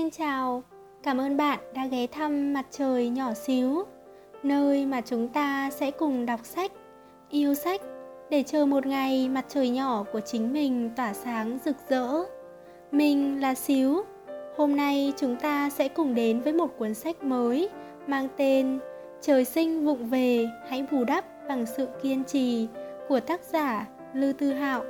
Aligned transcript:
Xin 0.00 0.10
chào, 0.10 0.62
cảm 1.02 1.18
ơn 1.18 1.36
bạn 1.36 1.58
đã 1.74 1.86
ghé 1.86 2.06
thăm 2.06 2.52
mặt 2.52 2.66
trời 2.70 3.08
nhỏ 3.08 3.34
xíu, 3.34 3.84
nơi 4.42 4.86
mà 4.86 5.00
chúng 5.00 5.28
ta 5.28 5.70
sẽ 5.70 5.90
cùng 5.90 6.26
đọc 6.26 6.40
sách, 6.44 6.72
yêu 7.30 7.54
sách 7.54 7.80
để 8.30 8.42
chờ 8.42 8.66
một 8.66 8.86
ngày 8.86 9.28
mặt 9.28 9.44
trời 9.48 9.68
nhỏ 9.68 10.04
của 10.12 10.20
chính 10.20 10.52
mình 10.52 10.90
tỏa 10.96 11.12
sáng 11.12 11.58
rực 11.64 11.76
rỡ. 11.88 12.08
Mình 12.92 13.40
là 13.40 13.54
Xíu. 13.54 14.02
Hôm 14.56 14.76
nay 14.76 15.12
chúng 15.16 15.36
ta 15.36 15.70
sẽ 15.70 15.88
cùng 15.88 16.14
đến 16.14 16.40
với 16.40 16.52
một 16.52 16.78
cuốn 16.78 16.94
sách 16.94 17.24
mới 17.24 17.68
mang 18.06 18.28
tên 18.36 18.78
Trời 19.20 19.44
sinh 19.44 19.84
vụng 19.84 20.06
về 20.06 20.46
hãy 20.68 20.86
bù 20.90 21.04
đắp 21.04 21.24
bằng 21.48 21.66
sự 21.76 21.88
kiên 22.02 22.24
trì 22.24 22.68
của 23.08 23.20
tác 23.20 23.40
giả 23.52 23.86
Lư 24.14 24.32
Tư 24.32 24.52
Hạo, 24.52 24.84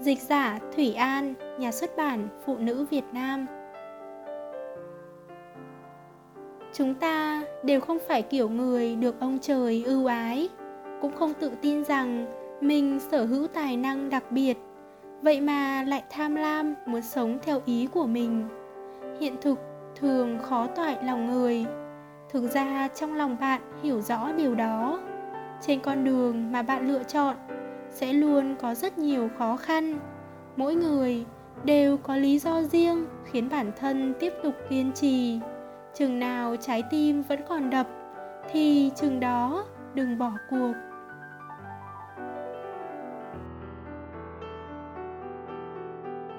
dịch 0.00 0.20
giả 0.20 0.58
Thủy 0.76 0.94
An, 0.94 1.34
nhà 1.58 1.72
xuất 1.72 1.96
bản 1.96 2.28
Phụ 2.46 2.56
nữ 2.58 2.86
Việt 2.90 3.04
Nam. 3.12 3.46
Chúng 6.74 6.94
ta 6.94 7.42
đều 7.62 7.80
không 7.80 7.98
phải 8.08 8.22
kiểu 8.22 8.48
người 8.48 8.96
được 8.96 9.20
ông 9.20 9.38
trời 9.42 9.82
ưu 9.86 10.06
ái, 10.06 10.48
cũng 11.00 11.12
không 11.12 11.34
tự 11.34 11.50
tin 11.62 11.84
rằng 11.84 12.26
mình 12.60 13.00
sở 13.10 13.24
hữu 13.24 13.46
tài 13.46 13.76
năng 13.76 14.10
đặc 14.10 14.24
biệt, 14.30 14.58
vậy 15.22 15.40
mà 15.40 15.84
lại 15.88 16.02
tham 16.10 16.34
lam 16.34 16.74
muốn 16.86 17.02
sống 17.02 17.38
theo 17.42 17.60
ý 17.66 17.88
của 17.92 18.06
mình. 18.06 18.48
Hiện 19.20 19.36
thực 19.40 19.58
thường 19.96 20.38
khó 20.42 20.66
toại 20.66 20.96
lòng 21.04 21.32
người. 21.32 21.66
Thực 22.30 22.54
ra 22.54 22.88
trong 22.88 23.14
lòng 23.14 23.36
bạn 23.40 23.60
hiểu 23.82 24.00
rõ 24.00 24.32
điều 24.32 24.54
đó. 24.54 25.00
Trên 25.60 25.80
con 25.80 26.04
đường 26.04 26.52
mà 26.52 26.62
bạn 26.62 26.88
lựa 26.88 27.02
chọn 27.02 27.36
sẽ 27.90 28.12
luôn 28.12 28.56
có 28.60 28.74
rất 28.74 28.98
nhiều 28.98 29.28
khó 29.38 29.56
khăn. 29.56 29.98
Mỗi 30.56 30.74
người 30.74 31.24
đều 31.64 31.96
có 31.96 32.16
lý 32.16 32.38
do 32.38 32.62
riêng 32.62 33.06
khiến 33.24 33.48
bản 33.48 33.72
thân 33.80 34.14
tiếp 34.20 34.32
tục 34.42 34.54
kiên 34.70 34.92
trì 34.92 35.38
chừng 35.94 36.18
nào 36.18 36.56
trái 36.56 36.82
tim 36.90 37.22
vẫn 37.22 37.40
còn 37.48 37.70
đập, 37.70 37.86
thì 38.50 38.90
chừng 38.94 39.20
đó 39.20 39.64
đừng 39.94 40.18
bỏ 40.18 40.30
cuộc. 40.50 40.72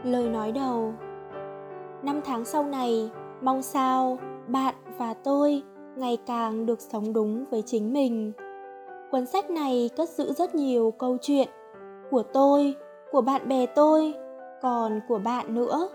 Lời 0.04 0.30
nói 0.30 0.52
đầu. 0.52 0.94
Năm 2.04 2.22
tháng 2.26 2.46
sau 2.46 2.64
này, 2.64 3.12
mong 3.42 3.62
sao 3.62 4.18
bạn 4.48 4.76
và 4.98 5.14
tôi 5.14 5.64
ngày 5.96 6.18
càng 6.26 6.66
được 6.66 6.82
sống 6.82 7.14
đúng 7.14 7.46
với 7.52 7.62
chính 7.62 7.94
mình. 7.94 8.32
Cuốn 9.12 9.26
sách 9.26 9.50
này 9.50 9.90
cất 9.98 10.10
giữ 10.10 10.34
rất 10.34 10.56
nhiều 10.56 10.92
câu 10.92 11.18
chuyện 11.22 11.48
của 12.12 12.24
tôi, 12.24 12.76
của 13.12 13.22
bạn 13.22 13.48
bè 13.48 13.66
tôi, 13.66 14.14
còn 14.62 15.00
của 15.08 15.20
bạn 15.20 15.56
nữa. 15.56 15.90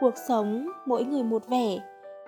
Cuộc 0.00 0.14
sống 0.28 0.68
mỗi 0.86 1.04
người 1.04 1.22
một 1.22 1.48
vẻ 1.48 1.78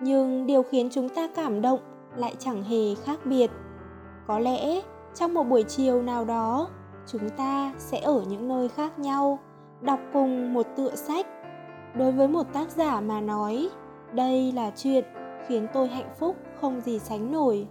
nhưng 0.01 0.47
điều 0.47 0.63
khiến 0.63 0.89
chúng 0.93 1.09
ta 1.09 1.29
cảm 1.35 1.63
động 1.63 1.81
lại 2.17 2.35
chẳng 2.39 2.63
hề 2.63 2.95
khác 2.95 3.19
biệt. 3.25 3.51
Có 4.27 4.39
lẽ 4.39 4.81
trong 5.15 5.35
một 5.35 5.43
buổi 5.43 5.63
chiều 5.63 6.03
nào 6.03 6.25
đó 6.25 6.69
chúng 7.07 7.29
ta 7.31 7.73
sẽ 7.79 8.01
ở 8.01 8.23
những 8.29 8.49
nơi 8.49 8.69
khác 8.69 8.99
nhau 8.99 9.39
đọc 9.81 10.01
cùng 10.13 10.55
một 10.55 10.67
tựa 10.77 10.95
sách. 10.95 11.27
Đối 11.95 12.13
với 12.13 12.29
một 12.29 12.53
tác 12.53 12.71
giả 12.71 13.01
mà 13.01 13.21
nói 13.21 13.71
đây 14.13 14.53
là 14.53 14.71
chuyện 14.77 15.05
khiến 15.47 15.67
tôi 15.73 15.89
hạnh 15.89 16.11
phúc 16.19 16.37
không 16.61 16.81
gì 16.81 16.99
sánh 16.99 17.33
nổi. 17.33 17.67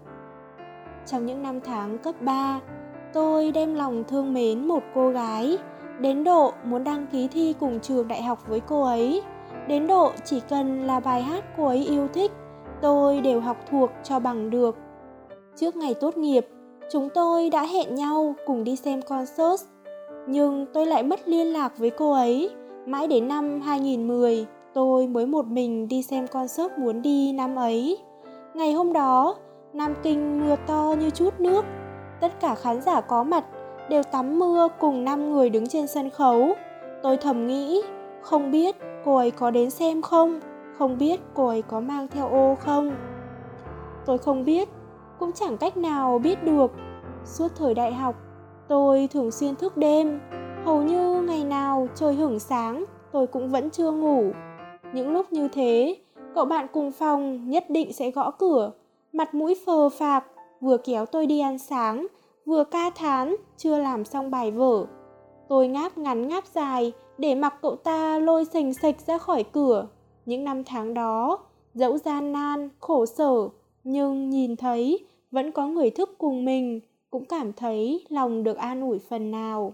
Trong 1.06 1.26
những 1.26 1.42
năm 1.42 1.62
tháng 1.62 1.98
cấp 1.98 2.16
3, 2.22 2.60
tôi 3.14 3.52
đem 3.52 3.76
lòng 3.76 4.04
thương 4.08 4.34
mến 4.34 4.68
một 4.68 4.84
cô 4.96 5.10
gái, 5.10 5.58
đến 6.00 6.24
độ 6.24 6.54
muốn 6.64 6.84
đăng 6.84 7.08
ký 7.08 7.28
thi 7.28 7.56
cùng 7.60 7.80
trường 7.80 8.08
đại 8.08 8.24
học 8.24 8.48
với 8.48 8.60
cô 8.60 8.84
ấy 8.84 9.22
đến 9.70 9.88
độ 9.88 10.12
chỉ 10.26 10.42
cần 10.50 10.88
là 10.88 11.00
bài 11.00 11.22
hát 11.22 11.44
cô 11.58 11.68
ấy 11.68 11.86
yêu 11.90 12.08
thích, 12.14 12.32
tôi 12.82 13.22
đều 13.22 13.40
học 13.40 13.58
thuộc 13.72 13.90
cho 14.04 14.20
bằng 14.20 14.50
được. 14.50 14.78
Trước 15.56 15.76
ngày 15.76 15.94
tốt 15.94 16.18
nghiệp, 16.18 16.48
chúng 16.92 17.10
tôi 17.10 17.50
đã 17.50 17.66
hẹn 17.66 17.96
nhau 17.96 18.36
cùng 18.46 18.64
đi 18.64 18.76
xem 18.76 19.02
concert, 19.02 19.66
nhưng 20.28 20.66
tôi 20.74 20.86
lại 20.86 21.04
mất 21.04 21.28
liên 21.28 21.48
lạc 21.48 21.78
với 21.78 21.90
cô 21.90 22.12
ấy. 22.12 22.50
Mãi 22.86 23.08
đến 23.08 23.28
năm 23.28 23.62
2010 23.62 24.46
tôi 24.74 25.08
mới 25.08 25.26
một 25.26 25.46
mình 25.46 25.88
đi 25.88 26.04
xem 26.04 26.28
concert 26.28 26.72
muốn 26.78 27.02
đi 27.02 27.32
năm 27.32 27.56
ấy. 27.56 27.98
Ngày 28.54 28.74
hôm 28.74 28.94
đó, 28.94 29.36
Nam 29.74 29.94
Kinh 30.04 30.42
mưa 30.46 30.56
to 30.68 30.96
như 31.00 31.10
chút 31.10 31.40
nước. 31.40 31.66
Tất 32.22 32.40
cả 32.40 32.56
khán 32.56 32.82
giả 32.82 33.02
có 33.02 33.24
mặt 33.24 33.46
đều 33.90 34.04
tắm 34.04 34.40
mưa 34.40 34.68
cùng 34.80 35.04
năm 35.04 35.32
người 35.32 35.50
đứng 35.50 35.68
trên 35.68 35.88
sân 35.88 36.10
khấu. 36.10 36.54
Tôi 37.04 37.18
thầm 37.18 37.48
nghĩ, 37.48 37.82
không 38.22 38.52
biết 38.52 38.76
cô 39.06 39.16
ấy 39.16 39.32
có 39.32 39.52
đến 39.52 39.70
xem 39.70 40.02
không? 40.02 40.40
Không 40.78 40.98
biết 40.98 41.20
cô 41.34 41.48
ấy 41.48 41.62
có 41.62 41.80
mang 41.80 42.08
theo 42.08 42.30
ô 42.30 42.56
không? 42.60 42.92
Tôi 44.06 44.18
không 44.18 44.46
biết, 44.46 44.70
cũng 45.20 45.32
chẳng 45.32 45.58
cách 45.58 45.78
nào 45.78 46.20
biết 46.20 46.44
được. 46.44 46.72
Suốt 47.26 47.48
thời 47.56 47.74
đại 47.74 47.94
học, 47.94 48.16
tôi 48.68 49.08
thường 49.12 49.32
xuyên 49.32 49.56
thức 49.56 49.78
đêm. 49.78 50.20
Hầu 50.66 50.84
như 50.84 51.22
ngày 51.22 51.44
nào 51.44 51.88
trời 51.96 52.14
hửng 52.14 52.40
sáng, 52.40 52.86
tôi 53.12 53.28
cũng 53.28 53.50
vẫn 53.50 53.70
chưa 53.70 53.92
ngủ. 53.92 54.32
Những 54.94 55.14
lúc 55.14 55.32
như 55.32 55.48
thế, 55.48 55.96
cậu 56.36 56.46
bạn 56.46 56.68
cùng 56.74 56.92
phòng 56.92 57.50
nhất 57.50 57.66
định 57.70 57.94
sẽ 57.94 58.12
gõ 58.12 58.32
cửa. 58.32 58.72
Mặt 59.14 59.34
mũi 59.34 59.56
phờ 59.66 59.90
phạc, 59.90 60.26
vừa 60.62 60.78
kéo 60.78 61.06
tôi 61.06 61.26
đi 61.26 61.40
ăn 61.40 61.60
sáng, 61.60 62.08
vừa 62.46 62.64
ca 62.64 62.90
thán 62.90 63.36
chưa 63.58 63.78
làm 63.78 64.06
xong 64.06 64.32
bài 64.32 64.52
vở 64.52 64.86
tôi 65.50 65.68
ngáp 65.68 65.98
ngắn 65.98 66.28
ngáp 66.28 66.46
dài 66.46 66.92
để 67.18 67.36
mặc 67.36 67.54
cậu 67.62 67.76
ta 67.76 68.20
lôi 68.20 68.46
sành 68.46 68.74
sạch 68.74 68.96
ra 69.08 69.18
khỏi 69.18 69.44
cửa. 69.44 69.88
Những 70.26 70.44
năm 70.44 70.64
tháng 70.64 70.94
đó, 70.94 71.40
dẫu 71.74 71.98
gian 71.98 72.34
nan, 72.34 72.70
khổ 72.80 73.06
sở, 73.06 73.50
nhưng 73.84 74.30
nhìn 74.30 74.56
thấy 74.56 75.00
vẫn 75.32 75.52
có 75.52 75.68
người 75.68 75.90
thức 75.90 76.16
cùng 76.18 76.46
mình, 76.46 76.80
cũng 77.10 77.26
cảm 77.26 77.54
thấy 77.54 78.06
lòng 78.10 78.44
được 78.44 78.58
an 78.58 78.82
ủi 78.82 79.00
phần 79.00 79.32
nào. 79.32 79.74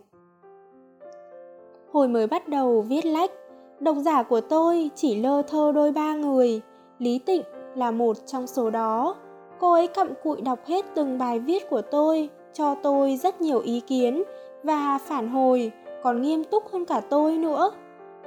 Hồi 1.91 2.07
mới 2.07 2.27
bắt 2.27 2.47
đầu 2.47 2.81
viết 2.81 3.05
lách, 3.05 3.31
độc 3.79 3.97
giả 3.97 4.23
của 4.23 4.41
tôi 4.41 4.89
chỉ 4.95 5.15
lơ 5.15 5.41
thơ 5.41 5.71
đôi 5.75 5.91
ba 5.91 6.15
người, 6.15 6.61
Lý 6.99 7.19
Tịnh 7.19 7.43
là 7.75 7.91
một 7.91 8.17
trong 8.25 8.47
số 8.47 8.69
đó. 8.69 9.15
Cô 9.59 9.71
ấy 9.71 9.87
cặm 9.87 10.13
cụi 10.23 10.41
đọc 10.41 10.59
hết 10.65 10.85
từng 10.95 11.17
bài 11.17 11.39
viết 11.39 11.69
của 11.69 11.81
tôi, 11.81 12.29
cho 12.53 12.75
tôi 12.75 13.17
rất 13.17 13.41
nhiều 13.41 13.59
ý 13.59 13.79
kiến 13.79 14.23
và 14.65 14.97
phản 14.97 15.29
hồi, 15.29 15.71
còn 16.03 16.21
nghiêm 16.21 16.43
túc 16.43 16.63
hơn 16.71 16.85
cả 16.85 17.01
tôi 17.09 17.37
nữa. 17.37 17.71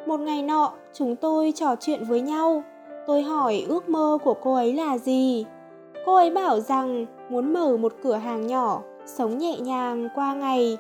Một 0.07 0.21
ngày 0.21 0.43
nọ, 0.43 0.73
chúng 0.93 1.17
tôi 1.17 1.53
trò 1.53 1.77
chuyện 1.81 2.05
với 2.05 2.21
nhau. 2.21 2.63
Tôi 3.07 3.23
hỏi 3.23 3.65
ước 3.69 3.89
mơ 3.89 4.19
của 4.25 4.35
cô 4.35 4.55
ấy 4.55 4.75
là 4.75 4.99
gì. 4.99 5.45
Cô 6.07 6.15
ấy 6.15 6.31
bảo 6.31 6.61
rằng 6.61 7.07
muốn 7.29 7.53
mở 7.53 7.77
một 7.77 7.93
cửa 8.03 8.15
hàng 8.15 8.47
nhỏ, 8.47 8.83
sống 9.07 9.39
nhẹ 9.39 9.57
nhàng 9.59 10.09
qua 10.15 10.35
ngày. 10.35 10.79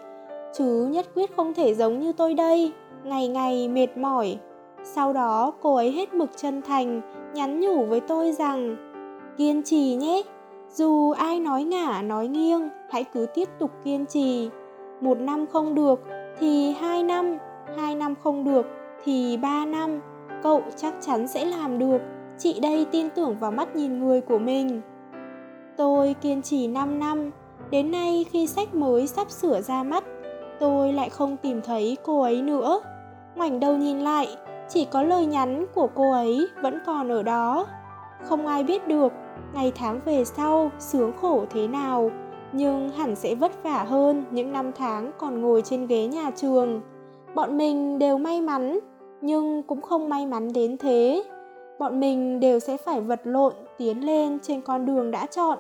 Chứ 0.53 0.89
nhất 0.91 1.07
quyết 1.15 1.37
không 1.37 1.55
thể 1.55 1.75
giống 1.75 2.01
như 2.01 2.13
tôi 2.13 2.35
đây, 2.35 2.73
ngày 3.05 3.29
ngày 3.29 3.69
mệt 3.69 3.97
mỏi. 3.97 4.39
Sau 4.85 5.13
đó 5.13 5.53
cô 5.63 5.75
ấy 5.75 5.93
hết 5.93 6.15
mực 6.15 6.31
chân 6.37 6.63
thành, 6.63 7.01
nhắn 7.35 7.61
nhủ 7.61 7.85
với 7.85 8.01
tôi 8.01 8.33
rằng 8.33 8.77
Kiên 9.37 9.63
trì 9.63 9.95
nhé, 9.95 10.23
dù 10.75 11.11
ai 11.11 11.41
nói 11.41 11.65
ngả 11.65 12.03
nói 12.03 12.29
nghiêng, 12.29 12.69
hãy 12.91 13.05
cứ 13.05 13.27
tiếp 13.35 13.49
tục 13.59 13.71
kiên 13.85 14.07
trì. 14.07 14.51
Một 15.01 15.19
năm 15.19 15.47
không 15.47 15.75
được 15.75 16.01
thì 16.39 16.73
hai 16.73 17.03
năm, 17.03 17.39
hai 17.77 17.95
năm 17.95 18.15
không 18.23 18.45
được 18.45 18.67
thì 19.05 19.37
ba 19.37 19.67
năm, 19.67 20.01
cậu 20.43 20.63
chắc 20.77 20.95
chắn 21.01 21.29
sẽ 21.29 21.45
làm 21.45 21.79
được. 21.79 21.99
Chị 22.39 22.61
đây 22.61 22.87
tin 22.91 23.11
tưởng 23.11 23.37
vào 23.41 23.51
mắt 23.51 23.77
nhìn 23.77 23.99
người 23.99 24.21
của 24.21 24.39
mình. 24.39 24.81
Tôi 25.77 26.15
kiên 26.21 26.43
trì 26.43 26.67
5 26.67 26.99
năm, 26.99 27.31
đến 27.71 27.91
nay 27.91 28.27
khi 28.31 28.47
sách 28.47 28.75
mới 28.75 29.07
sắp 29.07 29.31
sửa 29.31 29.61
ra 29.61 29.83
mắt, 29.83 30.05
tôi 30.61 30.93
lại 30.93 31.11
không 31.11 31.37
tìm 31.37 31.61
thấy 31.63 31.97
cô 32.03 32.23
ấy 32.23 32.43
nữa. 32.43 32.81
Ngoảnh 33.37 33.61
đầu 33.61 33.77
nhìn 33.77 33.99
lại, 33.99 34.29
chỉ 34.69 34.85
có 34.85 35.03
lời 35.03 35.27
nhắn 35.27 35.67
của 35.75 35.89
cô 35.95 36.13
ấy 36.13 36.49
vẫn 36.63 36.79
còn 36.87 37.09
ở 37.09 37.23
đó. 37.23 37.67
Không 38.25 38.47
ai 38.47 38.65
biết 38.65 38.89
được 38.89 39.13
ngày 39.55 39.73
tháng 39.75 40.01
về 40.05 40.25
sau 40.25 40.71
sướng 40.79 41.13
khổ 41.21 41.45
thế 41.51 41.69
nào 41.69 42.11
nhưng 42.53 42.89
hẳn 42.89 43.17
sẽ 43.17 43.35
vất 43.35 43.63
vả 43.63 43.85
hơn 43.85 44.25
những 44.31 44.53
năm 44.53 44.73
tháng 44.73 45.13
còn 45.19 45.43
ngồi 45.43 45.63
trên 45.63 45.87
ghế 45.87 46.07
nhà 46.07 46.31
trường. 46.37 46.81
Bọn 47.35 47.59
mình 47.59 47.99
đều 47.99 48.19
may 48.19 48.41
mắn, 48.41 48.79
nhưng 49.21 49.63
cũng 49.63 49.81
không 49.81 50.09
may 50.09 50.27
mắn 50.27 50.53
đến 50.53 50.77
thế. 50.79 51.25
Bọn 51.79 52.01
mình 52.01 52.41
đều 52.41 52.59
sẽ 52.59 52.77
phải 52.77 53.01
vật 53.01 53.21
lộn, 53.25 53.53
tiến 53.79 54.07
lên 54.07 54.39
trên 54.43 54.61
con 54.61 54.87
đường 54.87 55.11
đã 55.11 55.27
chọn. 55.27 55.59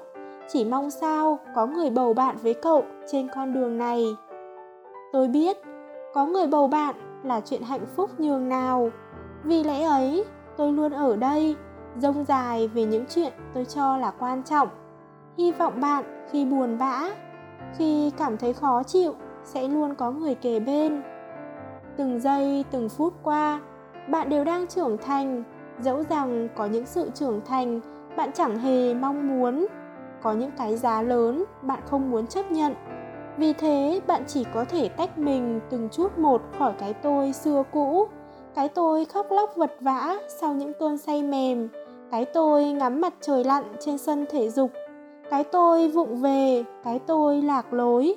Chỉ 0.49 0.64
mong 0.64 0.90
sao 0.90 1.38
có 1.55 1.67
người 1.67 1.90
bầu 1.90 2.14
bạn 2.14 2.37
với 2.43 2.55
cậu 2.55 2.82
trên 3.12 3.29
con 3.35 3.55
đường 3.55 3.79
này. 3.79 4.05
Tôi 5.12 5.29
biết, 5.29 5.56
có 6.14 6.26
người 6.26 6.46
bầu 6.46 6.69
bạn 6.69 6.94
là 7.25 7.40
chuyện 7.40 7.62
hạnh 7.62 7.87
phúc 7.96 8.11
nhường 8.19 8.49
nào. 8.49 8.90
Vì 9.44 9.64
lẽ 9.64 9.82
ấy, 9.82 10.25
tôi 10.56 10.73
luôn 10.73 10.93
ở 10.93 11.17
đây, 11.17 11.56
rông 11.99 12.25
dài 12.25 12.69
về 12.69 12.85
những 12.85 13.05
chuyện 13.14 13.32
tôi 13.55 13.64
cho 13.64 13.96
là 13.96 14.11
quan 14.11 14.43
trọng 14.43 14.69
hy 15.38 15.52
vọng 15.52 15.81
bạn 15.81 16.05
khi 16.31 16.44
buồn 16.44 16.79
bã, 16.79 17.02
khi 17.76 18.11
cảm 18.19 18.37
thấy 18.37 18.52
khó 18.52 18.82
chịu, 18.82 19.14
sẽ 19.44 19.69
luôn 19.69 19.94
có 19.94 20.11
người 20.11 20.35
kề 20.35 20.61
bên. 20.61 21.02
Từng 21.96 22.20
giây, 22.20 22.64
từng 22.70 22.88
phút 22.88 23.14
qua, 23.23 23.61
bạn 24.08 24.29
đều 24.29 24.44
đang 24.44 24.67
trưởng 24.67 24.99
thành, 24.99 25.43
dẫu 25.81 26.02
rằng 26.02 26.49
có 26.56 26.67
những 26.67 26.87
sự 26.87 27.11
trưởng 27.14 27.40
thành 27.46 27.81
bạn 28.17 28.31
chẳng 28.35 28.58
hề 28.58 28.94
mong 28.94 29.29
muốn, 29.29 29.67
có 30.23 30.32
những 30.32 30.50
cái 30.58 30.76
giá 30.76 31.02
lớn 31.02 31.44
bạn 31.62 31.81
không 31.87 32.11
muốn 32.11 32.26
chấp 32.26 32.50
nhận. 32.50 32.75
Vì 33.37 33.52
thế, 33.52 34.00
bạn 34.06 34.23
chỉ 34.26 34.44
có 34.55 34.64
thể 34.64 34.88
tách 34.88 35.19
mình 35.19 35.61
từng 35.70 35.88
chút 35.93 36.19
một 36.19 36.43
khỏi 36.58 36.73
cái 36.79 36.94
tôi 36.94 37.32
xưa 37.32 37.62
cũ, 37.73 38.08
cái 38.55 38.69
tôi 38.69 39.05
khóc 39.05 39.26
lóc 39.31 39.56
vật 39.56 39.73
vã 39.81 40.17
sau 40.40 40.55
những 40.55 40.73
cơn 40.79 40.99
say 40.99 41.23
mềm, 41.23 41.69
cái 42.11 42.25
tôi 42.25 42.64
ngắm 42.64 43.00
mặt 43.00 43.14
trời 43.20 43.44
lặn 43.44 43.64
trên 43.81 43.99
sân 43.99 44.26
thể 44.31 44.50
dục 44.50 44.70
cái 45.30 45.44
tôi 45.44 45.88
vụng 45.88 46.16
về, 46.16 46.64
cái 46.84 46.98
tôi 46.98 47.42
lạc 47.42 47.72
lối. 47.72 48.14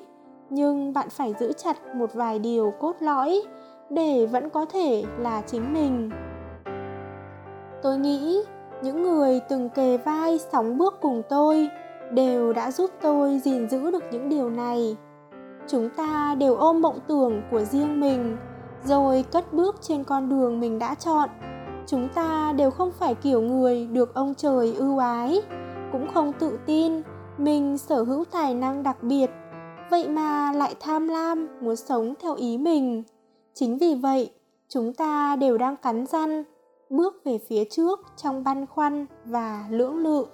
Nhưng 0.50 0.94
bạn 0.94 1.10
phải 1.10 1.34
giữ 1.40 1.54
chặt 1.54 1.96
một 1.96 2.14
vài 2.14 2.40
điều 2.40 2.74
cốt 2.80 2.96
lõi 3.00 3.42
để 3.90 4.26
vẫn 4.26 4.50
có 4.50 4.66
thể 4.66 5.04
là 5.20 5.42
chính 5.42 5.74
mình. 5.74 6.10
Tôi 7.84 7.98
nghĩ 7.98 8.42
những 8.84 9.02
người 9.02 9.40
từng 9.50 9.70
kề 9.70 9.98
vai 9.98 10.40
sóng 10.52 10.78
bước 10.78 10.94
cùng 11.02 11.22
tôi 11.30 11.70
đều 12.12 12.54
đã 12.54 12.72
giúp 12.72 12.92
tôi 13.02 13.40
gìn 13.40 13.70
giữ 13.70 13.92
được 13.92 14.04
những 14.12 14.30
điều 14.30 14.50
này. 14.50 14.98
Chúng 15.68 15.90
ta 15.90 16.36
đều 16.40 16.56
ôm 16.56 16.82
mộng 16.82 17.00
tưởng 17.08 17.42
của 17.52 17.64
riêng 17.64 18.00
mình, 18.00 18.38
rồi 18.84 19.26
cất 19.32 19.54
bước 19.54 19.76
trên 19.82 20.04
con 20.04 20.30
đường 20.30 20.60
mình 20.60 20.80
đã 20.80 20.96
chọn. 20.96 21.30
Chúng 21.88 22.08
ta 22.16 22.54
đều 22.58 22.72
không 22.72 22.92
phải 22.92 23.16
kiểu 23.16 23.42
người 23.42 23.88
được 23.88 24.14
ông 24.14 24.34
trời 24.38 24.74
ưu 24.78 24.98
ái 24.98 25.42
cũng 25.92 26.08
không 26.14 26.34
tự 26.40 26.60
tin, 26.66 27.02
mình 27.38 27.78
sở 27.78 28.04
hữu 28.04 28.26
tài 28.32 28.54
năng 28.54 28.84
đặc 28.84 29.04
biệt. 29.04 29.30
Vậy 29.92 30.10
mà 30.10 30.52
lại 30.52 30.76
tham 30.80 31.08
lam, 31.08 31.48
muốn 31.62 31.76
sống 31.76 32.14
theo 32.20 32.36
ý 32.36 32.58
mình. 32.58 33.04
Chính 33.54 33.78
vì 33.78 33.96
vậy, 33.96 34.32
chúng 34.68 34.94
ta 34.94 35.36
đều 35.36 35.58
đang 35.58 35.76
cắn 35.78 36.06
răng 36.06 36.44
bước 36.90 37.22
về 37.26 37.38
phía 37.38 37.64
trước 37.66 38.00
trong 38.18 38.44
băn 38.44 38.66
khoăn 38.66 39.06
và 39.26 39.68
lưỡng 39.70 39.98
lự. 39.98 40.26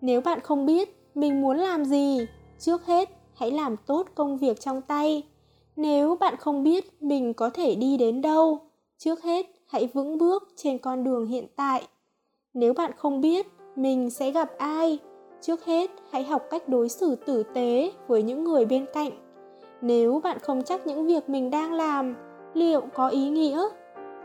Nếu 0.00 0.20
bạn 0.20 0.40
không 0.40 0.66
biết 0.66 1.10
mình 1.14 1.40
muốn 1.40 1.58
làm 1.58 1.84
gì, 1.84 2.26
trước 2.58 2.86
hết 2.86 3.08
hãy 3.34 3.50
làm 3.50 3.76
tốt 3.76 4.06
công 4.14 4.38
việc 4.38 4.60
trong 4.60 4.82
tay. 4.82 5.22
Nếu 5.76 6.16
bạn 6.16 6.36
không 6.36 6.62
biết 6.62 7.02
mình 7.02 7.34
có 7.34 7.50
thể 7.50 7.74
đi 7.74 7.96
đến 7.96 8.22
đâu, 8.22 8.58
trước 8.98 9.22
hết 9.22 9.46
hãy 9.68 9.86
vững 9.94 10.18
bước 10.18 10.48
trên 10.56 10.78
con 10.78 11.04
đường 11.04 11.26
hiện 11.26 11.46
tại. 11.56 11.88
Nếu 12.54 12.74
bạn 12.74 12.90
không 12.96 13.20
biết 13.20 13.46
mình 13.76 14.10
sẽ 14.10 14.30
gặp 14.30 14.50
ai? 14.58 14.98
Trước 15.40 15.64
hết, 15.64 15.90
hãy 16.10 16.24
học 16.24 16.42
cách 16.50 16.68
đối 16.68 16.88
xử 16.88 17.14
tử 17.14 17.42
tế 17.54 17.92
với 18.08 18.22
những 18.22 18.44
người 18.44 18.64
bên 18.64 18.86
cạnh. 18.94 19.10
Nếu 19.80 20.20
bạn 20.20 20.38
không 20.38 20.62
chắc 20.62 20.86
những 20.86 21.06
việc 21.06 21.28
mình 21.28 21.50
đang 21.50 21.72
làm, 21.72 22.14
liệu 22.54 22.80
có 22.94 23.08
ý 23.08 23.28
nghĩa? 23.28 23.68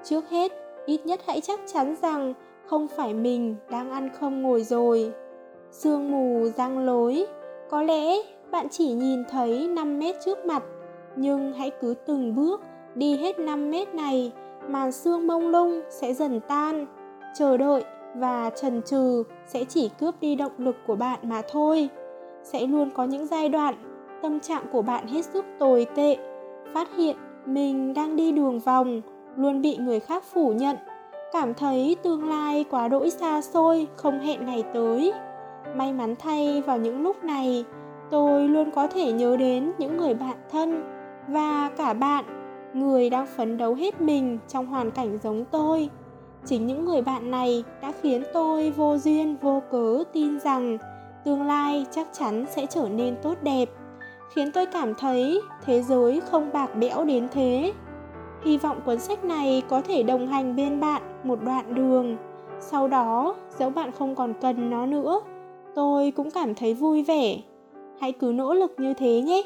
Trước 0.04 0.30
hết, 0.30 0.52
ít 0.86 1.06
nhất 1.06 1.20
hãy 1.28 1.42
chắc 1.42 1.60
chắn 1.74 1.96
rằng 2.02 2.34
không 2.66 2.88
phải 2.88 3.14
mình 3.14 3.56
đang 3.70 3.92
ăn 3.92 4.10
không 4.20 4.42
ngồi 4.42 4.64
rồi. 4.64 5.12
Sương 5.72 6.12
mù, 6.12 6.50
răng 6.58 6.86
lối. 6.86 7.26
Có 7.70 7.84
lẽ 7.84 8.16
bạn 8.52 8.68
chỉ 8.70 8.94
nhìn 8.94 9.24
thấy 9.30 9.68
5 9.68 10.00
mét 10.00 10.16
trước 10.26 10.46
mặt, 10.46 10.64
nhưng 11.16 11.54
hãy 11.54 11.72
cứ 11.82 11.94
từng 12.06 12.36
bước 12.36 12.62
đi 12.96 13.18
hết 13.18 13.40
5 13.40 13.72
mét 13.72 13.96
này 13.96 14.32
màn 14.68 14.92
sương 14.92 15.28
mông 15.28 15.48
lung 15.48 15.82
sẽ 15.90 16.14
dần 16.14 16.40
tan. 16.48 16.86
Chờ 17.36 17.58
đợi 17.58 17.84
và 18.16 18.50
trần 18.50 18.82
trừ 18.82 19.24
sẽ 19.48 19.64
chỉ 19.64 19.90
cướp 20.00 20.16
đi 20.22 20.36
động 20.36 20.52
lực 20.58 20.76
của 20.88 20.96
bạn 20.96 21.20
mà 21.24 21.42
thôi. 21.52 21.90
Sẽ 22.44 22.68
luôn 22.68 22.90
có 22.90 23.04
những 23.04 23.26
giai 23.26 23.50
đoạn, 23.50 23.76
tâm 24.22 24.40
trạng 24.40 24.64
của 24.72 24.82
bạn 24.82 25.08
hết 25.08 25.26
sức 25.26 25.46
tồi 25.60 25.88
tệ. 25.96 26.18
Phát 26.74 26.88
hiện 26.98 27.16
mình 27.46 27.94
đang 27.94 28.16
đi 28.16 28.32
đường 28.32 28.60
vòng, 28.60 29.02
luôn 29.36 29.62
bị 29.62 29.78
người 29.78 30.00
khác 30.00 30.24
phủ 30.34 30.54
nhận. 30.54 30.76
Cảm 31.32 31.54
thấy 31.54 31.98
tương 32.04 32.30
lai 32.30 32.66
quá 32.70 32.88
đỗi 32.88 33.10
xa 33.10 33.42
xôi, 33.42 33.88
không 33.96 34.20
hẹn 34.20 34.46
ngày 34.46 34.64
tới. 34.74 35.14
May 35.76 35.94
mắn 35.94 36.16
thay 36.20 36.62
vào 36.62 36.78
những 36.78 37.02
lúc 37.02 37.24
này, 37.24 37.66
tôi 38.10 38.48
luôn 38.48 38.72
có 38.72 38.88
thể 38.88 39.12
nhớ 39.12 39.38
đến 39.38 39.72
những 39.78 39.98
người 39.98 40.14
bạn 40.14 40.38
thân 40.52 40.84
và 41.28 41.70
cả 41.78 41.94
bạn, 41.94 42.26
người 42.74 43.10
đang 43.10 43.26
phấn 43.26 43.58
đấu 43.58 43.74
hết 43.74 44.02
mình 44.02 44.40
trong 44.48 44.66
hoàn 44.66 44.92
cảnh 44.92 45.18
giống 45.24 45.46
tôi 45.46 45.90
chính 46.46 46.68
những 46.68 46.86
người 46.86 47.02
bạn 47.02 47.32
này 47.32 47.64
đã 47.82 47.92
khiến 48.02 48.24
tôi 48.34 48.72
vô 48.72 48.98
duyên, 48.98 49.36
vô 49.42 49.62
cớ 49.72 50.04
tin 50.14 50.40
rằng 50.40 50.78
tương 51.26 51.48
lai 51.48 51.86
chắc 51.92 52.08
chắn 52.14 52.46
sẽ 52.50 52.66
trở 52.66 52.90
nên 52.90 53.16
tốt 53.22 53.36
đẹp. 53.42 53.70
Khiến 54.34 54.52
tôi 54.52 54.66
cảm 54.66 54.96
thấy 54.96 55.42
thế 55.66 55.82
giới 55.82 56.22
không 56.32 56.50
bạc 56.54 56.76
bẽo 56.76 57.06
đến 57.06 57.28
thế. 57.32 57.74
Hy 58.44 58.58
vọng 58.58 58.82
cuốn 58.86 59.00
sách 59.00 59.24
này 59.24 59.64
có 59.70 59.82
thể 59.82 60.04
đồng 60.04 60.28
hành 60.28 60.56
bên 60.56 60.80
bạn 60.80 61.02
một 61.24 61.40
đoạn 61.44 61.76
đường. 61.76 62.18
Sau 62.60 62.88
đó, 62.88 63.36
dẫu 63.58 63.70
bạn 63.70 63.92
không 63.92 64.16
còn 64.16 64.34
cần 64.42 64.70
nó 64.70 64.86
nữa, 64.86 65.22
tôi 65.76 66.12
cũng 66.12 66.32
cảm 66.32 66.56
thấy 66.56 66.74
vui 66.74 67.04
vẻ. 67.04 67.38
Hãy 68.00 68.12
cứ 68.12 68.32
nỗ 68.36 68.54
lực 68.54 68.76
như 68.78 68.94
thế 68.94 69.22
nhé. 69.22 69.44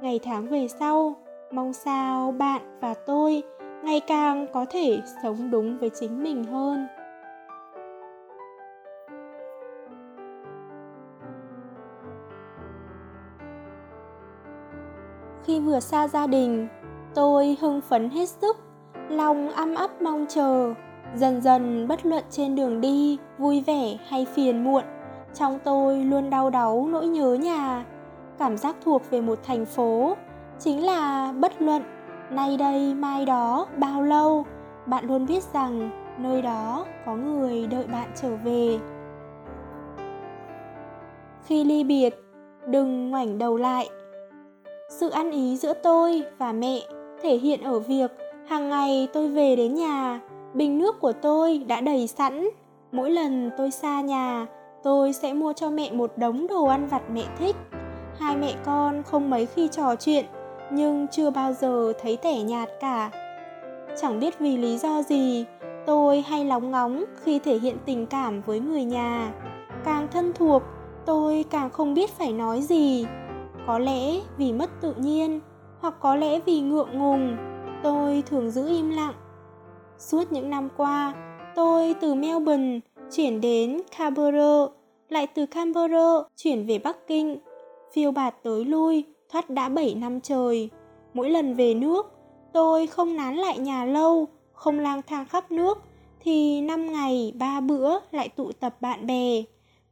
Ngày 0.00 0.20
tháng 0.22 0.46
về 0.46 0.68
sau, 0.68 1.14
mong 1.52 1.72
sao 1.72 2.32
bạn 2.32 2.62
và 2.80 2.94
tôi 3.06 3.42
ngày 3.82 4.00
càng 4.00 4.46
có 4.52 4.66
thể 4.70 5.00
sống 5.22 5.50
đúng 5.50 5.78
với 5.78 5.90
chính 6.00 6.22
mình 6.22 6.44
hơn. 6.44 6.86
Khi 15.44 15.60
vừa 15.60 15.80
xa 15.80 16.08
gia 16.08 16.26
đình, 16.26 16.68
tôi 17.14 17.56
hưng 17.60 17.80
phấn 17.80 18.10
hết 18.10 18.28
sức, 18.28 18.56
lòng 19.08 19.50
âm 19.50 19.74
ấp 19.74 20.02
mong 20.02 20.26
chờ, 20.28 20.74
dần 21.14 21.40
dần 21.40 21.88
bất 21.88 22.06
luận 22.06 22.24
trên 22.30 22.54
đường 22.54 22.80
đi, 22.80 23.18
vui 23.38 23.64
vẻ 23.66 23.98
hay 24.08 24.24
phiền 24.24 24.64
muộn, 24.64 24.84
trong 25.34 25.58
tôi 25.64 25.96
luôn 25.96 26.30
đau 26.30 26.50
đáu 26.50 26.88
nỗi 26.90 27.06
nhớ 27.06 27.34
nhà. 27.34 27.84
Cảm 28.38 28.56
giác 28.56 28.76
thuộc 28.84 29.02
về 29.10 29.20
một 29.20 29.38
thành 29.44 29.64
phố 29.64 30.16
chính 30.58 30.86
là 30.86 31.32
bất 31.32 31.62
luận 31.62 31.82
nay 32.30 32.56
đây, 32.56 32.94
mai 32.94 33.24
đó, 33.24 33.66
bao 33.78 34.02
lâu? 34.02 34.44
Bạn 34.86 35.04
luôn 35.06 35.26
biết 35.26 35.42
rằng 35.52 35.90
nơi 36.18 36.42
đó 36.42 36.86
có 37.06 37.14
người 37.16 37.66
đợi 37.66 37.86
bạn 37.86 38.08
trở 38.22 38.36
về. 38.44 38.78
Khi 41.44 41.64
ly 41.64 41.84
biệt, 41.84 42.14
đừng 42.66 43.10
ngoảnh 43.10 43.38
đầu 43.38 43.56
lại. 43.56 43.88
Sự 44.90 45.10
ăn 45.10 45.30
ý 45.30 45.56
giữa 45.56 45.72
tôi 45.74 46.22
và 46.38 46.52
mẹ 46.52 46.80
thể 47.22 47.36
hiện 47.36 47.60
ở 47.62 47.78
việc 47.78 48.10
hàng 48.48 48.68
ngày 48.68 49.08
tôi 49.12 49.28
về 49.28 49.56
đến 49.56 49.74
nhà, 49.74 50.20
bình 50.54 50.78
nước 50.78 51.00
của 51.00 51.12
tôi 51.12 51.58
đã 51.58 51.80
đầy 51.80 52.06
sẵn. 52.06 52.48
Mỗi 52.92 53.10
lần 53.10 53.50
tôi 53.56 53.70
xa 53.70 54.00
nhà, 54.00 54.46
tôi 54.82 55.12
sẽ 55.12 55.34
mua 55.34 55.52
cho 55.52 55.70
mẹ 55.70 55.92
một 55.92 56.12
đống 56.16 56.46
đồ 56.46 56.64
ăn 56.64 56.86
vặt 56.86 57.02
mẹ 57.12 57.24
thích. 57.38 57.56
Hai 58.18 58.36
mẹ 58.36 58.54
con 58.64 59.02
không 59.02 59.30
mấy 59.30 59.46
khi 59.46 59.68
trò 59.68 59.96
chuyện 59.96 60.24
nhưng 60.72 61.06
chưa 61.10 61.30
bao 61.30 61.52
giờ 61.52 61.92
thấy 62.02 62.16
tẻ 62.16 62.42
nhạt 62.42 62.68
cả. 62.80 63.10
Chẳng 64.00 64.20
biết 64.20 64.38
vì 64.38 64.56
lý 64.56 64.78
do 64.78 65.02
gì, 65.02 65.44
tôi 65.86 66.20
hay 66.20 66.44
lóng 66.44 66.70
ngóng 66.70 67.04
khi 67.22 67.38
thể 67.38 67.58
hiện 67.58 67.76
tình 67.84 68.06
cảm 68.06 68.42
với 68.42 68.60
người 68.60 68.84
nhà. 68.84 69.32
Càng 69.84 70.08
thân 70.12 70.32
thuộc, 70.34 70.62
tôi 71.06 71.44
càng 71.50 71.70
không 71.70 71.94
biết 71.94 72.10
phải 72.10 72.32
nói 72.32 72.62
gì. 72.62 73.06
Có 73.66 73.78
lẽ 73.78 74.20
vì 74.36 74.52
mất 74.52 74.70
tự 74.80 74.94
nhiên, 74.94 75.40
hoặc 75.80 75.94
có 76.00 76.16
lẽ 76.16 76.40
vì 76.40 76.60
ngượng 76.60 76.98
ngùng, 76.98 77.36
tôi 77.82 78.22
thường 78.26 78.50
giữ 78.50 78.68
im 78.68 78.90
lặng. 78.90 79.14
Suốt 79.98 80.32
những 80.32 80.50
năm 80.50 80.68
qua, 80.76 81.14
tôi 81.54 81.94
từ 82.00 82.14
melbourne 82.14 82.80
chuyển 83.10 83.40
đến 83.40 83.80
canberra, 83.98 84.66
lại 85.08 85.26
từ 85.26 85.46
canberra 85.46 86.12
chuyển 86.36 86.66
về 86.66 86.78
bắc 86.78 87.06
kinh, 87.06 87.38
phiêu 87.92 88.12
bạt 88.12 88.34
tới 88.42 88.64
lui 88.64 89.04
thoát 89.28 89.50
đã 89.50 89.68
7 89.68 89.94
năm 89.94 90.20
trời. 90.20 90.70
Mỗi 91.14 91.30
lần 91.30 91.54
về 91.54 91.74
nước, 91.74 92.12
tôi 92.52 92.86
không 92.86 93.16
nán 93.16 93.36
lại 93.36 93.58
nhà 93.58 93.84
lâu, 93.84 94.28
không 94.52 94.78
lang 94.78 95.02
thang 95.06 95.26
khắp 95.26 95.50
nước, 95.50 95.78
thì 96.20 96.60
năm 96.60 96.92
ngày 96.92 97.32
ba 97.38 97.60
bữa 97.60 97.98
lại 98.10 98.28
tụ 98.28 98.52
tập 98.52 98.76
bạn 98.80 99.06
bè. 99.06 99.42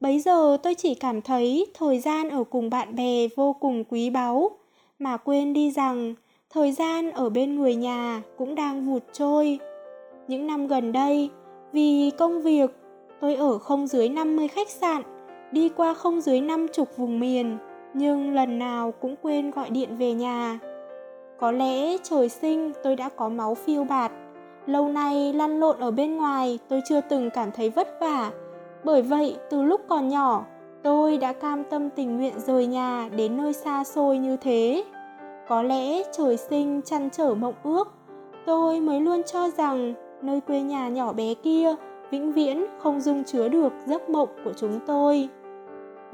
Bấy 0.01 0.21
giờ 0.21 0.57
tôi 0.63 0.75
chỉ 0.75 0.95
cảm 0.95 1.23
thấy 1.23 1.67
thời 1.75 1.99
gian 1.99 2.29
ở 2.29 2.45
cùng 2.45 2.71
bạn 2.71 2.97
bè 2.97 3.29
vô 3.37 3.53
cùng 3.53 3.85
quý 3.85 4.11
báu, 4.11 4.51
mà 4.99 5.17
quên 5.17 5.53
đi 5.53 5.71
rằng 5.71 6.15
thời 6.51 6.73
gian 6.73 7.11
ở 7.11 7.29
bên 7.31 7.57
người 7.57 7.75
nhà 7.75 8.23
cũng 8.39 8.55
đang 8.55 8.87
vụt 8.87 9.03
trôi. 9.13 9.59
Những 10.29 10.47
năm 10.47 10.67
gần 10.67 10.93
đây, 10.93 11.31
vì 11.73 12.11
công 12.19 12.43
việc, 12.43 12.71
tôi 13.21 13.35
ở 13.35 13.59
không 13.59 13.87
dưới 13.87 14.09
50 14.09 14.49
khách 14.49 14.71
sạn, 14.71 15.03
đi 15.53 15.69
qua 15.69 15.95
không 15.95 16.21
dưới 16.21 16.41
50 16.41 16.87
vùng 16.97 17.21
miền, 17.21 17.59
nhưng 17.95 18.35
lần 18.35 18.59
nào 18.59 18.93
cũng 19.01 19.17
quên 19.23 19.51
gọi 19.51 19.71
điện 19.71 19.97
về 19.97 20.13
nhà. 20.13 20.59
Có 21.39 21.53
lẽ 21.53 21.97
trời 22.03 22.29
sinh 22.29 22.73
tôi 22.83 22.97
đã 22.97 23.09
có 23.09 23.29
máu 23.29 23.55
phiêu 23.55 23.85
bạt. 23.85 24.13
Lâu 24.67 24.89
nay 24.89 25.33
lăn 25.33 25.61
lộn 25.61 25.77
ở 25.81 25.91
bên 25.91 26.17
ngoài 26.17 26.59
tôi 26.69 26.81
chưa 26.89 27.01
từng 27.01 27.31
cảm 27.31 27.51
thấy 27.53 27.71
vất 27.71 27.89
vả. 28.01 28.31
Bởi 28.85 29.03
vậy 29.03 29.37
từ 29.51 29.63
lúc 29.63 29.81
còn 29.89 30.09
nhỏ 30.09 30.45
tôi 30.83 31.19
đã 31.19 31.33
cam 31.33 31.65
tâm 31.65 31.91
tình 31.91 32.17
nguyện 32.17 32.41
rời 32.41 32.67
nhà 32.67 33.09
đến 33.17 33.37
nơi 33.37 33.53
xa 33.53 33.85
xôi 33.85 34.19
như 34.19 34.37
thế. 34.37 34.85
Có 35.49 35.63
lẽ 35.63 36.03
trời 36.13 36.37
sinh 36.37 36.83
chăn 36.83 37.09
trở 37.11 37.35
mộng 37.35 37.55
ước, 37.63 37.93
tôi 38.47 38.81
mới 38.81 39.01
luôn 39.01 39.23
cho 39.23 39.51
rằng 39.51 39.95
nơi 40.23 40.41
quê 40.41 40.61
nhà 40.61 40.89
nhỏ 40.89 41.13
bé 41.13 41.35
kia 41.35 41.75
vĩnh 42.11 42.33
viễn 42.33 42.67
không 42.79 43.01
dung 43.01 43.25
chứa 43.25 43.49
được 43.49 43.73
giấc 43.87 44.11
mộng 44.11 44.29
của 44.45 44.53
chúng 44.57 44.81
tôi 44.87 45.29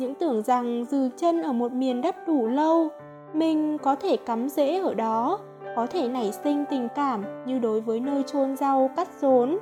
những 0.01 0.15
tưởng 0.15 0.43
rằng 0.43 0.85
dừ 0.85 1.09
chân 1.17 1.43
ở 1.43 1.53
một 1.53 1.73
miền 1.73 2.01
đất 2.01 2.29
đủ 2.29 2.47
lâu, 2.47 2.89
mình 3.33 3.79
có 3.79 3.95
thể 3.95 4.17
cắm 4.17 4.49
rễ 4.49 4.79
ở 4.79 4.95
đó, 4.95 5.39
có 5.77 5.87
thể 5.87 6.09
nảy 6.09 6.33
sinh 6.33 6.65
tình 6.71 6.89
cảm 6.95 7.25
như 7.47 7.59
đối 7.59 7.81
với 7.81 8.01
nơi 8.01 8.23
chôn 8.27 8.57
rau 8.57 8.91
cắt 8.97 9.09
rốn. 9.21 9.59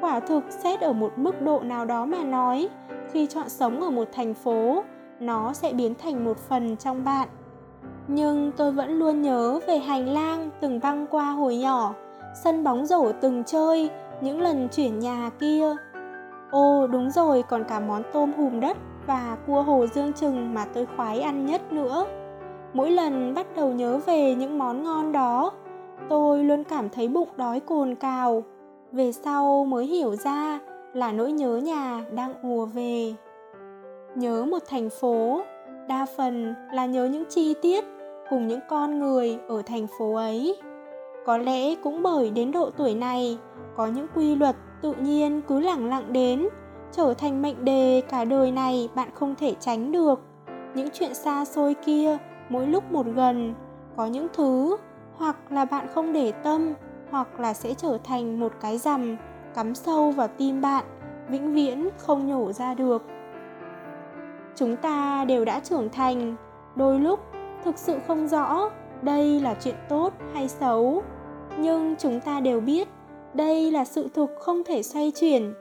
Quả 0.00 0.20
thực 0.20 0.44
xét 0.50 0.80
ở 0.80 0.92
một 0.92 1.12
mức 1.16 1.42
độ 1.42 1.60
nào 1.60 1.84
đó 1.84 2.04
mà 2.04 2.24
nói, 2.24 2.68
khi 3.12 3.26
chọn 3.26 3.48
sống 3.48 3.80
ở 3.80 3.90
một 3.90 4.08
thành 4.12 4.34
phố, 4.34 4.82
nó 5.20 5.52
sẽ 5.52 5.72
biến 5.72 5.94
thành 5.94 6.24
một 6.24 6.38
phần 6.38 6.76
trong 6.76 7.04
bạn. 7.04 7.28
Nhưng 8.08 8.52
tôi 8.56 8.72
vẫn 8.72 8.98
luôn 8.98 9.22
nhớ 9.22 9.60
về 9.66 9.78
hành 9.78 10.08
lang 10.08 10.50
từng 10.60 10.80
băng 10.82 11.06
qua 11.06 11.30
hồi 11.30 11.56
nhỏ, 11.56 11.94
sân 12.44 12.64
bóng 12.64 12.86
rổ 12.86 13.12
từng 13.12 13.44
chơi, 13.44 13.90
những 14.20 14.40
lần 14.40 14.68
chuyển 14.68 14.98
nhà 14.98 15.30
kia. 15.40 15.76
Ô 16.50 16.86
đúng 16.86 17.10
rồi, 17.10 17.42
còn 17.42 17.64
cả 17.64 17.80
món 17.80 18.02
tôm 18.12 18.32
hùm 18.32 18.60
đất 18.60 18.76
và 19.06 19.36
cua 19.46 19.62
hồ 19.62 19.86
dương 19.86 20.12
chừng 20.12 20.54
mà 20.54 20.64
tôi 20.64 20.86
khoái 20.96 21.20
ăn 21.20 21.46
nhất 21.46 21.72
nữa. 21.72 22.06
Mỗi 22.72 22.90
lần 22.90 23.34
bắt 23.34 23.46
đầu 23.56 23.72
nhớ 23.72 24.00
về 24.06 24.34
những 24.34 24.58
món 24.58 24.82
ngon 24.82 25.12
đó, 25.12 25.52
tôi 26.08 26.44
luôn 26.44 26.64
cảm 26.64 26.88
thấy 26.88 27.08
bụng 27.08 27.28
đói 27.36 27.60
cồn 27.60 27.94
cào. 27.94 28.44
Về 28.92 29.12
sau 29.12 29.64
mới 29.64 29.86
hiểu 29.86 30.16
ra 30.16 30.60
là 30.92 31.12
nỗi 31.12 31.32
nhớ 31.32 31.56
nhà 31.56 32.04
đang 32.14 32.34
ùa 32.42 32.66
về. 32.66 33.14
Nhớ 34.14 34.44
một 34.44 34.62
thành 34.68 34.88
phố, 34.90 35.42
đa 35.88 36.06
phần 36.16 36.54
là 36.72 36.86
nhớ 36.86 37.04
những 37.04 37.24
chi 37.28 37.54
tiết 37.62 37.84
cùng 38.30 38.48
những 38.48 38.60
con 38.68 38.98
người 38.98 39.38
ở 39.48 39.62
thành 39.62 39.86
phố 39.98 40.14
ấy. 40.14 40.56
Có 41.26 41.38
lẽ 41.38 41.74
cũng 41.74 42.02
bởi 42.02 42.30
đến 42.30 42.52
độ 42.52 42.70
tuổi 42.76 42.94
này, 42.94 43.38
có 43.76 43.86
những 43.86 44.06
quy 44.14 44.34
luật 44.34 44.56
tự 44.82 44.94
nhiên 45.00 45.40
cứ 45.48 45.60
lẳng 45.60 45.88
lặng 45.88 46.12
đến 46.12 46.48
trở 46.92 47.14
thành 47.14 47.42
mệnh 47.42 47.64
đề 47.64 48.02
cả 48.08 48.24
đời 48.24 48.52
này 48.52 48.88
bạn 48.94 49.08
không 49.14 49.34
thể 49.34 49.54
tránh 49.60 49.92
được. 49.92 50.20
Những 50.74 50.88
chuyện 50.92 51.14
xa 51.14 51.44
xôi 51.44 51.74
kia, 51.74 52.18
mỗi 52.48 52.66
lúc 52.66 52.92
một 52.92 53.06
gần, 53.06 53.54
có 53.96 54.06
những 54.06 54.26
thứ, 54.32 54.76
hoặc 55.16 55.36
là 55.50 55.64
bạn 55.64 55.86
không 55.94 56.12
để 56.12 56.32
tâm, 56.32 56.74
hoặc 57.10 57.40
là 57.40 57.54
sẽ 57.54 57.74
trở 57.74 57.98
thành 58.04 58.40
một 58.40 58.52
cái 58.60 58.78
rằm 58.78 59.16
cắm 59.54 59.74
sâu 59.74 60.10
vào 60.10 60.28
tim 60.28 60.60
bạn, 60.60 60.84
vĩnh 61.28 61.54
viễn 61.54 61.88
không 61.98 62.28
nhổ 62.28 62.52
ra 62.52 62.74
được. 62.74 63.02
Chúng 64.56 64.76
ta 64.76 65.24
đều 65.24 65.44
đã 65.44 65.60
trưởng 65.60 65.88
thành, 65.88 66.36
đôi 66.76 67.00
lúc 67.00 67.20
thực 67.64 67.78
sự 67.78 67.98
không 68.06 68.28
rõ 68.28 68.70
đây 69.02 69.40
là 69.40 69.54
chuyện 69.60 69.74
tốt 69.88 70.12
hay 70.34 70.48
xấu. 70.48 71.02
Nhưng 71.58 71.94
chúng 71.98 72.20
ta 72.20 72.40
đều 72.40 72.60
biết 72.60 72.88
đây 73.34 73.70
là 73.70 73.84
sự 73.84 74.08
thực 74.14 74.30
không 74.40 74.64
thể 74.64 74.82
xoay 74.82 75.12
chuyển 75.20 75.54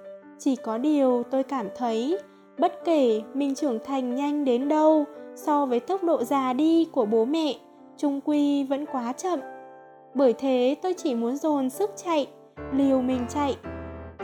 chỉ 0.44 0.56
có 0.56 0.78
điều 0.78 1.24
tôi 1.32 1.44
cảm 1.44 1.68
thấy, 1.76 2.20
bất 2.58 2.86
kể 2.86 3.22
mình 3.34 3.56
trưởng 3.56 3.80
thành 3.86 4.16
nhanh 4.16 4.46
đến 4.46 4.70
đâu, 4.70 5.06
so 5.36 5.66
với 5.66 5.80
tốc 5.80 6.04
độ 6.04 6.24
già 6.24 6.54
đi 6.54 6.88
của 6.92 7.06
bố 7.06 7.26
mẹ, 7.26 7.56
trung 7.98 8.22
quy 8.26 8.64
vẫn 8.64 8.86
quá 8.86 9.14
chậm. 9.14 9.40
Bởi 10.14 10.34
thế 10.34 10.76
tôi 10.82 10.94
chỉ 10.98 11.16
muốn 11.16 11.38
dồn 11.38 11.70
sức 11.70 11.92
chạy, 11.96 12.28
liều 12.74 13.02
mình 13.02 13.26
chạy. 13.30 13.56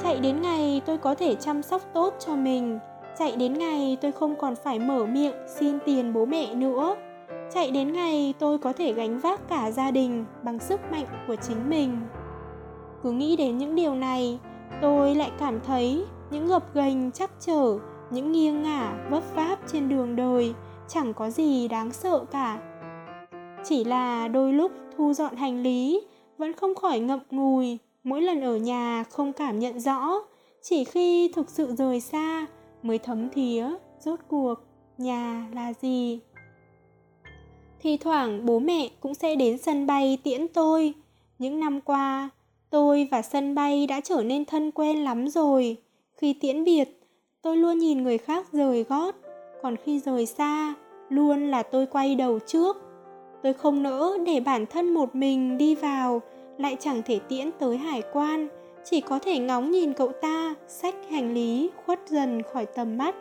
Chạy 0.04 0.20
đến 0.20 0.42
ngày 0.42 0.82
tôi 0.86 0.98
có 0.98 1.16
thể 1.16 1.36
chăm 1.36 1.62
sóc 1.62 1.82
tốt 1.94 2.14
cho 2.20 2.36
mình, 2.36 2.80
chạy 3.20 3.36
đến 3.36 3.54
ngày 3.54 3.98
tôi 4.02 4.12
không 4.12 4.36
còn 4.36 4.56
phải 4.56 4.80
mở 4.80 5.06
miệng 5.06 5.34
xin 5.48 5.80
tiền 5.86 6.14
bố 6.14 6.26
mẹ 6.26 6.56
nữa. 6.56 6.96
Chạy 7.54 7.72
đến 7.72 7.94
ngày 7.94 8.34
tôi 8.40 8.58
có 8.58 8.74
thể 8.74 8.94
gánh 8.94 9.20
vác 9.20 9.50
cả 9.50 9.72
gia 9.72 9.92
đình 9.92 10.26
bằng 10.44 10.60
sức 10.60 10.80
mạnh 10.92 11.06
của 11.28 11.36
chính 11.36 11.70
mình. 11.70 12.00
Cứ 13.04 13.12
nghĩ 13.12 13.36
đến 13.36 13.58
những 13.58 13.76
điều 13.76 13.96
này 13.96 14.40
tôi 14.82 15.16
lại 15.16 15.32
cảm 15.40 15.60
thấy 15.66 16.06
những 16.32 16.48
gập 16.48 16.76
ghềnh 16.76 17.12
chắc 17.12 17.32
trở, 17.40 17.80
những 18.12 18.32
nghiêng 18.32 18.64
ngả, 18.64 19.08
vấp 19.10 19.24
váp 19.36 19.60
trên 19.68 19.90
đường 19.90 20.16
đời 20.16 20.54
chẳng 20.88 21.14
có 21.14 21.30
gì 21.30 21.68
đáng 21.68 21.92
sợ 21.92 22.26
cả. 22.32 22.60
Chỉ 23.64 23.84
là 23.84 24.28
đôi 24.28 24.54
lúc 24.54 24.72
thu 24.98 25.14
dọn 25.14 25.36
hành 25.36 25.64
lý 25.64 26.02
vẫn 26.38 26.54
không 26.54 26.76
khỏi 26.76 27.00
ngậm 27.00 27.20
ngùi, 27.32 27.78
mỗi 28.04 28.22
lần 28.22 28.42
ở 28.42 28.58
nhà 28.58 29.04
không 29.04 29.34
cảm 29.34 29.60
nhận 29.60 29.80
rõ, 29.80 30.14
chỉ 30.62 30.84
khi 30.84 31.32
thực 31.36 31.50
sự 31.50 31.76
rời 31.76 32.00
xa 32.00 32.46
mới 32.84 32.98
thấm 32.98 33.30
thía 33.30 33.70
rốt 34.00 34.20
cuộc 34.28 34.56
nhà 34.98 35.48
là 35.54 35.74
gì. 35.74 36.20
Thi 37.80 37.98
thoảng 37.98 38.46
bố 38.46 38.60
mẹ 38.60 38.90
cũng 39.00 39.14
sẽ 39.14 39.36
đến 39.36 39.58
sân 39.58 39.88
bay 39.88 40.18
tiễn 40.24 40.48
tôi. 40.48 40.94
Những 41.40 41.60
năm 41.60 41.82
qua 41.82 42.30
tôi 42.70 43.08
và 43.12 43.22
sân 43.22 43.56
bay 43.56 43.88
đã 43.88 44.00
trở 44.00 44.24
nên 44.24 44.46
thân 44.46 44.72
quen 44.72 45.04
lắm 45.04 45.28
rồi. 45.28 45.78
Khi 46.14 46.34
tiễn 46.34 46.64
biệt, 46.64 47.00
tôi 47.42 47.58
luôn 47.58 47.78
nhìn 47.78 48.04
người 48.04 48.18
khác 48.18 48.46
rời 48.52 48.84
gót. 48.84 49.16
Còn 49.62 49.76
khi 49.76 50.00
rời 50.00 50.26
xa, 50.26 50.74
luôn 51.10 51.52
là 51.52 51.64
tôi 51.64 51.86
quay 51.86 52.16
đầu 52.16 52.40
trước. 52.40 52.78
Tôi 53.44 53.54
không 53.54 53.84
nỡ 53.84 54.18
để 54.26 54.40
bản 54.40 54.66
thân 54.66 54.94
một 54.94 55.16
mình 55.16 55.58
đi 55.58 55.76
vào, 55.76 56.22
lại 56.58 56.78
chẳng 56.80 57.02
thể 57.06 57.20
tiễn 57.20 57.50
tới 57.60 57.78
hải 57.78 58.02
quan. 58.14 58.48
Chỉ 58.84 59.02
có 59.02 59.20
thể 59.20 59.40
ngóng 59.40 59.72
nhìn 59.72 59.94
cậu 59.94 60.12
ta 60.22 60.56
xách 60.68 60.96
hành 61.10 61.34
lý 61.34 61.70
khuất 61.86 62.00
dần 62.08 62.42
khỏi 62.54 62.66
tầm 62.66 62.98
mắt. 62.98 63.16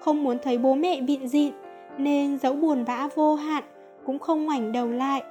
Không 0.00 0.24
muốn 0.24 0.38
thấy 0.42 0.58
bố 0.58 0.74
mẹ 0.74 1.00
bịn 1.00 1.28
dịn 1.28 1.52
nên 1.98 2.38
dẫu 2.38 2.52
buồn 2.52 2.84
bã 2.86 3.08
vô 3.14 3.34
hạn, 3.34 3.64
cũng 4.06 4.18
không 4.18 4.44
ngoảnh 4.44 4.72
đầu 4.72 4.88
lại. 4.88 5.22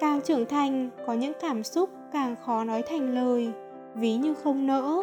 Càng 0.00 0.20
trưởng 0.20 0.46
thành 0.46 0.90
có 1.06 1.12
những 1.12 1.32
cảm 1.40 1.64
xúc 1.64 1.90
càng 2.16 2.36
khó 2.46 2.64
nói 2.64 2.82
thành 2.82 3.14
lời, 3.14 3.52
ví 3.94 4.14
như 4.14 4.34
không 4.34 4.66
nỡ, 4.66 5.02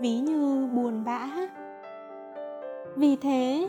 ví 0.00 0.18
như 0.18 0.68
buồn 0.72 1.04
bã. 1.04 1.28
Vì 2.96 3.16
thế, 3.16 3.68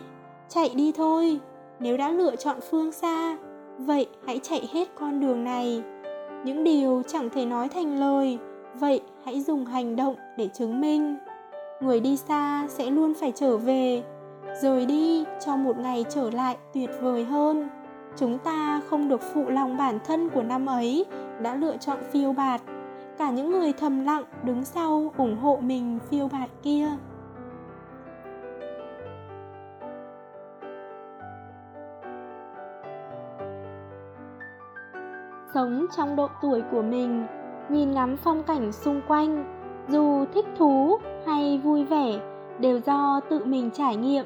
chạy 0.50 0.72
đi 0.76 0.92
thôi, 0.92 1.40
nếu 1.80 1.98
đã 1.98 2.12
lựa 2.12 2.36
chọn 2.36 2.58
phương 2.70 2.92
xa, 2.92 3.38
vậy 3.78 4.08
hãy 4.26 4.40
chạy 4.44 4.70
hết 4.74 4.88
con 4.96 5.20
đường 5.20 5.44
này. 5.44 5.84
Những 6.44 6.64
điều 6.64 7.02
chẳng 7.08 7.30
thể 7.30 7.46
nói 7.46 7.70
thành 7.70 8.00
lời, 8.00 8.38
vậy 8.74 9.02
hãy 9.26 9.42
dùng 9.42 9.66
hành 9.66 9.96
động 9.96 10.16
để 10.38 10.50
chứng 10.54 10.82
minh. 10.82 11.18
Người 11.82 12.00
đi 12.00 12.18
xa 12.18 12.68
sẽ 12.70 12.90
luôn 12.90 13.14
phải 13.14 13.32
trở 13.36 13.58
về, 13.58 14.04
rời 14.62 14.86
đi 14.86 15.24
cho 15.46 15.56
một 15.56 15.78
ngày 15.78 16.06
trở 16.10 16.32
lại 16.32 16.58
tuyệt 16.74 16.90
vời 17.02 17.24
hơn. 17.26 17.70
Chúng 18.18 18.38
ta 18.38 18.82
không 18.90 19.10
được 19.10 19.22
phụ 19.34 19.50
lòng 19.50 19.78
bản 19.78 20.00
thân 20.06 20.30
của 20.30 20.44
năm 20.44 20.66
ấy 20.66 21.06
đã 21.42 21.56
lựa 21.56 21.78
chọn 21.78 21.98
phiêu 22.12 22.34
bạt 22.34 22.62
cả 23.18 23.32
những 23.32 23.52
người 23.52 23.74
thầm 23.74 24.06
lặng 24.06 24.24
đứng 24.44 24.66
sau 24.66 25.14
ủng 25.18 25.38
hộ 25.38 25.60
mình 25.62 26.00
phiêu 26.10 26.30
bạt 26.34 26.50
kia. 26.64 26.88
Sống 35.54 35.86
trong 35.98 36.16
độ 36.16 36.28
tuổi 36.42 36.64
của 36.72 36.82
mình, 36.82 37.26
nhìn 37.70 37.92
ngắm 37.92 38.18
phong 38.18 38.44
cảnh 38.44 38.72
xung 38.72 39.02
quanh, 39.08 39.46
dù 39.88 40.26
thích 40.34 40.46
thú 40.58 40.98
hay 41.26 41.62
vui 41.64 41.84
vẻ, 41.84 42.20
đều 42.60 42.80
do 42.80 43.20
tự 43.30 43.46
mình 43.46 43.70
trải 43.74 43.96
nghiệm. 43.96 44.26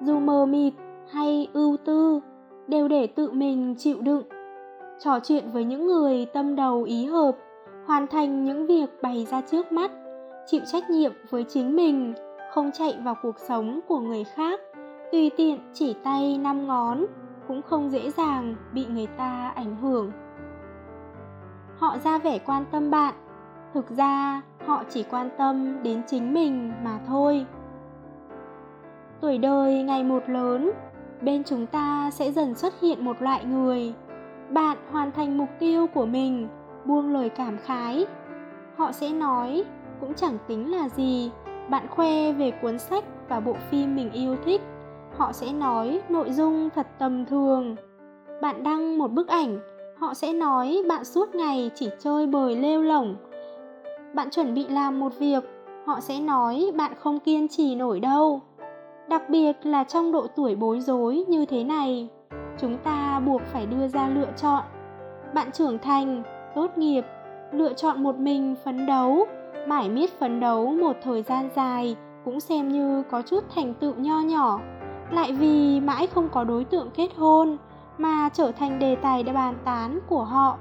Dù 0.00 0.20
mờ 0.20 0.46
mịt 0.46 0.72
hay 1.10 1.48
ưu 1.52 1.76
tư, 1.84 2.20
đều 2.66 2.88
để 2.88 3.06
tự 3.06 3.30
mình 3.30 3.74
chịu 3.78 4.00
đựng. 4.00 4.22
Trò 5.00 5.20
chuyện 5.20 5.50
với 5.52 5.64
những 5.64 5.86
người 5.86 6.26
tâm 6.26 6.56
đầu 6.56 6.82
ý 6.82 7.04
hợp 7.04 7.32
hoàn 7.88 8.06
thành 8.06 8.44
những 8.44 8.66
việc 8.66 8.86
bày 9.02 9.26
ra 9.30 9.40
trước 9.40 9.72
mắt, 9.72 9.90
chịu 10.46 10.60
trách 10.72 10.90
nhiệm 10.90 11.12
với 11.30 11.44
chính 11.48 11.76
mình, 11.76 12.14
không 12.54 12.70
chạy 12.72 12.98
vào 13.04 13.14
cuộc 13.22 13.38
sống 13.38 13.80
của 13.88 13.98
người 13.98 14.24
khác, 14.24 14.60
tùy 15.12 15.30
tiện 15.36 15.58
chỉ 15.72 15.96
tay 16.04 16.38
năm 16.38 16.66
ngón 16.66 17.06
cũng 17.48 17.62
không 17.62 17.90
dễ 17.90 18.10
dàng 18.10 18.54
bị 18.72 18.86
người 18.86 19.06
ta 19.06 19.52
ảnh 19.56 19.76
hưởng. 19.76 20.12
Họ 21.78 21.96
ra 22.04 22.18
vẻ 22.18 22.38
quan 22.38 22.64
tâm 22.70 22.90
bạn, 22.90 23.14
thực 23.74 23.90
ra 23.90 24.42
họ 24.66 24.84
chỉ 24.88 25.02
quan 25.02 25.30
tâm 25.38 25.82
đến 25.82 26.02
chính 26.06 26.34
mình 26.34 26.72
mà 26.84 26.98
thôi. 27.06 27.46
Tuổi 29.20 29.38
đời 29.38 29.82
ngày 29.82 30.04
một 30.04 30.22
lớn, 30.28 30.70
bên 31.22 31.44
chúng 31.44 31.66
ta 31.66 32.10
sẽ 32.10 32.32
dần 32.32 32.54
xuất 32.54 32.80
hiện 32.80 33.04
một 33.04 33.22
loại 33.22 33.44
người, 33.44 33.94
bạn 34.50 34.76
hoàn 34.90 35.12
thành 35.12 35.38
mục 35.38 35.48
tiêu 35.58 35.86
của 35.86 36.06
mình 36.06 36.48
buông 36.88 37.12
lời 37.12 37.28
cảm 37.28 37.58
khái. 37.58 38.06
Họ 38.76 38.92
sẽ 38.92 39.12
nói, 39.12 39.64
cũng 40.00 40.14
chẳng 40.14 40.38
tính 40.46 40.70
là 40.72 40.88
gì, 40.88 41.30
bạn 41.70 41.86
khoe 41.90 42.32
về 42.32 42.50
cuốn 42.50 42.78
sách 42.78 43.04
và 43.28 43.40
bộ 43.40 43.54
phim 43.70 43.96
mình 43.96 44.12
yêu 44.12 44.36
thích. 44.44 44.60
Họ 45.16 45.32
sẽ 45.32 45.52
nói, 45.52 46.00
nội 46.08 46.32
dung 46.32 46.68
thật 46.74 46.86
tầm 46.98 47.26
thường. 47.26 47.76
Bạn 48.42 48.62
đăng 48.62 48.98
một 48.98 49.12
bức 49.12 49.28
ảnh, 49.28 49.58
họ 49.98 50.14
sẽ 50.14 50.32
nói, 50.32 50.82
bạn 50.88 51.04
suốt 51.04 51.34
ngày 51.34 51.70
chỉ 51.74 51.88
chơi 51.98 52.26
bời 52.26 52.56
lêu 52.56 52.82
lỏng. 52.82 53.16
Bạn 54.14 54.30
chuẩn 54.30 54.54
bị 54.54 54.66
làm 54.68 55.00
một 55.00 55.12
việc, 55.18 55.44
họ 55.86 56.00
sẽ 56.00 56.20
nói, 56.20 56.70
bạn 56.76 56.92
không 56.98 57.20
kiên 57.20 57.48
trì 57.48 57.74
nổi 57.74 58.00
đâu. 58.00 58.40
Đặc 59.08 59.22
biệt 59.28 59.52
là 59.62 59.84
trong 59.84 60.12
độ 60.12 60.26
tuổi 60.36 60.56
bối 60.56 60.80
rối 60.80 61.24
như 61.28 61.44
thế 61.44 61.64
này, 61.64 62.08
chúng 62.58 62.78
ta 62.84 63.20
buộc 63.26 63.42
phải 63.52 63.66
đưa 63.66 63.88
ra 63.88 64.08
lựa 64.08 64.28
chọn. 64.36 64.62
Bạn 65.34 65.52
trưởng 65.52 65.78
thành 65.78 66.22
tốt 66.58 66.78
nghiệp, 66.78 67.04
lựa 67.52 67.72
chọn 67.72 68.02
một 68.02 68.16
mình 68.16 68.54
phấn 68.64 68.86
đấu 68.86 69.26
mãi 69.66 69.88
miết 69.88 70.18
phấn 70.18 70.40
đấu 70.40 70.66
một 70.72 70.96
thời 71.02 71.22
gian 71.22 71.48
dài 71.56 71.96
cũng 72.24 72.40
xem 72.40 72.68
như 72.68 73.02
có 73.10 73.22
chút 73.22 73.44
thành 73.54 73.74
tựu 73.74 73.94
nho 73.94 74.20
nhỏ. 74.20 74.60
Lại 75.10 75.32
vì 75.32 75.80
mãi 75.80 76.06
không 76.06 76.28
có 76.28 76.44
đối 76.44 76.64
tượng 76.64 76.90
kết 76.94 77.08
hôn 77.16 77.56
mà 77.98 78.28
trở 78.32 78.52
thành 78.52 78.78
đề 78.78 78.96
tài 78.96 79.22
để 79.22 79.32
bàn 79.32 79.54
tán 79.64 80.00
của 80.08 80.24
họ. 80.24 80.58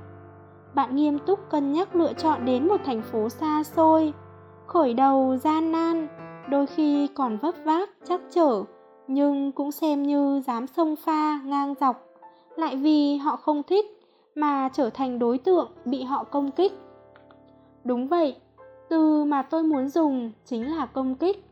Bạn 0.76 0.96
nghiêm 0.96 1.20
túc 1.20 1.50
cân 1.50 1.74
nhắc 1.74 1.96
lựa 1.96 2.14
chọn 2.14 2.46
đến 2.46 2.68
một 2.68 2.82
thành 2.86 3.02
phố 3.02 3.30
xa 3.30 3.64
xôi, 3.64 4.14
khởi 4.68 4.94
đầu 4.94 5.38
gian 5.38 5.72
nan, 5.72 6.08
đôi 6.50 6.66
khi 6.66 7.08
còn 7.08 7.38
vấp 7.38 7.56
váp 7.66 7.90
chắc 8.08 8.22
trở, 8.32 8.64
nhưng 9.08 9.52
cũng 9.52 9.72
xem 9.72 10.04
như 10.04 10.42
dám 10.48 10.68
sông 10.68 10.96
pha, 10.96 11.40
ngang 11.46 11.74
dọc. 11.82 12.04
Lại 12.56 12.76
vì 12.76 13.18
họ 13.18 13.36
không 13.36 13.64
thích 13.64 13.97
mà 14.38 14.70
trở 14.74 14.90
thành 14.90 15.20
đối 15.20 15.38
tượng 15.38 15.72
bị 15.86 16.04
họ 16.04 16.24
công 16.24 16.52
kích. 16.52 16.74
Đúng 17.84 18.08
vậy, 18.08 18.36
từ 18.90 19.24
mà 19.24 19.42
tôi 19.42 19.64
muốn 19.64 19.90
dùng 19.90 20.32
chính 20.46 20.76
là 20.76 20.86
công 20.86 21.16
kích. 21.16 21.46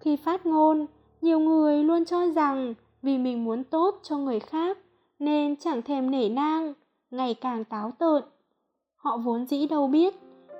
Khi 0.00 0.16
phát 0.16 0.46
ngôn, 0.46 0.86
nhiều 1.20 1.40
người 1.40 1.84
luôn 1.84 2.04
cho 2.04 2.26
rằng 2.26 2.74
vì 3.02 3.18
mình 3.18 3.44
muốn 3.44 3.64
tốt 3.64 4.00
cho 4.02 4.16
người 4.16 4.40
khác 4.40 4.78
nên 5.18 5.56
chẳng 5.56 5.82
thèm 5.82 6.10
nể 6.10 6.28
nang, 6.28 6.74
ngày 7.10 7.34
càng 7.34 7.64
táo 7.64 7.90
tợn. 7.98 8.22
Họ 8.96 9.16
vốn 9.16 9.46
dĩ 9.46 9.66
đâu 9.66 9.86
biết, 9.86 10.14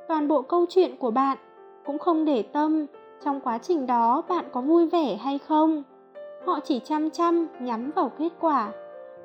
toàn 0.09 0.29
bộ 0.29 0.43
câu 0.43 0.67
chuyện 0.69 0.97
của 0.97 1.11
bạn 1.11 1.39
cũng 1.87 1.99
không 1.99 2.25
để 2.25 2.43
tâm 2.43 2.87
trong 3.25 3.41
quá 3.41 3.59
trình 3.59 3.87
đó 3.87 4.23
bạn 4.29 4.45
có 4.53 4.61
vui 4.61 4.87
vẻ 4.87 5.17
hay 5.17 5.39
không. 5.39 5.83
Họ 6.47 6.61
chỉ 6.61 6.81
chăm 6.85 7.11
chăm 7.11 7.47
nhắm 7.61 7.91
vào 7.91 8.13
kết 8.19 8.33
quả. 8.41 8.73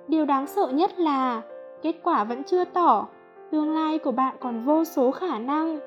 Điều 0.07 0.25
đáng 0.25 0.48
sợ 0.48 0.67
nhất 0.67 1.00
là 1.00 1.41
kết 1.84 1.96
quả 2.04 2.24
vẫn 2.24 2.44
chưa 2.44 2.66
tỏ. 2.66 3.08
Tương 3.52 3.74
lai 3.74 4.00
của 4.00 4.12
bạn 4.12 4.36
còn 4.40 4.60
vô 4.60 4.84
số 4.84 5.12
khả 5.12 5.40
năng, 5.40 5.80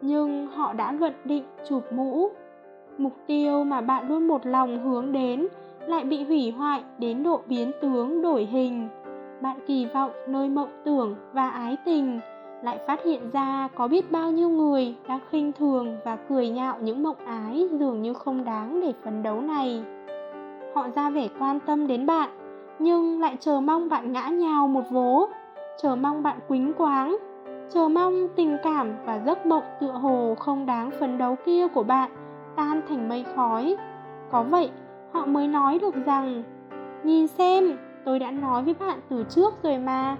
nhưng 0.00 0.46
họ 0.46 0.72
đã 0.72 0.92
luận 0.92 1.12
định 1.24 1.44
chụp 1.68 1.82
mũ. 1.92 2.30
Mục 2.98 3.12
tiêu 3.26 3.64
mà 3.64 3.80
bạn 3.80 4.08
luôn 4.08 4.28
một 4.28 4.46
lòng 4.46 4.84
hướng 4.84 5.12
đến 5.12 5.46
lại 5.86 6.04
bị 6.04 6.24
hủy 6.24 6.50
hoại 6.50 6.82
đến 6.98 7.22
độ 7.22 7.40
biến 7.46 7.72
tướng 7.82 8.22
đổi 8.22 8.44
hình. 8.44 8.88
Bạn 9.42 9.56
kỳ 9.66 9.86
vọng 9.94 10.10
nơi 10.28 10.48
mộng 10.48 10.82
tưởng 10.84 11.16
và 11.32 11.50
ái 11.50 11.76
tình 11.84 12.20
lại 12.62 12.78
phát 12.86 13.04
hiện 13.04 13.30
ra 13.32 13.68
có 13.74 13.88
biết 13.88 14.12
bao 14.12 14.30
nhiêu 14.30 14.48
người 14.48 14.94
đang 15.08 15.20
khinh 15.30 15.52
thường 15.52 15.96
và 16.04 16.16
cười 16.16 16.48
nhạo 16.48 16.76
những 16.80 17.02
mộng 17.02 17.16
ái 17.26 17.68
dường 17.72 18.02
như 18.02 18.14
không 18.14 18.44
đáng 18.44 18.80
để 18.80 18.92
phấn 19.04 19.22
đấu 19.22 19.40
này. 19.40 19.82
Họ 20.74 20.88
ra 20.94 21.10
vẻ 21.10 21.28
quan 21.38 21.60
tâm 21.60 21.86
đến 21.86 22.06
bạn, 22.06 22.30
nhưng 22.78 23.20
lại 23.20 23.36
chờ 23.40 23.60
mong 23.60 23.88
bạn 23.88 24.12
ngã 24.12 24.28
nhào 24.28 24.68
một 24.68 24.84
vố 24.90 25.28
chờ 25.76 25.96
mong 25.96 26.22
bạn 26.22 26.38
quýnh 26.48 26.72
quáng. 26.72 27.16
Chờ 27.74 27.88
mong 27.88 28.28
tình 28.36 28.56
cảm 28.62 28.92
và 29.04 29.18
giấc 29.26 29.46
mộng 29.46 29.64
tựa 29.80 29.92
hồ 29.92 30.34
không 30.38 30.66
đáng 30.66 30.90
phấn 30.90 31.18
đấu 31.18 31.36
kia 31.44 31.68
của 31.68 31.82
bạn 31.82 32.10
tan 32.56 32.82
thành 32.88 33.08
mây 33.08 33.24
khói. 33.36 33.76
Có 34.30 34.42
vậy, 34.42 34.70
họ 35.12 35.26
mới 35.26 35.48
nói 35.48 35.78
được 35.78 35.94
rằng, 36.06 36.42
nhìn 37.04 37.26
xem, 37.26 37.78
tôi 38.04 38.18
đã 38.18 38.30
nói 38.30 38.62
với 38.62 38.74
bạn 38.80 39.00
từ 39.08 39.24
trước 39.28 39.54
rồi 39.62 39.78
mà. 39.78 40.16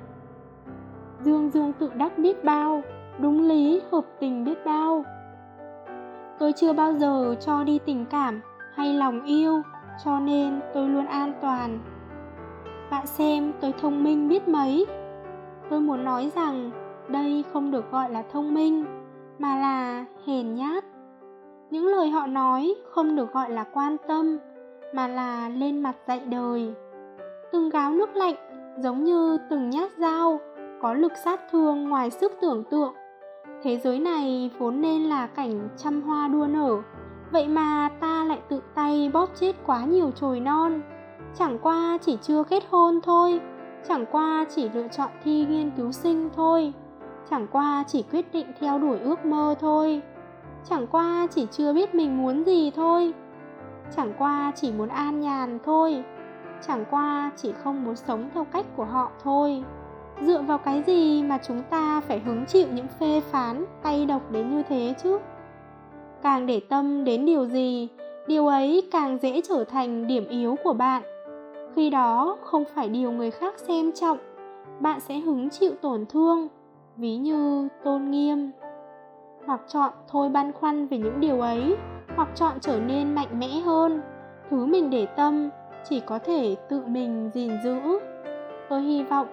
Dương 1.20 1.50
dương 1.50 1.72
tự 1.72 1.90
đắc 1.94 2.18
biết 2.18 2.44
bao, 2.44 2.82
đúng 3.18 3.48
lý, 3.48 3.82
hợp 3.92 4.04
tình 4.20 4.44
biết 4.44 4.64
bao. 4.64 5.04
Tôi 6.38 6.52
chưa 6.52 6.72
bao 6.72 6.92
giờ 6.92 7.34
cho 7.40 7.64
đi 7.64 7.78
tình 7.78 8.04
cảm 8.10 8.40
hay 8.74 8.94
lòng 8.94 9.24
yêu, 9.24 9.62
cho 10.04 10.20
nên 10.20 10.60
tôi 10.74 10.88
luôn 10.88 11.06
an 11.06 11.32
toàn. 11.40 11.78
Bạn 12.90 13.06
xem, 13.06 13.52
tôi 13.60 13.74
thông 13.80 14.04
minh 14.04 14.28
biết 14.28 14.48
mấy 14.48 14.86
tôi 15.72 15.80
muốn 15.80 16.04
nói 16.04 16.30
rằng 16.34 16.70
đây 17.08 17.44
không 17.52 17.70
được 17.70 17.90
gọi 17.92 18.10
là 18.10 18.22
thông 18.32 18.54
minh, 18.54 18.84
mà 19.38 19.56
là 19.56 20.04
hèn 20.26 20.54
nhát. 20.54 20.84
Những 21.70 21.86
lời 21.86 22.10
họ 22.10 22.26
nói 22.26 22.74
không 22.90 23.16
được 23.16 23.32
gọi 23.32 23.50
là 23.50 23.64
quan 23.64 23.96
tâm, 24.08 24.38
mà 24.94 25.08
là 25.08 25.48
lên 25.48 25.82
mặt 25.82 25.96
dạy 26.06 26.20
đời. 26.20 26.74
Từng 27.52 27.70
gáo 27.70 27.92
nước 27.92 28.16
lạnh 28.16 28.34
giống 28.78 29.04
như 29.04 29.38
từng 29.50 29.70
nhát 29.70 29.90
dao, 29.98 30.40
có 30.82 30.94
lực 30.94 31.12
sát 31.24 31.40
thương 31.50 31.88
ngoài 31.88 32.10
sức 32.10 32.32
tưởng 32.40 32.64
tượng. 32.70 32.94
Thế 33.62 33.76
giới 33.76 33.98
này 33.98 34.50
vốn 34.58 34.80
nên 34.80 35.02
là 35.02 35.26
cảnh 35.26 35.68
trăm 35.76 36.02
hoa 36.02 36.28
đua 36.28 36.46
nở, 36.46 36.82
vậy 37.30 37.48
mà 37.48 37.88
ta 38.00 38.24
lại 38.24 38.40
tự 38.48 38.60
tay 38.74 39.10
bóp 39.12 39.28
chết 39.40 39.52
quá 39.66 39.84
nhiều 39.84 40.10
chồi 40.10 40.40
non. 40.40 40.80
Chẳng 41.34 41.58
qua 41.62 41.98
chỉ 42.00 42.18
chưa 42.22 42.42
kết 42.44 42.62
hôn 42.70 43.00
thôi 43.02 43.40
chẳng 43.88 44.04
qua 44.10 44.46
chỉ 44.54 44.68
lựa 44.74 44.88
chọn 44.88 45.10
thi 45.24 45.46
nghiên 45.50 45.70
cứu 45.70 45.92
sinh 45.92 46.30
thôi. 46.36 46.72
Chẳng 47.30 47.46
qua 47.52 47.84
chỉ 47.88 48.04
quyết 48.12 48.32
định 48.32 48.46
theo 48.60 48.78
đuổi 48.78 48.98
ước 48.98 49.24
mơ 49.26 49.54
thôi. 49.60 50.02
Chẳng 50.70 50.86
qua 50.86 51.26
chỉ 51.30 51.46
chưa 51.50 51.72
biết 51.72 51.94
mình 51.94 52.18
muốn 52.18 52.44
gì 52.44 52.70
thôi. 52.70 53.12
Chẳng 53.96 54.12
qua 54.18 54.52
chỉ 54.54 54.72
muốn 54.72 54.88
an 54.88 55.20
nhàn 55.20 55.58
thôi. 55.64 56.04
Chẳng 56.66 56.84
qua 56.90 57.30
chỉ 57.36 57.52
không 57.64 57.84
muốn 57.84 57.96
sống 57.96 58.30
theo 58.34 58.44
cách 58.44 58.66
của 58.76 58.84
họ 58.84 59.10
thôi. 59.22 59.64
Dựa 60.22 60.42
vào 60.42 60.58
cái 60.58 60.82
gì 60.86 61.22
mà 61.22 61.38
chúng 61.46 61.62
ta 61.70 62.00
phải 62.00 62.20
hứng 62.20 62.46
chịu 62.46 62.66
những 62.72 62.86
phê 63.00 63.20
phán 63.20 63.64
tay 63.82 64.06
độc 64.06 64.30
đến 64.30 64.50
như 64.50 64.62
thế 64.68 64.94
chứ? 65.02 65.18
Càng 66.22 66.46
để 66.46 66.60
tâm 66.68 67.04
đến 67.04 67.26
điều 67.26 67.46
gì, 67.46 67.88
điều 68.26 68.46
ấy 68.46 68.88
càng 68.92 69.18
dễ 69.22 69.40
trở 69.48 69.64
thành 69.64 70.06
điểm 70.06 70.28
yếu 70.28 70.56
của 70.64 70.72
bạn 70.72 71.02
khi 71.76 71.90
đó, 71.90 72.36
không 72.42 72.64
phải 72.74 72.88
điều 72.88 73.12
người 73.12 73.30
khác 73.30 73.54
xem 73.58 73.92
trọng. 73.92 74.18
Bạn 74.80 75.00
sẽ 75.00 75.18
hứng 75.18 75.50
chịu 75.50 75.72
tổn 75.82 76.06
thương, 76.06 76.48
ví 76.96 77.16
như 77.16 77.68
tôn 77.84 78.10
nghiêm. 78.10 78.50
Hoặc 79.46 79.60
chọn 79.68 79.92
thôi 80.08 80.28
băn 80.28 80.52
khoăn 80.52 80.86
về 80.86 80.98
những 80.98 81.20
điều 81.20 81.40
ấy, 81.40 81.76
hoặc 82.16 82.28
chọn 82.34 82.52
trở 82.60 82.80
nên 82.80 83.14
mạnh 83.14 83.38
mẽ 83.38 83.60
hơn. 83.64 84.00
Thứ 84.50 84.66
mình 84.66 84.90
để 84.90 85.06
tâm, 85.06 85.48
chỉ 85.88 86.00
có 86.00 86.18
thể 86.18 86.56
tự 86.68 86.82
mình 86.86 87.30
gìn 87.34 87.52
giữ. 87.64 87.78
Tôi 88.68 88.82
hy 88.82 89.04
vọng 89.04 89.26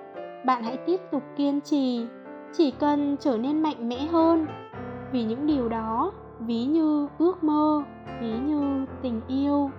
bạn 0.46 0.64
hãy 0.64 0.78
tiếp 0.78 1.02
tục 1.12 1.24
kiên 1.36 1.62
trì, 1.62 2.06
chỉ 2.54 2.72
cần 2.72 3.16
trở 3.20 3.38
nên 3.38 3.62
mạnh 3.62 3.90
mẽ 3.90 4.08
hơn. 4.12 4.48
Vì 5.12 5.24
những 5.24 5.48
điều 5.48 5.70
đó, 5.70 6.12
ví 6.40 6.66
như 6.66 7.08
ước 7.18 7.44
mơ, 7.44 7.84
ví 8.22 8.32
như 8.46 8.86
tình 9.02 9.22
yêu 9.28 9.70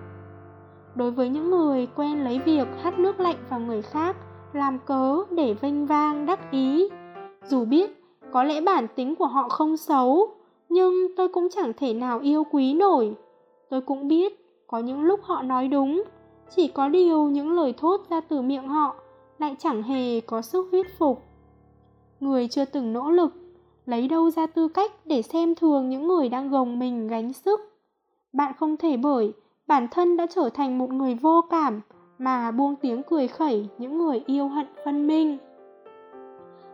đối 0.95 1.11
với 1.11 1.29
những 1.29 1.51
người 1.51 1.87
quen 1.95 2.23
lấy 2.23 2.39
việc 2.39 2.67
hắt 2.81 2.99
nước 2.99 3.19
lạnh 3.19 3.37
vào 3.49 3.59
người 3.59 3.81
khác, 3.81 4.15
làm 4.53 4.79
cớ 4.85 5.17
để 5.31 5.53
vênh 5.53 5.85
vang, 5.85 6.25
đắc 6.25 6.51
ý. 6.51 6.89
Dù 7.45 7.65
biết, 7.65 8.03
có 8.31 8.43
lẽ 8.43 8.61
bản 8.61 8.87
tính 8.95 9.15
của 9.15 9.27
họ 9.27 9.49
không 9.49 9.77
xấu, 9.77 10.27
nhưng 10.69 11.15
tôi 11.17 11.27
cũng 11.27 11.47
chẳng 11.49 11.73
thể 11.77 11.93
nào 11.93 12.19
yêu 12.19 12.43
quý 12.51 12.73
nổi. 12.73 13.15
Tôi 13.69 13.81
cũng 13.81 14.07
biết, 14.07 14.45
có 14.67 14.79
những 14.79 15.01
lúc 15.01 15.19
họ 15.23 15.41
nói 15.41 15.67
đúng, 15.67 16.03
chỉ 16.55 16.67
có 16.67 16.87
điều 16.87 17.23
những 17.23 17.51
lời 17.51 17.73
thốt 17.77 18.01
ra 18.09 18.21
từ 18.21 18.41
miệng 18.41 18.67
họ 18.67 18.95
lại 19.39 19.55
chẳng 19.59 19.83
hề 19.83 20.21
có 20.21 20.41
sức 20.41 20.67
thuyết 20.71 20.97
phục. 20.97 21.21
Người 22.19 22.47
chưa 22.47 22.65
từng 22.65 22.93
nỗ 22.93 23.11
lực, 23.11 23.33
lấy 23.85 24.07
đâu 24.07 24.29
ra 24.29 24.47
tư 24.47 24.67
cách 24.67 24.91
để 25.05 25.21
xem 25.21 25.55
thường 25.55 25.89
những 25.89 26.07
người 26.07 26.29
đang 26.29 26.49
gồng 26.49 26.79
mình 26.79 27.07
gánh 27.07 27.33
sức? 27.33 27.59
Bạn 28.33 28.53
không 28.59 28.77
thể 28.77 28.97
bởi 28.97 29.33
bản 29.67 29.87
thân 29.91 30.17
đã 30.17 30.27
trở 30.35 30.49
thành 30.53 30.77
một 30.77 30.89
người 30.89 31.15
vô 31.15 31.41
cảm 31.49 31.81
mà 32.17 32.51
buông 32.51 32.75
tiếng 32.75 33.03
cười 33.03 33.27
khẩy 33.27 33.69
những 33.77 33.97
người 33.97 34.23
yêu 34.25 34.47
hận 34.47 34.65
phân 34.85 35.07
minh. 35.07 35.37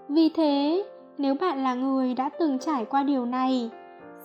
Vì 0.10 0.30
thế, 0.30 0.86
nếu 1.18 1.36
bạn 1.42 1.64
là 1.64 1.74
người 1.74 2.14
đã 2.14 2.30
từng 2.40 2.60
trải 2.60 2.86
qua 2.86 3.04
điều 3.04 3.26
này, 3.26 3.70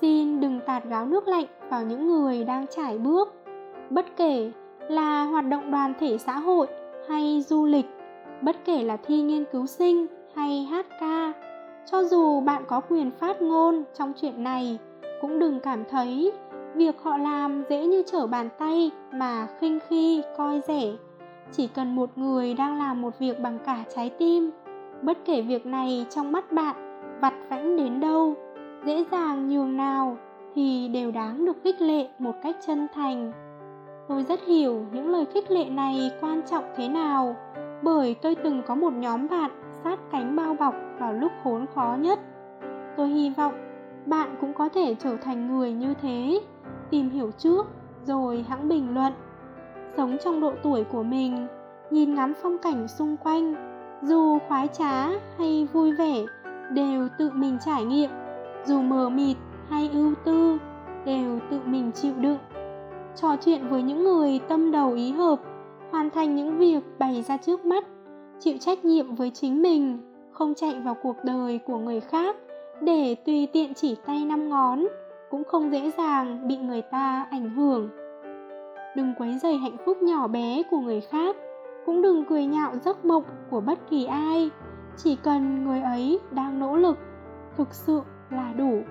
xin 0.00 0.40
đừng 0.40 0.60
tạt 0.66 0.84
gáo 0.84 1.06
nước 1.06 1.28
lạnh 1.28 1.46
vào 1.68 1.82
những 1.82 2.06
người 2.08 2.44
đang 2.44 2.66
trải 2.76 2.98
bước, 2.98 3.34
bất 3.90 4.06
kể 4.16 4.52
là 4.88 5.24
hoạt 5.24 5.48
động 5.48 5.70
đoàn 5.70 5.94
thể 6.00 6.18
xã 6.18 6.38
hội 6.38 6.66
hay 7.08 7.44
du 7.48 7.66
lịch, 7.66 7.86
bất 8.42 8.56
kể 8.64 8.82
là 8.82 8.96
thi 8.96 9.22
nghiên 9.22 9.44
cứu 9.52 9.66
sinh 9.66 10.06
hay 10.34 10.64
hát 10.64 10.86
ca. 11.00 11.32
Cho 11.90 12.04
dù 12.04 12.40
bạn 12.40 12.62
có 12.68 12.80
quyền 12.80 13.10
phát 13.10 13.42
ngôn 13.42 13.84
trong 13.94 14.12
chuyện 14.20 14.44
này, 14.44 14.78
cũng 15.20 15.38
đừng 15.38 15.60
cảm 15.60 15.84
thấy 15.90 16.32
việc 16.74 17.02
họ 17.02 17.16
làm 17.16 17.62
dễ 17.68 17.86
như 17.86 18.02
trở 18.06 18.26
bàn 18.26 18.48
tay 18.58 18.90
mà 19.12 19.46
khinh 19.60 19.78
khi, 19.88 20.22
coi 20.36 20.60
rẻ. 20.60 20.92
Chỉ 21.52 21.66
cần 21.66 21.96
một 21.96 22.18
người 22.18 22.54
đang 22.54 22.78
làm 22.78 23.02
một 23.02 23.18
việc 23.18 23.40
bằng 23.40 23.58
cả 23.66 23.84
trái 23.94 24.10
tim, 24.18 24.50
bất 25.02 25.18
kể 25.24 25.42
việc 25.42 25.66
này 25.66 26.06
trong 26.10 26.32
mắt 26.32 26.52
bạn 26.52 26.76
vặt 27.20 27.34
vãnh 27.48 27.76
đến 27.76 28.00
đâu, 28.00 28.34
dễ 28.84 29.04
dàng 29.10 29.48
nhường 29.48 29.76
nào 29.76 30.16
thì 30.54 30.88
đều 30.88 31.10
đáng 31.10 31.44
được 31.44 31.56
khích 31.64 31.80
lệ 31.80 32.08
một 32.18 32.34
cách 32.42 32.56
chân 32.66 32.86
thành. 32.94 33.32
Tôi 34.08 34.22
rất 34.22 34.40
hiểu 34.46 34.86
những 34.92 35.10
lời 35.10 35.24
khích 35.34 35.50
lệ 35.50 35.64
này 35.64 36.10
quan 36.20 36.42
trọng 36.50 36.64
thế 36.76 36.88
nào, 36.88 37.36
bởi 37.82 38.14
tôi 38.22 38.34
từng 38.34 38.62
có 38.66 38.74
một 38.74 38.92
nhóm 38.92 39.28
bạn 39.28 39.50
sát 39.84 39.98
cánh 40.12 40.36
bao 40.36 40.54
bọc 40.54 40.74
vào 40.98 41.12
lúc 41.12 41.32
khốn 41.44 41.66
khó 41.74 41.96
nhất. 42.00 42.18
Tôi 42.96 43.08
hy 43.08 43.30
vọng 43.30 43.54
bạn 44.06 44.36
cũng 44.40 44.52
có 44.54 44.68
thể 44.68 44.94
trở 44.98 45.16
thành 45.16 45.48
người 45.48 45.72
như 45.72 45.94
thế 46.02 46.40
tìm 46.92 47.10
hiểu 47.10 47.30
trước, 47.38 47.66
rồi 48.06 48.44
hãng 48.48 48.68
bình 48.68 48.94
luận. 48.94 49.12
Sống 49.96 50.16
trong 50.24 50.40
độ 50.40 50.52
tuổi 50.62 50.84
của 50.84 51.02
mình, 51.02 51.46
nhìn 51.90 52.14
ngắm 52.14 52.32
phong 52.42 52.58
cảnh 52.58 52.88
xung 52.88 53.16
quanh, 53.16 53.54
dù 54.02 54.38
khoái 54.48 54.68
trá 54.68 55.08
hay 55.38 55.68
vui 55.72 55.92
vẻ, 55.92 56.24
đều 56.72 57.08
tự 57.18 57.30
mình 57.34 57.58
trải 57.64 57.84
nghiệm. 57.84 58.10
Dù 58.66 58.82
mờ 58.82 59.08
mịt 59.08 59.36
hay 59.68 59.90
ưu 59.92 60.14
tư, 60.24 60.58
đều 61.04 61.38
tự 61.50 61.60
mình 61.64 61.92
chịu 61.92 62.12
đựng. 62.16 62.38
Trò 63.16 63.36
chuyện 63.44 63.68
với 63.68 63.82
những 63.82 64.04
người 64.04 64.40
tâm 64.48 64.70
đầu 64.70 64.92
ý 64.92 65.12
hợp, 65.12 65.40
hoàn 65.90 66.10
thành 66.10 66.36
những 66.36 66.58
việc 66.58 66.80
bày 66.98 67.22
ra 67.22 67.36
trước 67.36 67.64
mắt, 67.64 67.84
chịu 68.40 68.56
trách 68.60 68.84
nhiệm 68.84 69.14
với 69.14 69.30
chính 69.30 69.62
mình, 69.62 69.98
không 70.32 70.54
chạy 70.54 70.80
vào 70.80 70.96
cuộc 71.02 71.16
đời 71.24 71.58
của 71.66 71.78
người 71.78 72.00
khác 72.00 72.36
để 72.80 73.14
tùy 73.14 73.48
tiện 73.52 73.74
chỉ 73.74 73.96
tay 74.06 74.24
năm 74.24 74.48
ngón 74.48 74.86
cũng 75.32 75.44
không 75.44 75.72
dễ 75.72 75.90
dàng 75.90 76.48
bị 76.48 76.56
người 76.56 76.82
ta 76.82 77.26
ảnh 77.30 77.50
hưởng. 77.50 77.90
Đừng 78.96 79.14
quấy 79.18 79.38
rầy 79.38 79.56
hạnh 79.56 79.76
phúc 79.84 80.02
nhỏ 80.02 80.28
bé 80.28 80.62
của 80.70 80.80
người 80.80 81.00
khác, 81.00 81.36
cũng 81.86 82.02
đừng 82.02 82.24
cười 82.24 82.46
nhạo 82.46 82.76
giấc 82.76 83.04
mộng 83.04 83.24
của 83.50 83.60
bất 83.60 83.78
kỳ 83.90 84.04
ai. 84.04 84.50
Chỉ 84.96 85.16
cần 85.16 85.64
người 85.64 85.80
ấy 85.80 86.20
đang 86.30 86.60
nỗ 86.60 86.76
lực, 86.76 86.98
thực 87.56 87.74
sự 87.74 88.00
là 88.30 88.52
đủ. 88.52 88.82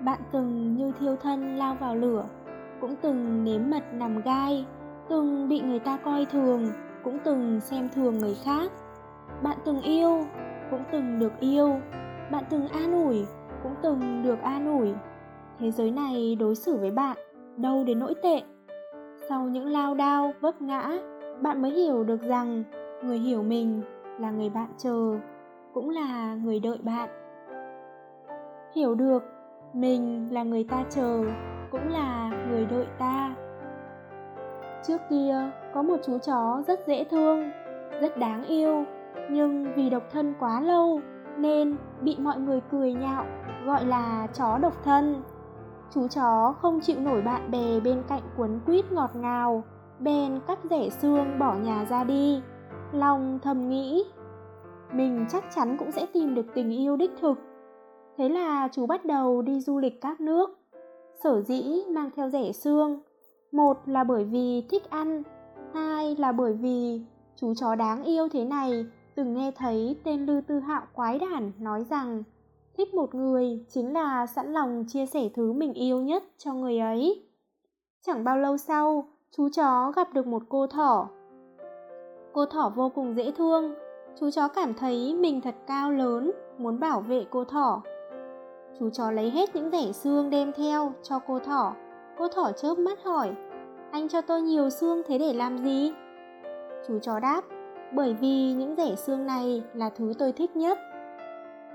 Bạn 0.00 0.20
từng 0.32 0.76
như 0.76 0.92
thiêu 1.00 1.16
thân 1.16 1.56
lao 1.56 1.74
vào 1.74 1.96
lửa, 1.96 2.24
cũng 2.80 2.96
từng 3.02 3.44
nếm 3.44 3.70
mật 3.70 3.82
nằm 3.92 4.20
gai, 4.22 4.66
từng 5.08 5.48
bị 5.48 5.60
người 5.60 5.78
ta 5.78 5.96
coi 5.96 6.24
thường 6.24 6.66
cũng 7.04 7.18
từng 7.24 7.60
xem 7.60 7.88
thường 7.94 8.18
người 8.18 8.36
khác. 8.44 8.72
Bạn 9.42 9.56
từng 9.64 9.80
yêu, 9.80 10.24
cũng 10.70 10.82
từng 10.92 11.18
được 11.18 11.32
yêu. 11.40 11.80
Bạn 12.30 12.44
từng 12.50 12.68
an 12.68 12.92
ủi, 13.04 13.26
cũng 13.62 13.74
từng 13.82 14.22
được 14.24 14.40
an 14.42 14.78
ủi. 14.78 14.94
Thế 15.58 15.70
giới 15.70 15.90
này 15.90 16.36
đối 16.40 16.54
xử 16.54 16.76
với 16.76 16.90
bạn 16.90 17.16
đâu 17.56 17.84
đến 17.84 17.98
nỗi 17.98 18.14
tệ. 18.22 18.42
Sau 19.28 19.44
những 19.44 19.66
lao 19.66 19.94
đao, 19.94 20.32
vấp 20.40 20.62
ngã, 20.62 20.98
bạn 21.40 21.62
mới 21.62 21.70
hiểu 21.70 22.04
được 22.04 22.22
rằng 22.22 22.64
người 23.04 23.18
hiểu 23.18 23.42
mình 23.42 23.82
là 24.18 24.30
người 24.30 24.50
bạn 24.50 24.68
chờ, 24.78 25.18
cũng 25.74 25.90
là 25.90 26.34
người 26.34 26.60
đợi 26.60 26.78
bạn. 26.82 27.08
Hiểu 28.74 28.94
được 28.94 29.22
mình 29.72 30.28
là 30.30 30.42
người 30.42 30.64
ta 30.64 30.84
chờ, 30.90 31.24
cũng 31.70 31.88
là 31.88 32.30
người 32.50 32.66
đợi 32.66 32.86
ta 32.98 33.34
trước 34.86 35.00
kia, 35.10 35.50
có 35.74 35.82
một 35.82 35.96
chú 36.06 36.18
chó 36.18 36.62
rất 36.66 36.86
dễ 36.86 37.04
thương, 37.04 37.50
rất 38.00 38.16
đáng 38.16 38.44
yêu, 38.44 38.84
nhưng 39.30 39.72
vì 39.76 39.90
độc 39.90 40.02
thân 40.12 40.34
quá 40.40 40.60
lâu 40.60 41.00
nên 41.36 41.76
bị 42.00 42.16
mọi 42.18 42.38
người 42.38 42.60
cười 42.70 42.94
nhạo, 42.94 43.24
gọi 43.66 43.84
là 43.84 44.26
chó 44.34 44.58
độc 44.58 44.84
thân. 44.84 45.22
Chú 45.90 46.08
chó 46.08 46.54
không 46.58 46.80
chịu 46.80 47.00
nổi 47.00 47.22
bạn 47.22 47.50
bè 47.50 47.80
bên 47.80 48.02
cạnh 48.08 48.22
cuốn 48.36 48.60
quýt 48.66 48.92
ngọt 48.92 49.10
ngào, 49.16 49.62
bèn 50.00 50.40
cắt 50.46 50.58
rẻ 50.70 50.88
xương 50.90 51.38
bỏ 51.38 51.54
nhà 51.54 51.84
ra 51.90 52.04
đi. 52.04 52.42
Lòng 52.92 53.38
thầm 53.42 53.68
nghĩ, 53.68 54.04
mình 54.92 55.26
chắc 55.28 55.44
chắn 55.54 55.76
cũng 55.78 55.90
sẽ 55.90 56.06
tìm 56.12 56.34
được 56.34 56.46
tình 56.54 56.70
yêu 56.70 56.96
đích 56.96 57.10
thực. 57.20 57.38
Thế 58.18 58.28
là 58.28 58.68
chú 58.72 58.86
bắt 58.86 59.04
đầu 59.04 59.42
đi 59.42 59.60
du 59.60 59.78
lịch 59.78 60.00
các 60.00 60.20
nước, 60.20 60.58
sở 61.24 61.40
dĩ 61.40 61.82
mang 61.90 62.10
theo 62.16 62.28
rẻ 62.28 62.52
xương 62.52 63.00
một 63.52 63.76
là 63.86 64.04
bởi 64.04 64.24
vì 64.24 64.62
thích 64.70 64.90
ăn, 64.90 65.22
hai 65.74 66.16
là 66.16 66.32
bởi 66.32 66.52
vì 66.52 67.00
chú 67.36 67.54
chó 67.54 67.74
đáng 67.74 68.02
yêu 68.02 68.28
thế 68.28 68.44
này 68.44 68.86
từng 69.14 69.34
nghe 69.34 69.52
thấy 69.56 69.96
tên 70.04 70.26
lư 70.26 70.40
tư 70.40 70.58
hạo 70.58 70.82
quái 70.94 71.18
đản 71.18 71.52
nói 71.58 71.84
rằng, 71.90 72.22
thích 72.76 72.94
một 72.94 73.14
người 73.14 73.66
chính 73.68 73.92
là 73.92 74.26
sẵn 74.26 74.52
lòng 74.52 74.84
chia 74.88 75.06
sẻ 75.06 75.28
thứ 75.34 75.52
mình 75.52 75.72
yêu 75.72 76.00
nhất 76.00 76.24
cho 76.38 76.54
người 76.54 76.78
ấy. 76.78 77.28
Chẳng 78.06 78.24
bao 78.24 78.38
lâu 78.38 78.56
sau, 78.56 79.08
chú 79.36 79.48
chó 79.48 79.92
gặp 79.96 80.12
được 80.12 80.26
một 80.26 80.42
cô 80.48 80.66
thỏ. 80.66 81.08
Cô 82.32 82.46
thỏ 82.46 82.72
vô 82.76 82.88
cùng 82.88 83.16
dễ 83.16 83.30
thương, 83.30 83.74
chú 84.20 84.30
chó 84.30 84.48
cảm 84.48 84.74
thấy 84.74 85.14
mình 85.14 85.40
thật 85.40 85.54
cao 85.66 85.90
lớn, 85.90 86.32
muốn 86.58 86.80
bảo 86.80 87.00
vệ 87.00 87.24
cô 87.30 87.44
thỏ. 87.44 87.82
Chú 88.78 88.90
chó 88.90 89.10
lấy 89.10 89.30
hết 89.30 89.56
những 89.56 89.70
rẻ 89.70 89.92
xương 89.92 90.30
đem 90.30 90.52
theo 90.52 90.92
cho 91.02 91.18
cô 91.26 91.38
thỏ 91.38 91.74
cô 92.22 92.28
thỏ 92.28 92.52
chớp 92.52 92.78
mắt 92.78 93.04
hỏi, 93.04 93.34
anh 93.90 94.08
cho 94.08 94.20
tôi 94.20 94.42
nhiều 94.42 94.70
xương 94.70 95.02
thế 95.06 95.18
để 95.18 95.32
làm 95.32 95.58
gì? 95.58 95.92
Chú 96.88 96.98
chó 96.98 97.20
đáp, 97.20 97.42
bởi 97.92 98.14
vì 98.14 98.52
những 98.52 98.74
rẻ 98.76 98.94
xương 98.96 99.26
này 99.26 99.62
là 99.74 99.90
thứ 99.90 100.12
tôi 100.18 100.32
thích 100.32 100.56
nhất. 100.56 100.78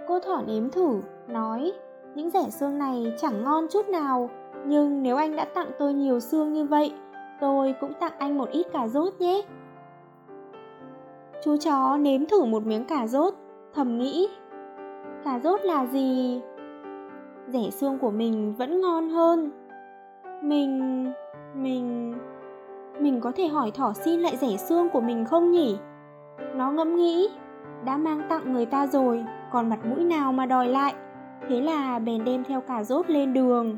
Cô 0.07 0.19
thỏ 0.19 0.41
nếm 0.47 0.69
thử, 0.69 1.01
nói, 1.27 1.71
những 2.15 2.29
rẻ 2.29 2.49
xương 2.49 2.79
này 2.79 3.13
chẳng 3.21 3.43
ngon 3.43 3.67
chút 3.67 3.89
nào, 3.89 4.29
nhưng 4.65 5.03
nếu 5.03 5.15
anh 5.15 5.35
đã 5.35 5.45
tặng 5.45 5.71
tôi 5.79 5.93
nhiều 5.93 6.19
xương 6.19 6.53
như 6.53 6.65
vậy, 6.65 6.93
tôi 7.41 7.75
cũng 7.81 7.93
tặng 7.99 8.13
anh 8.17 8.37
một 8.37 8.49
ít 8.51 8.67
cà 8.73 8.87
rốt 8.87 9.13
nhé. 9.19 9.41
Chú 11.43 11.57
chó 11.57 11.97
nếm 11.97 12.25
thử 12.25 12.45
một 12.45 12.65
miếng 12.65 12.85
cà 12.85 13.07
rốt, 13.07 13.33
thầm 13.73 13.97
nghĩ, 13.97 14.29
cà 15.23 15.39
rốt 15.43 15.61
là 15.63 15.85
gì? 15.85 16.41
Rẻ 17.47 17.69
xương 17.69 17.99
của 17.99 18.11
mình 18.11 18.53
vẫn 18.57 18.81
ngon 18.81 19.09
hơn 19.09 19.66
mình 20.41 21.05
mình 21.55 22.13
mình 22.99 23.21
có 23.21 23.31
thể 23.35 23.47
hỏi 23.47 23.71
thỏ 23.71 23.93
xin 23.93 24.19
lại 24.19 24.37
rẻ 24.37 24.57
xương 24.57 24.89
của 24.89 25.01
mình 25.01 25.25
không 25.25 25.51
nhỉ? 25.51 25.77
Nó 26.55 26.71
ngẫm 26.71 26.95
nghĩ, 26.95 27.29
đã 27.85 27.97
mang 27.97 28.21
tặng 28.29 28.53
người 28.53 28.65
ta 28.65 28.87
rồi, 28.87 29.25
còn 29.51 29.69
mặt 29.69 29.85
mũi 29.85 30.03
nào 30.03 30.33
mà 30.33 30.45
đòi 30.45 30.67
lại? 30.67 30.93
Thế 31.49 31.61
là 31.61 31.99
bèn 31.99 32.23
đem 32.23 32.43
theo 32.43 32.61
cả 32.61 32.83
rốt 32.83 33.09
lên 33.09 33.33
đường. 33.33 33.77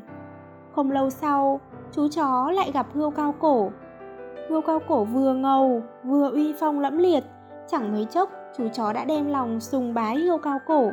Không 0.72 0.90
lâu 0.90 1.10
sau, 1.10 1.60
chú 1.92 2.08
chó 2.08 2.50
lại 2.50 2.70
gặp 2.72 2.86
hươu 2.94 3.10
cao 3.10 3.34
cổ. 3.38 3.70
Hươu 4.48 4.60
cao 4.60 4.78
cổ 4.88 5.04
vừa 5.04 5.34
ngầu, 5.34 5.82
vừa 6.04 6.30
uy 6.30 6.54
phong 6.60 6.80
lẫm 6.80 6.98
liệt. 6.98 7.24
Chẳng 7.68 7.92
mấy 7.92 8.04
chốc, 8.04 8.30
chú 8.56 8.68
chó 8.72 8.92
đã 8.92 9.04
đem 9.04 9.26
lòng 9.26 9.60
sùng 9.60 9.94
bái 9.94 10.16
hươu 10.16 10.38
cao 10.38 10.58
cổ. 10.66 10.90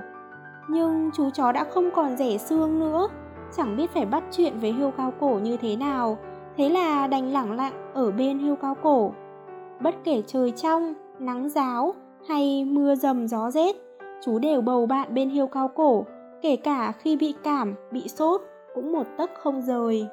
Nhưng 0.69 1.10
chú 1.13 1.30
chó 1.30 1.51
đã 1.51 1.63
không 1.63 1.89
còn 1.95 2.17
rẻ 2.17 2.38
xương 2.38 2.80
nữa 2.80 3.08
chẳng 3.58 3.78
biết 3.78 3.90
phải 3.90 4.06
bắt 4.06 4.24
chuyện 4.32 4.54
với 4.60 4.72
hươu 4.72 4.92
cao 4.92 5.14
cổ 5.20 5.40
như 5.44 5.58
thế 5.58 5.76
nào. 5.76 6.18
Thế 6.58 6.70
là 6.70 7.08
đành 7.08 7.34
lẳng 7.34 7.52
lặng 7.52 7.92
ở 7.94 8.12
bên 8.12 8.40
hươu 8.40 8.56
cao 8.56 8.76
cổ. 8.84 9.12
Bất 9.80 9.96
kể 10.04 10.24
trời 10.28 10.52
trong, 10.52 10.94
nắng 11.20 11.50
giáo 11.50 11.94
hay 12.28 12.66
mưa 12.66 12.96
dầm 12.96 13.28
gió 13.28 13.52
rét, 13.52 13.76
chú 14.22 14.40
đều 14.40 14.62
bầu 14.62 14.86
bạn 14.86 15.14
bên 15.14 15.30
hươu 15.30 15.48
cao 15.48 15.68
cổ, 15.68 16.06
kể 16.42 16.56
cả 16.56 16.92
khi 16.92 17.16
bị 17.16 17.34
cảm, 17.44 17.76
bị 17.92 18.08
sốt 18.08 18.42
cũng 18.76 18.92
một 18.92 19.08
tấc 19.18 19.32
không 19.44 19.62
rời. 19.62 20.08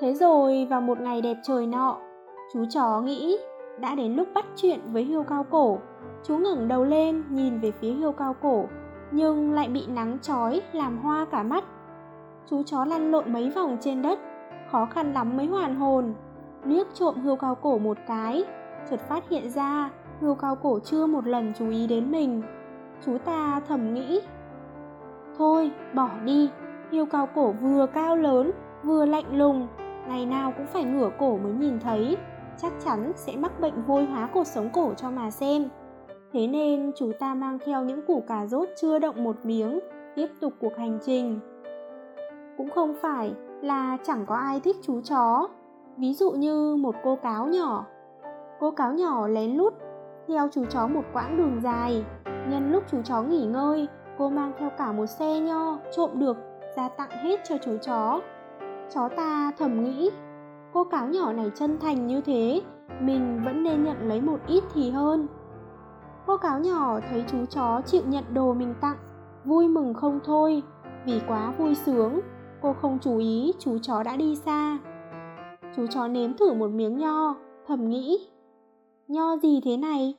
Thế 0.00 0.14
rồi 0.14 0.66
vào 0.70 0.80
một 0.80 1.00
ngày 1.00 1.22
đẹp 1.22 1.36
trời 1.42 1.66
nọ, 1.66 1.96
chú 2.52 2.64
chó 2.70 3.00
nghĩ 3.00 3.36
đã 3.80 3.94
đến 3.94 4.16
lúc 4.16 4.28
bắt 4.34 4.46
chuyện 4.56 4.80
với 4.92 5.04
hươu 5.04 5.22
cao 5.22 5.44
cổ. 5.50 5.78
Chú 6.24 6.36
ngẩng 6.36 6.68
đầu 6.68 6.84
lên 6.84 7.24
nhìn 7.30 7.60
về 7.60 7.70
phía 7.70 7.92
hươu 7.92 8.12
cao 8.12 8.34
cổ, 8.42 8.64
nhưng 9.10 9.52
lại 9.52 9.68
bị 9.68 9.86
nắng 9.86 10.18
chói 10.22 10.60
làm 10.72 10.98
hoa 10.98 11.24
cả 11.24 11.42
mắt 11.42 11.64
chú 12.46 12.62
chó 12.62 12.84
lăn 12.84 13.10
lộn 13.10 13.32
mấy 13.32 13.50
vòng 13.50 13.76
trên 13.80 14.02
đất, 14.02 14.18
khó 14.70 14.86
khăn 14.86 15.12
lắm 15.12 15.36
mới 15.36 15.46
hoàn 15.46 15.74
hồn. 15.74 16.14
Liếc 16.64 16.86
trộm 16.94 17.14
hươu 17.14 17.36
cao 17.36 17.54
cổ 17.54 17.78
một 17.78 17.98
cái, 18.06 18.44
chợt 18.90 19.00
phát 19.08 19.28
hiện 19.28 19.50
ra 19.50 19.90
hươu 20.20 20.34
cao 20.34 20.56
cổ 20.56 20.78
chưa 20.84 21.06
một 21.06 21.26
lần 21.26 21.52
chú 21.58 21.70
ý 21.70 21.86
đến 21.86 22.10
mình. 22.12 22.42
Chú 23.06 23.18
ta 23.18 23.60
thầm 23.68 23.94
nghĩ, 23.94 24.20
thôi, 25.38 25.70
bỏ 25.94 26.10
đi, 26.24 26.50
hươu 26.90 27.06
cao 27.06 27.28
cổ 27.34 27.52
vừa 27.52 27.86
cao 27.86 28.16
lớn, 28.16 28.50
vừa 28.82 29.06
lạnh 29.06 29.36
lùng, 29.38 29.68
ngày 30.08 30.26
nào 30.26 30.52
cũng 30.56 30.66
phải 30.66 30.84
ngửa 30.84 31.10
cổ 31.18 31.38
mới 31.38 31.52
nhìn 31.52 31.80
thấy, 31.80 32.16
chắc 32.62 32.72
chắn 32.84 33.12
sẽ 33.16 33.36
mắc 33.36 33.60
bệnh 33.60 33.82
vôi 33.82 34.04
hóa 34.04 34.28
cuộc 34.32 34.46
sống 34.46 34.68
cổ 34.72 34.94
cho 34.96 35.10
mà 35.10 35.30
xem. 35.30 35.68
Thế 36.32 36.46
nên 36.46 36.92
chú 36.96 37.12
ta 37.18 37.34
mang 37.34 37.58
theo 37.66 37.84
những 37.84 38.06
củ 38.06 38.22
cà 38.28 38.46
rốt 38.46 38.68
chưa 38.80 38.98
động 38.98 39.24
một 39.24 39.36
miếng, 39.44 39.80
tiếp 40.16 40.26
tục 40.40 40.52
cuộc 40.60 40.76
hành 40.76 40.98
trình 41.06 41.40
cũng 42.60 42.70
không 42.70 42.94
phải 43.02 43.34
là 43.62 43.98
chẳng 44.02 44.26
có 44.26 44.34
ai 44.34 44.60
thích 44.60 44.76
chú 44.82 45.00
chó. 45.00 45.48
Ví 45.96 46.14
dụ 46.14 46.30
như 46.30 46.76
một 46.76 46.94
cô 47.04 47.16
cáo 47.16 47.46
nhỏ. 47.46 47.84
Cô 48.60 48.70
cáo 48.70 48.92
nhỏ 48.92 49.28
lén 49.28 49.50
lút 49.50 49.74
theo 50.28 50.48
chú 50.52 50.64
chó 50.64 50.86
một 50.86 51.02
quãng 51.12 51.36
đường 51.36 51.60
dài. 51.62 52.04
Nhân 52.24 52.72
lúc 52.72 52.84
chú 52.90 53.02
chó 53.04 53.22
nghỉ 53.22 53.44
ngơi, 53.46 53.88
cô 54.18 54.28
mang 54.28 54.52
theo 54.58 54.70
cả 54.78 54.92
một 54.92 55.06
xe 55.06 55.40
nho 55.40 55.78
trộm 55.96 56.10
được 56.14 56.36
ra 56.76 56.88
tặng 56.88 57.10
hết 57.10 57.40
cho 57.48 57.56
chú 57.64 57.76
chó. 57.82 58.20
Chó 58.94 59.08
ta 59.08 59.52
thầm 59.58 59.84
nghĩ, 59.84 60.10
cô 60.72 60.84
cáo 60.84 61.06
nhỏ 61.06 61.32
này 61.32 61.50
chân 61.54 61.78
thành 61.78 62.06
như 62.06 62.20
thế, 62.20 62.62
mình 63.00 63.42
vẫn 63.44 63.62
nên 63.62 63.84
nhận 63.84 64.08
lấy 64.08 64.20
một 64.20 64.38
ít 64.46 64.64
thì 64.74 64.90
hơn. 64.90 65.26
Cô 66.26 66.36
cáo 66.36 66.58
nhỏ 66.58 67.00
thấy 67.10 67.24
chú 67.26 67.38
chó 67.50 67.80
chịu 67.86 68.02
nhận 68.06 68.24
đồ 68.34 68.54
mình 68.54 68.74
tặng, 68.80 68.96
vui 69.44 69.68
mừng 69.68 69.94
không 69.94 70.20
thôi, 70.24 70.62
vì 71.04 71.20
quá 71.28 71.52
vui 71.58 71.74
sướng 71.74 72.20
cô 72.62 72.72
không 72.72 72.98
chú 73.02 73.18
ý 73.18 73.52
chú 73.58 73.78
chó 73.78 74.02
đã 74.02 74.16
đi 74.16 74.36
xa 74.36 74.78
chú 75.76 75.86
chó 75.86 76.08
nếm 76.08 76.36
thử 76.36 76.52
một 76.52 76.70
miếng 76.70 76.98
nho 76.98 77.34
thầm 77.66 77.90
nghĩ 77.90 78.28
nho 79.08 79.36
gì 79.36 79.60
thế 79.64 79.76
này 79.76 80.14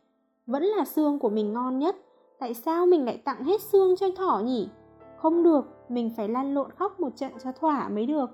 vẫn 0.45 0.63
là 0.63 0.85
xương 0.85 1.19
của 1.19 1.29
mình 1.29 1.53
ngon 1.53 1.79
nhất 1.79 1.95
tại 2.39 2.53
sao 2.53 2.85
mình 2.85 3.05
lại 3.05 3.17
tặng 3.17 3.43
hết 3.43 3.61
xương 3.61 3.95
cho 3.95 4.07
thỏ 4.17 4.41
nhỉ 4.45 4.69
không 5.17 5.43
được 5.43 5.65
mình 5.89 6.11
phải 6.17 6.29
lăn 6.29 6.53
lộn 6.53 6.71
khóc 6.71 6.99
một 6.99 7.17
trận 7.17 7.31
cho 7.43 7.51
thỏa 7.51 7.89
mới 7.89 8.05
được 8.05 8.29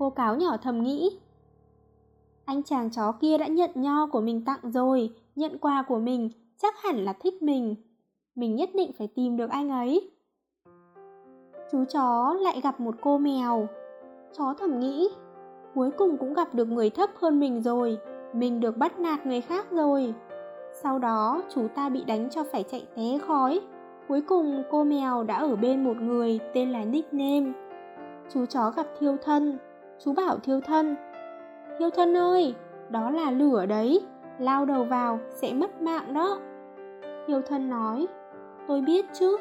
cô 0.00 0.10
cáo 0.10 0.36
nhỏ 0.36 0.56
thầm 0.56 0.82
nghĩ 0.82 1.18
Anh 2.44 2.62
chàng 2.62 2.90
chó 2.90 3.12
kia 3.12 3.38
đã 3.38 3.46
nhận 3.46 3.70
nho 3.74 4.06
của 4.06 4.20
mình 4.20 4.44
tặng 4.44 4.60
rồi, 4.62 5.10
nhận 5.36 5.58
quà 5.58 5.84
của 5.88 5.98
mình, 5.98 6.30
chắc 6.62 6.82
hẳn 6.82 7.04
là 7.04 7.12
thích 7.12 7.42
mình. 7.42 7.74
Mình 8.34 8.56
nhất 8.56 8.70
định 8.74 8.92
phải 8.98 9.06
tìm 9.06 9.36
được 9.36 9.50
anh 9.50 9.70
ấy. 9.70 10.10
Chú 11.72 11.84
chó 11.84 12.36
lại 12.40 12.60
gặp 12.62 12.80
một 12.80 12.94
cô 13.00 13.18
mèo. 13.18 13.68
Chó 14.38 14.54
thầm 14.58 14.80
nghĩ, 14.80 15.08
cuối 15.74 15.90
cùng 15.90 16.16
cũng 16.16 16.34
gặp 16.34 16.54
được 16.54 16.68
người 16.68 16.90
thấp 16.90 17.10
hơn 17.20 17.40
mình 17.40 17.62
rồi, 17.62 17.98
mình 18.32 18.60
được 18.60 18.76
bắt 18.76 19.00
nạt 19.00 19.26
người 19.26 19.40
khác 19.40 19.66
rồi. 19.70 20.14
Sau 20.72 20.98
đó 20.98 21.42
chú 21.54 21.68
ta 21.74 21.88
bị 21.88 22.04
đánh 22.04 22.30
cho 22.30 22.44
phải 22.52 22.62
chạy 22.62 22.86
té 22.96 23.18
khói. 23.26 23.60
Cuối 24.08 24.20
cùng 24.20 24.62
cô 24.70 24.84
mèo 24.84 25.24
đã 25.24 25.34
ở 25.34 25.56
bên 25.56 25.84
một 25.84 25.96
người 25.96 26.40
tên 26.54 26.70
là 26.72 26.84
Nickname. 26.84 27.52
Chú 28.28 28.46
chó 28.46 28.70
gặp 28.70 28.86
thiêu 28.98 29.16
thân. 29.24 29.58
Chú 30.04 30.12
bảo 30.12 30.38
thiêu 30.38 30.60
thân. 30.60 30.96
Thiêu 31.78 31.90
thân 31.90 32.16
ơi, 32.16 32.54
đó 32.90 33.10
là 33.10 33.30
lửa 33.30 33.66
đấy. 33.66 34.00
Lao 34.38 34.64
đầu 34.64 34.84
vào 34.84 35.18
sẽ 35.30 35.52
mất 35.52 35.82
mạng 35.82 36.14
đó. 36.14 36.38
Thiêu 37.26 37.40
thân 37.48 37.70
nói, 37.70 38.06
tôi 38.68 38.80
biết 38.80 39.06
chứ. 39.12 39.36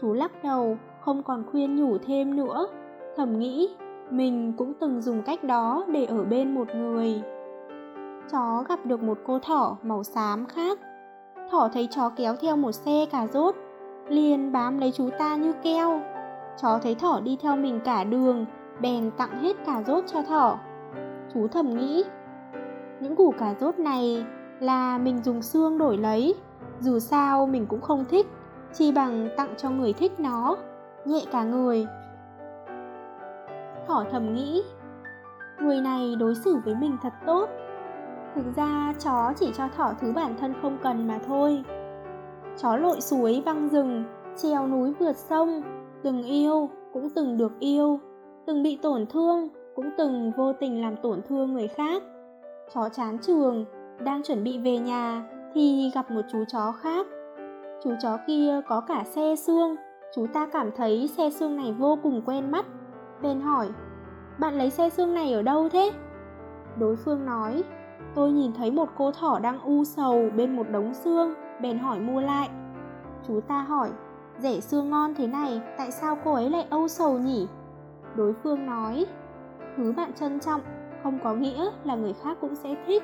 Chú 0.00 0.12
lắc 0.12 0.44
đầu, 0.44 0.76
không 1.04 1.22
còn 1.22 1.44
khuyên 1.50 1.76
nhủ 1.76 1.98
thêm 1.98 2.36
nữa. 2.36 2.66
Thầm 3.16 3.38
nghĩ, 3.38 3.68
mình 4.10 4.52
cũng 4.58 4.74
từng 4.74 5.00
dùng 5.00 5.22
cách 5.22 5.44
đó 5.44 5.84
để 5.88 6.04
ở 6.04 6.24
bên 6.24 6.54
một 6.54 6.68
người 6.74 7.22
chó 8.32 8.64
gặp 8.68 8.86
được 8.86 9.02
một 9.02 9.18
cô 9.26 9.38
thỏ 9.38 9.76
màu 9.82 10.04
xám 10.04 10.46
khác. 10.46 10.78
Thỏ 11.50 11.68
thấy 11.72 11.88
chó 11.90 12.08
kéo 12.16 12.36
theo 12.36 12.56
một 12.56 12.72
xe 12.72 13.06
cà 13.10 13.26
rốt, 13.26 13.54
liền 14.08 14.52
bám 14.52 14.78
lấy 14.78 14.92
chú 14.92 15.08
ta 15.18 15.36
như 15.36 15.52
keo. 15.62 16.00
Chó 16.62 16.78
thấy 16.82 16.94
thỏ 16.94 17.20
đi 17.20 17.36
theo 17.40 17.56
mình 17.56 17.80
cả 17.84 18.04
đường, 18.04 18.46
bèn 18.80 19.10
tặng 19.10 19.38
hết 19.42 19.56
cà 19.66 19.82
rốt 19.86 20.04
cho 20.06 20.22
thỏ. 20.22 20.58
Chú 21.34 21.48
thầm 21.48 21.76
nghĩ, 21.76 22.04
những 23.00 23.16
củ 23.16 23.34
cà 23.38 23.54
rốt 23.60 23.78
này 23.78 24.24
là 24.60 24.98
mình 24.98 25.22
dùng 25.22 25.42
xương 25.42 25.78
đổi 25.78 25.96
lấy, 25.96 26.34
dù 26.80 26.98
sao 26.98 27.46
mình 27.46 27.66
cũng 27.66 27.80
không 27.80 28.04
thích, 28.04 28.26
chi 28.72 28.92
bằng 28.92 29.28
tặng 29.36 29.54
cho 29.56 29.70
người 29.70 29.92
thích 29.92 30.20
nó, 30.20 30.56
nhẹ 31.04 31.20
cả 31.32 31.44
người. 31.44 31.86
Thỏ 33.88 34.04
thầm 34.10 34.34
nghĩ, 34.34 34.62
người 35.60 35.80
này 35.80 36.14
đối 36.18 36.34
xử 36.34 36.58
với 36.64 36.74
mình 36.74 36.96
thật 37.02 37.12
tốt, 37.26 37.48
Thực 38.34 38.44
ra 38.56 38.94
chó 38.98 39.32
chỉ 39.36 39.52
cho 39.56 39.68
thỏ 39.76 39.92
thứ 40.00 40.12
bản 40.12 40.34
thân 40.40 40.54
không 40.62 40.78
cần 40.82 41.08
mà 41.08 41.18
thôi. 41.26 41.64
Chó 42.58 42.76
lội 42.76 43.00
suối 43.00 43.42
văng 43.44 43.68
rừng, 43.68 44.04
treo 44.36 44.66
núi 44.66 44.92
vượt 44.98 45.16
sông 45.16 45.62
Từng 46.02 46.22
yêu, 46.22 46.70
cũng 46.92 47.10
từng 47.10 47.38
được 47.38 47.52
yêu 47.58 48.00
Từng 48.46 48.62
bị 48.62 48.78
tổn 48.82 49.06
thương, 49.06 49.48
cũng 49.74 49.90
từng 49.98 50.32
vô 50.36 50.52
tình 50.52 50.82
làm 50.82 50.96
tổn 50.96 51.20
thương 51.28 51.52
người 51.52 51.68
khác. 51.68 52.02
Chó 52.74 52.88
chán 52.88 53.18
trường, 53.18 53.64
đang 54.04 54.22
chuẩn 54.22 54.44
bị 54.44 54.58
về 54.58 54.78
nhà 54.78 55.28
Thì 55.54 55.90
gặp 55.94 56.10
một 56.10 56.22
chú 56.32 56.44
chó 56.48 56.72
khác. 56.72 57.06
Chú 57.84 57.90
chó 58.02 58.18
kia 58.26 58.60
có 58.68 58.80
cả 58.80 59.04
xe 59.04 59.36
xương 59.36 59.76
Chú 60.14 60.26
ta 60.26 60.46
cảm 60.52 60.70
thấy 60.76 61.08
xe 61.16 61.30
xương 61.30 61.56
này 61.56 61.72
vô 61.78 61.98
cùng 62.02 62.22
quen 62.26 62.50
mắt 62.50 62.66
Bèn 63.22 63.40
hỏi 63.40 63.68
Bạn 64.38 64.58
lấy 64.58 64.70
xe 64.70 64.90
xương 64.90 65.14
này 65.14 65.32
ở 65.32 65.42
đâu 65.42 65.68
thế? 65.68 65.92
Đối 66.78 66.96
phương 66.96 67.26
nói 67.26 67.62
Tôi 68.14 68.32
nhìn 68.32 68.52
thấy 68.52 68.70
một 68.70 68.88
cô 68.96 69.12
thỏ 69.12 69.38
đang 69.38 69.60
u 69.60 69.84
sầu 69.84 70.30
bên 70.36 70.56
một 70.56 70.70
đống 70.70 70.94
xương, 70.94 71.34
bèn 71.60 71.78
hỏi 71.78 72.00
mua 72.00 72.20
lại. 72.20 72.48
Chú 73.26 73.40
ta 73.40 73.62
hỏi, 73.62 73.90
rẻ 74.38 74.60
xương 74.60 74.90
ngon 74.90 75.14
thế 75.14 75.26
này, 75.26 75.60
tại 75.78 75.90
sao 75.90 76.18
cô 76.24 76.34
ấy 76.34 76.50
lại 76.50 76.66
âu 76.70 76.88
sầu 76.88 77.18
nhỉ? 77.18 77.48
Đối 78.16 78.32
phương 78.32 78.66
nói, 78.66 79.06
thứ 79.76 79.92
bạn 79.92 80.12
trân 80.12 80.40
trọng 80.40 80.60
không 81.02 81.18
có 81.24 81.34
nghĩa 81.34 81.70
là 81.84 81.94
người 81.94 82.12
khác 82.12 82.36
cũng 82.40 82.54
sẽ 82.54 82.74
thích. 82.86 83.02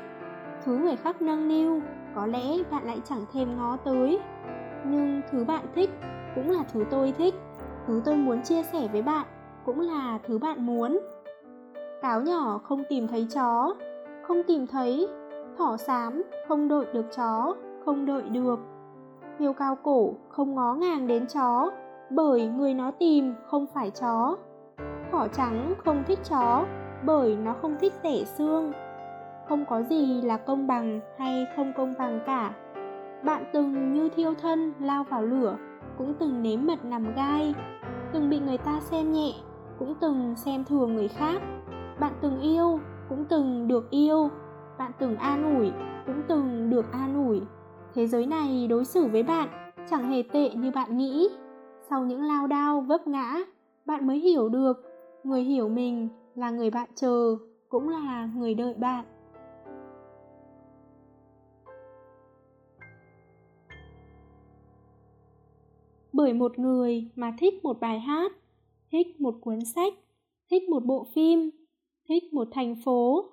Thứ 0.64 0.78
người 0.78 0.96
khác 0.96 1.22
nâng 1.22 1.48
niu, 1.48 1.80
có 2.14 2.26
lẽ 2.26 2.56
bạn 2.70 2.84
lại 2.84 3.00
chẳng 3.04 3.24
thèm 3.32 3.56
ngó 3.56 3.76
tới. 3.76 4.20
Nhưng 4.84 5.20
thứ 5.30 5.44
bạn 5.44 5.64
thích 5.74 5.90
cũng 6.38 6.50
là 6.50 6.64
thứ 6.72 6.84
tôi 6.90 7.12
thích, 7.18 7.34
thứ 7.86 8.02
tôi 8.04 8.16
muốn 8.16 8.42
chia 8.42 8.62
sẻ 8.62 8.88
với 8.92 9.02
bạn 9.02 9.26
cũng 9.64 9.80
là 9.80 10.18
thứ 10.26 10.38
bạn 10.38 10.66
muốn. 10.66 10.98
Cáo 12.02 12.20
nhỏ 12.20 12.60
không 12.64 12.82
tìm 12.88 13.08
thấy 13.08 13.26
chó, 13.34 13.74
không 14.22 14.42
tìm 14.46 14.66
thấy 14.66 15.08
thỏ 15.58 15.76
xám 15.76 16.22
không 16.48 16.68
đợi 16.68 16.86
được 16.92 17.06
chó 17.16 17.54
không 17.84 18.06
đợi 18.06 18.22
được. 18.22 18.58
Miêu 19.38 19.52
cao 19.52 19.76
cổ 19.82 20.14
không 20.28 20.54
ngó 20.54 20.74
ngàng 20.74 21.06
đến 21.06 21.26
chó 21.26 21.70
bởi 22.10 22.46
người 22.46 22.74
nó 22.74 22.90
tìm 22.90 23.34
không 23.46 23.66
phải 23.74 23.90
chó. 23.90 24.36
Thỏ 25.12 25.28
trắng 25.28 25.74
không 25.84 26.04
thích 26.06 26.18
chó 26.30 26.64
bởi 27.04 27.36
nó 27.36 27.54
không 27.62 27.76
thích 27.80 27.92
rẻ 28.02 28.24
xương. 28.24 28.72
Không 29.48 29.64
có 29.64 29.82
gì 29.82 30.22
là 30.22 30.36
công 30.36 30.66
bằng 30.66 31.00
hay 31.18 31.46
không 31.56 31.72
công 31.76 31.94
bằng 31.98 32.20
cả. 32.26 32.52
Bạn 33.22 33.44
từng 33.52 33.94
như 33.94 34.08
thiêu 34.08 34.34
thân 34.42 34.72
lao 34.80 35.04
vào 35.04 35.22
lửa 35.22 35.56
cũng 35.98 36.14
từng 36.18 36.42
nếm 36.42 36.66
mật 36.66 36.84
nằm 36.84 37.14
gai, 37.14 37.54
từng 38.12 38.30
bị 38.30 38.38
người 38.38 38.58
ta 38.58 38.80
xem 38.80 39.12
nhẹ, 39.12 39.32
cũng 39.78 39.94
từng 40.00 40.34
xem 40.36 40.64
thường 40.64 40.94
người 40.94 41.08
khác. 41.08 41.42
Bạn 42.00 42.12
từng 42.20 42.40
yêu 42.40 42.80
cũng 43.08 43.24
từng 43.28 43.68
được 43.68 43.90
yêu, 43.90 44.30
bạn 44.78 44.92
từng 44.98 45.16
an 45.16 45.56
ủi 45.56 45.72
cũng 46.06 46.22
từng 46.28 46.70
được 46.70 46.92
an 46.92 47.26
ủi. 47.26 47.40
Thế 47.94 48.06
giới 48.06 48.26
này 48.26 48.66
đối 48.66 48.84
xử 48.84 49.06
với 49.06 49.22
bạn 49.22 49.48
chẳng 49.90 50.10
hề 50.10 50.22
tệ 50.32 50.50
như 50.50 50.70
bạn 50.70 50.98
nghĩ. 50.98 51.28
Sau 51.90 52.04
những 52.04 52.22
lao 52.22 52.46
đao 52.46 52.80
vấp 52.80 53.06
ngã, 53.06 53.36
bạn 53.86 54.06
mới 54.06 54.18
hiểu 54.18 54.48
được 54.48 54.72
người 55.24 55.42
hiểu 55.42 55.68
mình 55.68 56.08
là 56.34 56.50
người 56.50 56.70
bạn 56.70 56.88
chờ 56.94 57.36
cũng 57.68 57.88
là 57.88 58.28
người 58.36 58.54
đợi 58.54 58.74
bạn. 58.74 59.04
Bởi 66.18 66.32
một 66.32 66.58
người 66.58 67.04
mà 67.16 67.32
thích 67.38 67.64
một 67.64 67.80
bài 67.80 68.00
hát, 68.00 68.32
thích 68.92 69.20
một 69.20 69.34
cuốn 69.40 69.64
sách, 69.64 69.94
thích 70.50 70.68
một 70.68 70.84
bộ 70.84 71.06
phim, 71.14 71.50
thích 72.08 72.32
một 72.32 72.48
thành 72.50 72.76
phố. 72.84 73.24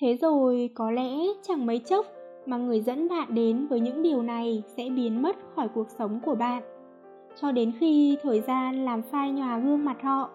Thế 0.00 0.16
rồi 0.16 0.70
có 0.74 0.90
lẽ 0.90 1.16
chẳng 1.42 1.66
mấy 1.66 1.78
chốc 1.78 2.06
mà 2.46 2.56
người 2.56 2.80
dẫn 2.80 3.08
bạn 3.08 3.34
đến 3.34 3.66
với 3.66 3.80
những 3.80 4.02
điều 4.02 4.22
này 4.22 4.62
sẽ 4.76 4.88
biến 4.96 5.22
mất 5.22 5.36
khỏi 5.54 5.68
cuộc 5.74 5.90
sống 5.90 6.20
của 6.24 6.34
bạn. 6.34 6.62
Cho 7.40 7.52
đến 7.52 7.72
khi 7.80 8.16
thời 8.22 8.40
gian 8.40 8.84
làm 8.84 9.02
phai 9.02 9.30
nhòa 9.30 9.58
gương 9.58 9.84
mặt 9.84 10.02
họ, 10.02 10.30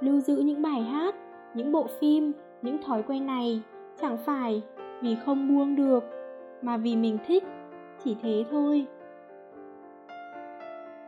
lưu 0.00 0.20
giữ 0.20 0.36
những 0.36 0.62
bài 0.62 0.82
hát, 0.82 1.14
những 1.54 1.72
bộ 1.72 1.86
phim, 2.00 2.32
những 2.62 2.78
thói 2.82 3.02
quen 3.02 3.26
này 3.26 3.60
chẳng 4.00 4.18
phải 4.26 4.62
vì 5.02 5.16
không 5.24 5.48
buông 5.48 5.76
được, 5.76 6.04
mà 6.62 6.76
vì 6.76 6.96
mình 6.96 7.18
thích. 7.26 7.44
Chỉ 8.04 8.16
thế 8.22 8.44
thôi 8.50 8.86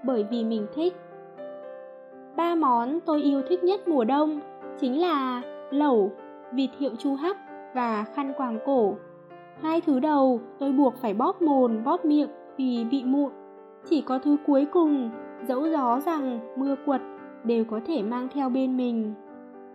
bởi 0.03 0.27
vì 0.31 0.45
mình 0.45 0.67
thích 0.75 0.95
ba 2.37 2.55
món 2.55 3.01
tôi 3.01 3.23
yêu 3.23 3.43
thích 3.49 3.65
nhất 3.65 3.89
mùa 3.89 4.05
đông 4.05 4.41
chính 4.81 5.01
là 5.01 5.43
lẩu 5.71 6.13
vịt 6.53 6.71
hiệu 6.79 6.91
chu 6.99 7.15
hắc 7.15 7.37
và 7.75 8.05
khăn 8.15 8.33
quàng 8.37 8.59
cổ. 8.67 8.95
Hai 9.63 9.81
thứ 9.81 10.01
đầu 10.01 10.41
tôi 10.59 10.73
buộc 10.73 10.95
phải 10.97 11.15
bóp 11.15 11.43
mồn 11.43 11.85
bóp 11.85 12.05
miệng 12.05 12.29
vì 12.57 12.85
bị 12.91 13.05
mụn. 13.05 13.33
Chỉ 13.85 14.01
có 14.01 14.19
thứ 14.19 14.37
cuối 14.47 14.67
cùng, 14.73 15.11
dẫu 15.49 15.69
gió 15.69 16.01
rằng 16.01 16.41
mưa 16.57 16.77
quật 16.87 17.01
đều 17.45 17.65
có 17.65 17.81
thể 17.87 18.03
mang 18.03 18.29
theo 18.35 18.49
bên 18.49 18.77
mình. 18.77 19.15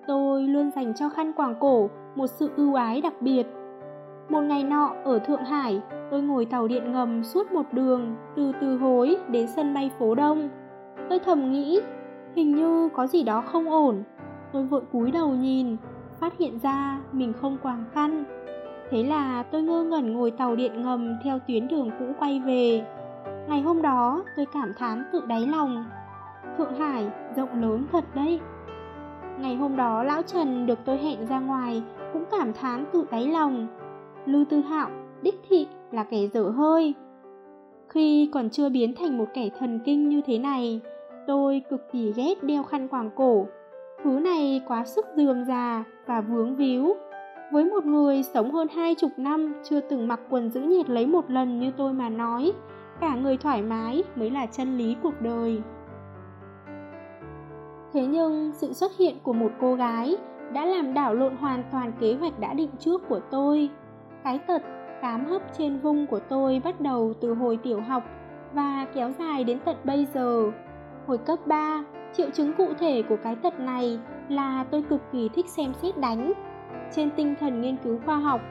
Tôi 0.07 0.43
luôn 0.43 0.71
dành 0.71 0.93
cho 0.95 1.09
khăn 1.09 1.33
quàng 1.33 1.55
cổ 1.59 1.89
một 2.15 2.27
sự 2.27 2.49
ưu 2.55 2.73
ái 2.73 3.01
đặc 3.01 3.21
biệt. 3.21 3.47
Một 4.29 4.41
ngày 4.41 4.63
nọ 4.63 4.93
ở 5.03 5.19
Thượng 5.19 5.43
Hải, 5.43 5.81
tôi 6.11 6.21
ngồi 6.21 6.45
tàu 6.45 6.67
điện 6.67 6.91
ngầm 6.91 7.23
suốt 7.23 7.51
một 7.51 7.73
đường 7.73 8.15
từ 8.35 8.51
từ 8.61 8.77
hối 8.77 9.17
đến 9.29 9.47
sân 9.47 9.73
bay 9.73 9.91
phố 9.99 10.15
Đông. 10.15 10.49
Tôi 11.09 11.19
thầm 11.19 11.51
nghĩ, 11.51 11.79
hình 12.35 12.55
như 12.55 12.89
có 12.93 13.07
gì 13.07 13.23
đó 13.23 13.41
không 13.41 13.69
ổn. 13.69 14.03
Tôi 14.53 14.63
vội 14.63 14.81
cúi 14.91 15.11
đầu 15.11 15.29
nhìn, 15.29 15.77
phát 16.19 16.37
hiện 16.37 16.59
ra 16.59 16.99
mình 17.11 17.33
không 17.41 17.57
quàng 17.63 17.83
khăn. 17.93 18.23
Thế 18.89 19.03
là 19.03 19.43
tôi 19.43 19.61
ngơ 19.61 19.83
ngẩn 19.83 20.13
ngồi 20.13 20.31
tàu 20.31 20.55
điện 20.55 20.81
ngầm 20.81 21.17
theo 21.23 21.39
tuyến 21.47 21.67
đường 21.67 21.89
cũ 21.99 22.05
quay 22.19 22.41
về. 22.45 22.85
Ngày 23.47 23.61
hôm 23.61 23.81
đó 23.81 24.23
tôi 24.35 24.45
cảm 24.53 24.73
thán 24.77 25.03
tự 25.13 25.21
đáy 25.27 25.47
lòng. 25.47 25.85
Thượng 26.57 26.75
Hải 26.75 27.07
rộng 27.35 27.61
lớn 27.61 27.85
thật 27.91 28.03
đấy. 28.15 28.39
Ngày 29.39 29.55
hôm 29.55 29.75
đó 29.75 30.03
lão 30.03 30.21
Trần 30.21 30.65
được 30.65 30.79
tôi 30.85 30.97
hẹn 30.97 31.27
ra 31.27 31.39
ngoài 31.39 31.83
cũng 32.13 32.23
cảm 32.31 32.53
thán 32.53 32.85
tự 32.93 33.05
đáy 33.11 33.27
lòng. 33.27 33.67
Lưu 34.25 34.45
Tư 34.49 34.61
Hạo 34.61 34.89
đích 35.27 35.39
thị 35.49 35.67
là 35.91 36.03
kẻ 36.03 36.27
dở 36.33 36.43
hơi. 36.43 36.93
Khi 37.89 38.29
còn 38.33 38.49
chưa 38.49 38.69
biến 38.69 38.95
thành 38.95 39.17
một 39.17 39.25
kẻ 39.33 39.49
thần 39.59 39.79
kinh 39.85 40.09
như 40.09 40.21
thế 40.25 40.37
này, 40.37 40.81
tôi 41.27 41.61
cực 41.69 41.81
kỳ 41.91 42.13
ghét 42.15 42.43
đeo 42.43 42.63
khăn 42.63 42.87
quàng 42.87 43.09
cổ 43.15 43.45
Thứ 44.03 44.09
này 44.09 44.61
quá 44.67 44.85
sức 44.85 45.05
dườm 45.15 45.43
già 45.43 45.83
và 46.05 46.21
vướng 46.21 46.55
víu. 46.55 46.95
Với 47.51 47.65
một 47.65 47.85
người 47.85 48.23
sống 48.23 48.51
hơn 48.51 48.67
hai 48.75 48.95
chục 48.95 49.11
năm 49.17 49.53
chưa 49.63 49.79
từng 49.79 50.07
mặc 50.07 50.19
quần 50.29 50.49
giữ 50.49 50.61
nhiệt 50.61 50.89
lấy 50.89 51.07
một 51.07 51.31
lần 51.31 51.59
như 51.59 51.71
tôi 51.77 51.93
mà 51.93 52.09
nói, 52.09 52.51
cả 52.99 53.15
người 53.15 53.37
thoải 53.37 53.61
mái 53.61 54.03
mới 54.15 54.29
là 54.29 54.45
chân 54.45 54.77
lý 54.77 54.95
cuộc 55.03 55.21
đời. 55.21 55.61
Thế 57.93 58.05
nhưng 58.05 58.51
sự 58.53 58.73
xuất 58.73 58.97
hiện 58.97 59.15
của 59.23 59.33
một 59.33 59.51
cô 59.61 59.75
gái 59.75 60.15
đã 60.53 60.65
làm 60.65 60.93
đảo 60.93 61.13
lộn 61.13 61.35
hoàn 61.35 61.63
toàn 61.71 61.91
kế 61.99 62.13
hoạch 62.13 62.39
đã 62.39 62.53
định 62.53 62.71
trước 62.79 63.01
của 63.09 63.19
tôi. 63.31 63.69
Cái 64.23 64.39
tật 64.39 64.61
cám 65.01 65.25
hấp 65.25 65.41
trên 65.57 65.79
vung 65.79 66.07
của 66.07 66.19
tôi 66.19 66.61
bắt 66.63 66.81
đầu 66.81 67.13
từ 67.21 67.33
hồi 67.33 67.57
tiểu 67.63 67.81
học 67.81 68.03
và 68.53 68.85
kéo 68.93 69.11
dài 69.19 69.43
đến 69.43 69.59
tận 69.65 69.75
bây 69.83 70.07
giờ. 70.13 70.51
Hồi 71.07 71.17
cấp 71.17 71.39
3, 71.45 71.83
triệu 72.13 72.29
chứng 72.29 72.53
cụ 72.53 72.67
thể 72.79 73.03
của 73.09 73.17
cái 73.23 73.35
tật 73.35 73.59
này 73.59 73.99
là 74.29 74.65
tôi 74.71 74.83
cực 74.89 75.01
kỳ 75.11 75.29
thích 75.29 75.49
xem 75.49 75.73
xét 75.73 75.97
đánh. 75.97 76.33
Trên 76.91 77.09
tinh 77.11 77.35
thần 77.39 77.61
nghiên 77.61 77.77
cứu 77.83 77.99
khoa 78.05 78.17
học, 78.17 78.41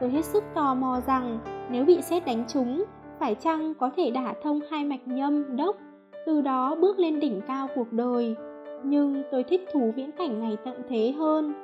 tôi 0.00 0.10
hết 0.10 0.24
sức 0.24 0.44
tò 0.54 0.74
mò 0.74 1.00
rằng 1.06 1.38
nếu 1.70 1.84
bị 1.84 2.02
xét 2.02 2.26
đánh 2.26 2.44
trúng, 2.48 2.84
phải 3.18 3.34
chăng 3.34 3.74
có 3.74 3.90
thể 3.96 4.10
đả 4.10 4.34
thông 4.42 4.60
hai 4.70 4.84
mạch 4.84 5.08
nhâm, 5.08 5.56
đốc, 5.56 5.76
từ 6.26 6.40
đó 6.40 6.76
bước 6.80 6.98
lên 6.98 7.20
đỉnh 7.20 7.40
cao 7.46 7.68
cuộc 7.74 7.92
đời. 7.92 8.36
Nhưng 8.84 9.22
tôi 9.32 9.42
thích 9.42 9.64
thú 9.72 9.92
viễn 9.96 10.12
cảnh 10.12 10.40
ngày 10.40 10.56
tận 10.64 10.82
thế 10.88 11.14
hơn. 11.18 11.54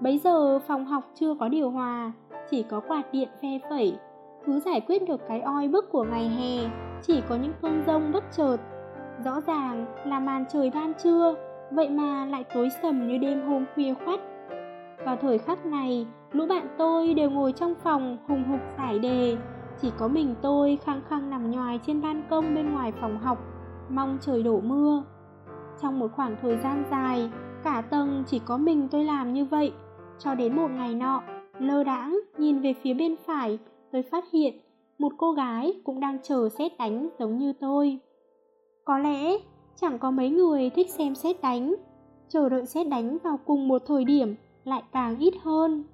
Bấy 0.00 0.18
giờ 0.18 0.58
phòng 0.58 0.84
học 0.84 1.10
chưa 1.14 1.34
có 1.40 1.48
điều 1.48 1.70
hòa, 1.70 2.12
chỉ 2.50 2.62
có 2.62 2.80
quạt 2.80 3.02
điện 3.12 3.28
phe 3.42 3.58
phẩy. 3.70 3.98
Cứ 4.46 4.60
giải 4.60 4.80
quyết 4.80 5.08
được 5.08 5.20
cái 5.28 5.40
oi 5.40 5.68
bức 5.68 5.92
của 5.92 6.04
ngày 6.04 6.28
hè, 6.28 6.70
chỉ 7.02 7.22
có 7.28 7.36
những 7.36 7.52
cơn 7.62 7.82
rông 7.86 8.12
bất 8.12 8.24
chợt. 8.32 8.56
Rõ 9.24 9.40
ràng 9.40 9.86
là 10.04 10.20
màn 10.20 10.44
trời 10.52 10.70
ban 10.74 10.92
trưa, 10.94 11.34
vậy 11.70 11.88
mà 11.88 12.26
lại 12.26 12.44
tối 12.54 12.68
sầm 12.82 13.08
như 13.08 13.18
đêm 13.18 13.46
hôm 13.46 13.64
khuya 13.74 13.94
khoắt. 14.04 14.20
Vào 15.04 15.16
thời 15.16 15.38
khắc 15.38 15.66
này, 15.66 16.06
lũ 16.32 16.46
bạn 16.46 16.68
tôi 16.78 17.14
đều 17.14 17.30
ngồi 17.30 17.52
trong 17.52 17.74
phòng 17.74 18.18
hùng 18.28 18.44
hục 18.44 18.60
giải 18.78 18.98
đề, 18.98 19.36
chỉ 19.82 19.92
có 19.98 20.08
mình 20.08 20.34
tôi 20.42 20.78
khăng 20.84 21.00
khăng 21.08 21.30
nằm 21.30 21.50
nhoài 21.50 21.80
trên 21.86 22.02
ban 22.02 22.22
công 22.30 22.54
bên 22.54 22.72
ngoài 22.72 22.92
phòng 23.00 23.18
học, 23.18 23.38
mong 23.88 24.18
trời 24.20 24.42
đổ 24.42 24.60
mưa. 24.60 25.02
Trong 25.82 25.98
một 25.98 26.12
khoảng 26.16 26.36
thời 26.42 26.56
gian 26.56 26.84
dài, 26.90 27.30
cả 27.64 27.82
tầng 27.90 28.24
chỉ 28.26 28.38
có 28.38 28.56
mình 28.56 28.88
tôi 28.88 29.04
làm 29.04 29.32
như 29.32 29.44
vậy, 29.44 29.72
cho 30.18 30.34
đến 30.34 30.56
một 30.56 30.70
ngày 30.70 30.94
nọ, 30.94 31.22
lơ 31.58 31.84
đãng 31.84 32.18
nhìn 32.38 32.60
về 32.60 32.74
phía 32.82 32.94
bên 32.94 33.16
phải, 33.26 33.58
tôi 33.92 34.02
phát 34.02 34.24
hiện 34.32 34.54
một 34.98 35.12
cô 35.16 35.32
gái 35.32 35.72
cũng 35.84 36.00
đang 36.00 36.18
chờ 36.22 36.48
xét 36.48 36.78
đánh 36.78 37.08
giống 37.18 37.38
như 37.38 37.52
tôi. 37.52 37.98
Có 38.84 38.98
lẽ 38.98 39.38
chẳng 39.80 39.98
có 39.98 40.10
mấy 40.10 40.30
người 40.30 40.70
thích 40.70 40.90
xem 40.90 41.14
xét 41.14 41.42
đánh, 41.42 41.74
chờ 42.28 42.48
đợi 42.48 42.66
xét 42.66 42.88
đánh 42.88 43.18
vào 43.24 43.38
cùng 43.44 43.68
một 43.68 43.82
thời 43.86 44.04
điểm 44.04 44.34
lại 44.64 44.82
càng 44.92 45.18
ít 45.18 45.34
hơn. 45.42 45.84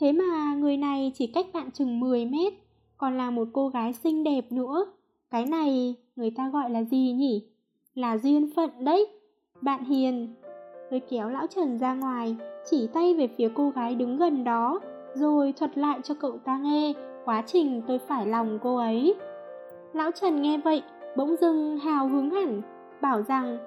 Thế 0.00 0.12
mà 0.12 0.54
người 0.54 0.76
này 0.76 1.12
chỉ 1.14 1.26
cách 1.26 1.46
bạn 1.52 1.70
chừng 1.70 2.00
10 2.00 2.24
mét, 2.24 2.52
còn 2.98 3.16
là 3.16 3.30
một 3.30 3.48
cô 3.52 3.68
gái 3.68 3.92
xinh 3.92 4.24
đẹp 4.24 4.52
nữa. 4.52 4.86
Cái 5.30 5.46
này 5.46 5.94
người 6.16 6.30
ta 6.30 6.50
gọi 6.52 6.70
là 6.70 6.82
gì 6.82 7.12
nhỉ? 7.12 7.42
Là 7.94 8.18
duyên 8.18 8.50
phận 8.56 8.70
đấy. 8.84 9.06
Bạn 9.62 9.84
Hiền. 9.84 10.34
Tôi 10.90 11.00
kéo 11.00 11.28
lão 11.28 11.46
Trần 11.46 11.78
ra 11.78 11.94
ngoài, 11.94 12.36
chỉ 12.70 12.86
tay 12.86 13.14
về 13.14 13.28
phía 13.38 13.48
cô 13.54 13.70
gái 13.70 13.94
đứng 13.94 14.16
gần 14.16 14.44
đó, 14.44 14.80
rồi 15.16 15.54
thuật 15.58 15.78
lại 15.78 15.98
cho 16.02 16.14
cậu 16.14 16.38
ta 16.44 16.58
nghe 16.62 16.92
quá 17.24 17.42
trình 17.46 17.82
tôi 17.86 17.98
phải 17.98 18.26
lòng 18.26 18.58
cô 18.62 18.76
ấy. 18.76 19.14
Lão 19.92 20.10
Trần 20.10 20.42
nghe 20.42 20.58
vậy, 20.58 20.82
bỗng 21.16 21.36
dưng 21.36 21.78
hào 21.78 22.08
hứng 22.08 22.30
hẳn, 22.30 22.62
bảo 23.00 23.22
rằng 23.22 23.58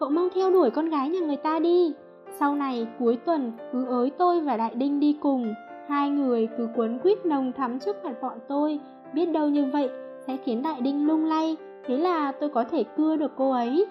cậu 0.00 0.08
mau 0.08 0.28
theo 0.34 0.50
đuổi 0.50 0.70
con 0.70 0.88
gái 0.88 1.08
nhà 1.08 1.20
người 1.20 1.36
ta 1.36 1.58
đi. 1.58 1.92
Sau 2.40 2.54
này 2.54 2.86
cuối 2.98 3.16
tuần 3.16 3.52
cứ 3.72 3.84
ới 3.86 4.10
tôi 4.10 4.40
và 4.40 4.56
Đại 4.56 4.74
Đinh 4.74 5.00
đi 5.00 5.16
cùng, 5.20 5.54
hai 5.88 6.10
người 6.10 6.48
cứ 6.58 6.68
quấn 6.76 6.98
quýt 6.98 7.26
nồng 7.26 7.52
thắm 7.52 7.78
trước 7.78 7.96
mặt 8.04 8.14
bọn 8.22 8.38
tôi, 8.48 8.80
biết 9.14 9.26
đâu 9.26 9.48
như 9.48 9.66
vậy 9.72 9.90
sẽ 10.26 10.36
khiến 10.44 10.62
Đại 10.62 10.80
Đinh 10.80 11.06
lung 11.06 11.24
lay, 11.24 11.56
thế 11.86 11.96
là 11.96 12.32
tôi 12.32 12.48
có 12.48 12.64
thể 12.64 12.84
cưa 12.96 13.16
được 13.16 13.32
cô 13.36 13.50
ấy. 13.50 13.86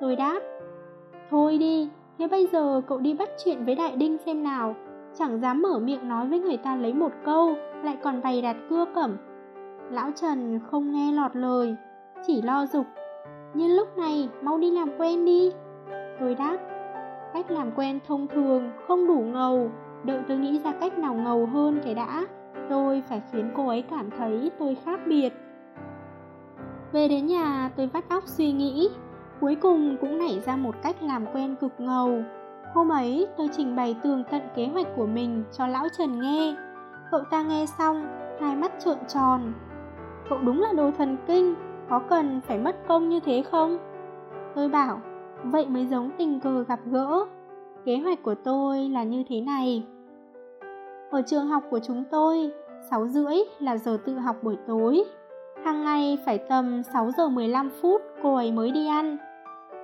Tôi 0.00 0.16
đáp, 0.16 0.40
thôi 1.30 1.58
đi, 1.58 1.88
thế 2.18 2.28
bây 2.28 2.46
giờ 2.52 2.82
cậu 2.86 2.98
đi 2.98 3.14
bắt 3.14 3.28
chuyện 3.44 3.64
với 3.64 3.74
Đại 3.74 3.96
Đinh 3.96 4.16
xem 4.26 4.44
nào, 4.44 4.74
chẳng 5.18 5.40
dám 5.40 5.62
mở 5.62 5.78
miệng 5.78 6.08
nói 6.08 6.26
với 6.26 6.40
người 6.40 6.56
ta 6.56 6.76
lấy 6.76 6.94
một 6.94 7.12
câu, 7.24 7.54
lại 7.82 7.96
còn 8.02 8.22
bày 8.22 8.42
đặt 8.42 8.56
cưa 8.70 8.84
cẩm. 8.94 9.16
Lão 9.90 10.10
Trần 10.14 10.60
không 10.70 10.92
nghe 10.92 11.12
lọt 11.12 11.36
lời, 11.36 11.76
chỉ 12.26 12.42
lo 12.42 12.66
dục. 12.66 12.86
Nhưng 13.54 13.76
lúc 13.76 13.98
này 13.98 14.28
mau 14.42 14.58
đi 14.58 14.70
làm 14.70 14.88
quen 14.98 15.24
đi. 15.24 15.52
Tôi 16.20 16.34
đáp, 16.34 16.58
cách 17.34 17.50
làm 17.50 17.70
quen 17.76 17.98
thông 18.06 18.26
thường 18.26 18.70
không 18.86 19.06
đủ 19.06 19.20
ngầu, 19.20 19.70
đợi 20.04 20.20
tôi 20.28 20.38
nghĩ 20.38 20.60
ra 20.64 20.72
cách 20.72 20.98
nào 20.98 21.14
ngầu 21.14 21.46
hơn 21.46 21.80
cái 21.84 21.94
đã. 21.94 22.26
Tôi 22.68 23.02
phải 23.08 23.22
khiến 23.32 23.50
cô 23.56 23.68
ấy 23.68 23.82
cảm 23.82 24.10
thấy 24.10 24.50
tôi 24.58 24.76
khác 24.84 25.00
biệt. 25.06 25.32
Về 26.92 27.08
đến 27.08 27.26
nhà 27.26 27.70
tôi 27.76 27.86
vắt 27.86 28.04
óc 28.08 28.24
suy 28.26 28.52
nghĩ, 28.52 28.90
cuối 29.40 29.54
cùng 29.54 29.96
cũng 30.00 30.18
nảy 30.18 30.40
ra 30.46 30.56
một 30.56 30.74
cách 30.82 30.96
làm 31.02 31.26
quen 31.32 31.56
cực 31.60 31.72
ngầu. 31.78 32.22
Hôm 32.74 32.88
ấy 32.88 33.26
tôi 33.36 33.48
trình 33.52 33.76
bày 33.76 33.96
tường 34.02 34.24
tận 34.30 34.42
kế 34.56 34.66
hoạch 34.66 34.86
của 34.96 35.06
mình 35.06 35.44
cho 35.52 35.66
lão 35.66 35.88
Trần 35.98 36.20
nghe. 36.20 36.56
Cậu 37.10 37.20
ta 37.30 37.42
nghe 37.42 37.66
xong, 37.78 38.06
hai 38.40 38.56
mắt 38.56 38.72
trợn 38.84 38.98
tròn. 39.08 39.52
Cậu 40.28 40.38
đúng 40.38 40.60
là 40.60 40.72
đồ 40.72 40.90
thần 40.98 41.16
kinh, 41.26 41.54
có 41.88 41.98
cần 41.98 42.40
phải 42.40 42.58
mất 42.58 42.76
công 42.88 43.08
như 43.08 43.20
thế 43.20 43.42
không? 43.50 43.78
Tôi 44.54 44.68
bảo, 44.68 45.00
vậy 45.44 45.66
mới 45.66 45.86
giống 45.86 46.10
tình 46.18 46.40
cờ 46.40 46.64
gặp 46.64 46.80
gỡ. 46.84 47.24
Kế 47.84 47.96
hoạch 47.96 48.22
của 48.22 48.34
tôi 48.34 48.88
là 48.88 49.02
như 49.02 49.24
thế 49.28 49.40
này. 49.40 49.86
Ở 51.10 51.22
trường 51.26 51.46
học 51.46 51.62
của 51.70 51.78
chúng 51.78 52.04
tôi, 52.10 52.50
6 52.90 53.06
rưỡi 53.06 53.34
là 53.58 53.76
giờ 53.76 53.98
tự 54.04 54.18
học 54.18 54.36
buổi 54.42 54.56
tối. 54.66 55.04
Hàng 55.64 55.84
ngày 55.84 56.18
phải 56.26 56.38
tầm 56.38 56.82
6 56.82 57.10
giờ 57.10 57.28
15 57.28 57.70
phút 57.82 58.02
cô 58.22 58.34
ấy 58.34 58.52
mới 58.52 58.70
đi 58.70 58.86
ăn. 58.86 59.16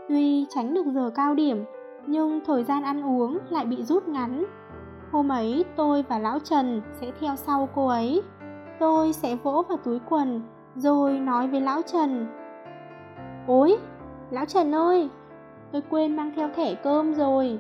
Tuy 0.09 0.47
tránh 0.51 0.75
được 0.75 0.87
giờ 0.87 1.11
cao 1.15 1.35
điểm, 1.35 1.65
nhưng 2.07 2.41
thời 2.47 2.65
gian 2.65 2.83
ăn 2.83 3.03
uống 3.03 3.39
lại 3.51 3.65
bị 3.65 3.83
rút 3.83 4.09
ngắn. 4.09 4.45
Hôm 5.13 5.29
ấy 5.29 5.65
tôi 5.77 6.05
và 6.09 6.19
lão 6.19 6.39
Trần 6.39 6.83
sẽ 7.01 7.11
theo 7.21 7.37
sau 7.37 7.69
cô 7.75 7.87
ấy. 7.87 8.23
Tôi 8.79 9.13
sẽ 9.13 9.37
vỗ 9.37 9.65
vào 9.69 9.79
túi 9.79 9.99
quần 10.09 10.43
rồi 10.77 11.19
nói 11.19 11.49
với 11.49 11.61
lão 11.61 11.83
Trần. 11.83 12.27
ối 13.47 13.77
lão 14.31 14.45
Trần 14.45 14.75
ơi, 14.75 15.11
tôi 15.73 15.83
quên 15.91 16.17
mang 16.17 16.33
theo 16.37 16.49
thẻ 16.57 16.75
cơm 16.75 17.15
rồi. 17.15 17.59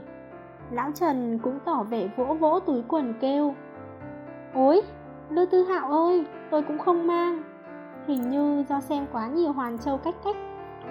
Lão 0.71 0.91
Trần 0.95 1.39
cũng 1.39 1.59
tỏ 1.65 1.83
vẻ 1.83 2.09
vỗ 2.17 2.25
vỗ 2.25 2.61
túi 2.61 2.83
quần 2.89 3.15
kêu. 3.21 3.55
ối 4.55 4.83
Lưu 5.31 5.47
Tư 5.51 5.65
Hạo 5.65 5.93
ơi, 5.93 6.25
tôi 6.51 6.63
cũng 6.63 6.79
không 6.79 7.07
mang. 7.07 7.43
Hình 8.07 8.31
như 8.31 8.65
do 8.69 8.81
xem 8.81 9.07
quá 9.13 9.27
nhiều 9.29 9.53
Hoàn 9.53 9.79
Châu 9.79 9.99
cách 9.99 10.15
cách, 10.25 10.37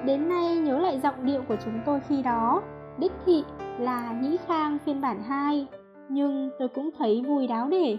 đến 0.05 0.29
nay 0.29 0.57
nhớ 0.57 0.79
lại 0.79 0.99
giọng 0.99 1.25
điệu 1.25 1.41
của 1.47 1.55
chúng 1.65 1.79
tôi 1.85 1.99
khi 1.99 2.21
đó 2.21 2.61
đích 2.97 3.11
thị 3.25 3.43
là 3.79 4.13
Nhĩ 4.21 4.37
Khang 4.47 4.77
phiên 4.85 5.01
bản 5.01 5.23
2, 5.23 5.67
nhưng 6.09 6.49
tôi 6.59 6.67
cũng 6.67 6.89
thấy 6.97 7.23
vui 7.27 7.47
đáo 7.47 7.67
để. 7.67 7.97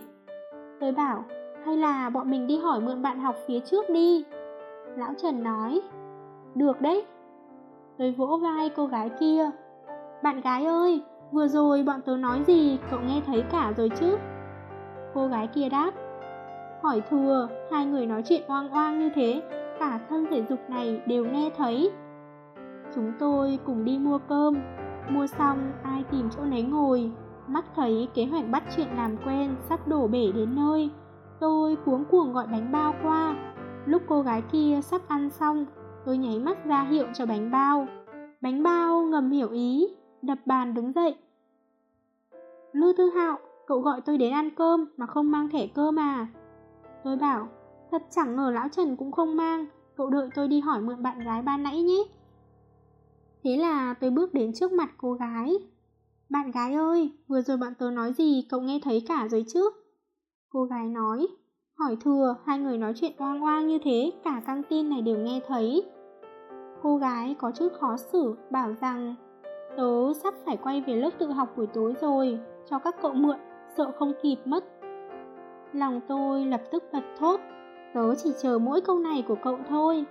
Tôi 0.81 0.93
bảo, 0.93 1.25
hay 1.67 1.77
là 1.77 2.11
bọn 2.11 2.31
mình 2.31 2.47
đi 2.47 2.59
hỏi 2.59 2.81
mượn 2.81 3.03
bạn 3.03 3.21
học 3.21 3.37
phía 3.47 3.61
trước 3.61 3.91
đi. 3.91 4.25
Lão 4.97 5.15
Trần 5.23 5.43
nói, 5.43 5.81
được 6.55 6.81
đấy. 6.81 7.05
Tôi 7.99 8.11
vỗ 8.11 8.39
vai 8.43 8.71
cô 8.77 8.87
gái 8.87 9.11
kia. 9.21 9.51
Bạn 10.23 10.41
gái 10.41 10.65
ơi, 10.65 11.03
vừa 11.33 11.49
rồi 11.49 11.83
bọn 11.83 12.01
tớ 12.03 12.17
nói 12.17 12.43
gì 12.47 12.79
cậu 12.91 13.01
nghe 13.01 13.21
thấy 13.27 13.45
cả 13.51 13.73
rồi 13.77 13.91
chứ? 14.01 14.17
Cô 15.15 15.27
gái 15.27 15.47
kia 15.47 15.69
đáp, 15.69 15.93
hỏi 16.83 17.03
thừa, 17.11 17.49
hai 17.71 17.87
người 17.87 18.07
nói 18.07 18.23
chuyện 18.23 18.43
oang 18.49 18.71
oang 18.71 18.99
như 18.99 19.11
thế, 19.15 19.43
cả 19.79 20.01
thân 20.09 20.27
thể 20.31 20.45
dục 20.49 20.59
này 20.69 21.01
đều 21.07 21.25
nghe 21.25 21.51
thấy. 21.57 21.91
Chúng 22.95 23.13
tôi 23.19 23.59
cùng 23.65 23.85
đi 23.85 23.99
mua 23.99 24.19
cơm, 24.19 24.55
Mua 25.11 25.27
xong, 25.27 25.73
ai 25.83 26.05
tìm 26.11 26.31
chỗ 26.31 26.45
nấy 26.45 26.63
ngồi, 26.63 27.11
mắt 27.47 27.65
thấy 27.77 28.09
kế 28.15 28.25
hoạch 28.25 28.51
bắt 28.51 28.65
chuyện 28.77 28.89
làm 28.97 29.17
quen 29.27 29.57
sắp 29.69 29.89
đổ 29.89 30.09
bể 30.09 30.33
đến 30.35 30.55
nơi. 30.55 30.91
Tôi 31.41 31.77
cuống 31.77 32.05
cuồng 32.05 32.33
gọi 32.33 32.47
bánh 32.47 32.73
bao 32.73 32.95
qua. 33.03 33.37
Lúc 33.87 34.03
cô 34.09 34.23
gái 34.23 34.43
kia 34.53 34.81
sắp 34.83 35.03
ăn 35.09 35.31
xong, 35.31 35.67
tôi 36.07 36.19
nháy 36.19 36.39
mắt 36.39 36.65
ra 36.65 36.83
hiệu 36.83 37.07
cho 37.15 37.27
bánh 37.27 37.51
bao. 37.51 37.87
Bánh 38.41 38.63
bao 38.63 39.03
ngầm 39.03 39.31
hiểu 39.31 39.51
ý, 39.51 39.89
đập 40.23 40.39
bàn 40.47 40.75
đứng 40.75 40.93
dậy. 40.93 41.17
Lưu 42.73 42.93
Tư 42.97 43.11
Hạo, 43.11 43.39
cậu 43.67 43.81
gọi 43.81 44.01
tôi 44.01 44.19
đến 44.19 44.33
ăn 44.33 44.51
cơm 44.57 44.85
mà 44.97 45.07
không 45.07 45.31
mang 45.31 45.49
thẻ 45.49 45.67
cơm 45.67 45.99
à? 45.99 46.27
Tôi 47.05 47.17
bảo, 47.17 47.49
thật 47.91 48.03
chẳng 48.11 48.37
ngờ 48.37 48.51
lão 48.55 48.69
Trần 48.69 48.97
cũng 48.97 49.13
không 49.13 49.37
mang, 49.37 49.67
cậu 49.97 50.11
đợi 50.11 50.29
tôi 50.35 50.49
đi 50.49 50.61
hỏi 50.61 50.81
mượn 50.81 51.03
bạn 51.03 51.19
gái 51.19 51.43
ban 51.43 51.63
nãy 51.63 51.83
nhé. 51.83 52.05
Thế 53.45 53.57
là 53.57 53.95
tôi 54.01 54.11
bước 54.11 54.35
đến 54.35 54.53
trước 54.53 54.73
mặt 54.73 54.91
cô 54.99 55.13
gái. 55.13 55.53
Bạn 56.29 56.51
gái 56.51 56.75
ơi, 56.75 57.13
vừa 57.29 57.43
rồi 57.43 57.57
bạn 57.57 57.73
tớ 57.79 57.91
nói 57.91 58.13
gì 58.13 58.47
cậu 58.51 58.61
nghe 58.61 58.81
thấy 58.85 59.05
cả 59.09 59.29
rồi 59.31 59.45
chứ? 59.49 59.71
Cô 60.49 60.65
gái 60.65 60.89
nói, 60.89 61.27
hỏi 61.79 61.97
thừa, 62.05 62.37
hai 62.45 62.59
người 62.59 62.79
nói 62.79 62.93
chuyện 62.97 63.13
oang 63.19 63.43
oang 63.43 63.69
như 63.69 63.79
thế, 63.85 64.13
cả 64.25 64.43
căng 64.47 64.63
tin 64.63 64.91
này 64.91 65.03
đều 65.03 65.19
nghe 65.19 65.41
thấy. 65.49 65.85
Cô 66.83 66.97
gái 66.97 67.37
có 67.39 67.51
chút 67.51 67.69
khó 67.81 67.97
xử, 67.97 68.37
bảo 68.51 68.75
rằng 68.81 69.15
tớ 69.77 70.13
sắp 70.23 70.35
phải 70.47 70.57
quay 70.57 70.81
về 70.87 70.97
lớp 70.97 71.11
tự 71.19 71.31
học 71.31 71.49
buổi 71.57 71.67
tối 71.67 71.95
rồi, 72.01 72.39
cho 72.71 72.79
các 72.79 72.97
cậu 73.03 73.15
mượn, 73.15 73.37
sợ 73.77 73.93
không 73.99 74.13
kịp 74.23 74.37
mất. 74.45 74.65
Lòng 75.73 76.01
tôi 76.09 76.47
lập 76.47 76.63
tức 76.71 76.85
bật 76.93 77.05
thốt, 77.19 77.41
tớ 77.95 78.15
chỉ 78.15 78.31
chờ 78.43 78.59
mỗi 78.59 78.81
câu 78.81 78.99
này 78.99 79.25
của 79.29 79.37
cậu 79.43 79.59
thôi. 79.69 80.05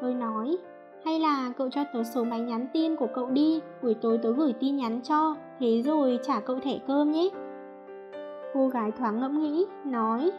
Tôi 0.00 0.14
nói, 0.14 0.58
hay 1.04 1.20
là 1.20 1.52
cậu 1.56 1.70
cho 1.70 1.84
tớ 1.92 2.04
số 2.04 2.24
máy 2.24 2.40
nhắn 2.40 2.66
tin 2.72 2.96
của 2.96 3.06
cậu 3.14 3.30
đi, 3.30 3.60
buổi 3.82 3.94
tối 3.94 4.18
tớ 4.18 4.32
gửi 4.32 4.52
tin 4.52 4.76
nhắn 4.76 5.00
cho, 5.02 5.34
thế 5.60 5.82
rồi 5.82 6.18
trả 6.22 6.40
cậu 6.40 6.58
thẻ 6.60 6.78
cơm 6.86 7.12
nhé. 7.12 7.30
Cô 8.54 8.68
gái 8.68 8.90
thoáng 8.90 9.20
ngẫm 9.20 9.42
nghĩ, 9.42 9.66
nói, 9.84 10.30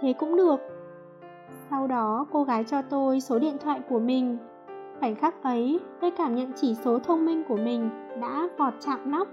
thế 0.00 0.12
cũng 0.12 0.36
được. 0.36 0.60
Sau 1.70 1.86
đó 1.86 2.26
cô 2.32 2.44
gái 2.44 2.64
cho 2.64 2.82
tôi 2.82 3.20
số 3.20 3.38
điện 3.38 3.56
thoại 3.58 3.80
của 3.88 3.98
mình. 3.98 4.38
Khoảnh 5.00 5.14
khắc 5.14 5.42
ấy, 5.42 5.80
tôi 6.00 6.10
cảm 6.10 6.34
nhận 6.34 6.52
chỉ 6.56 6.74
số 6.74 6.98
thông 6.98 7.26
minh 7.26 7.42
của 7.48 7.56
mình 7.56 7.90
đã 8.20 8.48
vọt 8.58 8.74
chạm 8.80 9.10
nóc. 9.10 9.28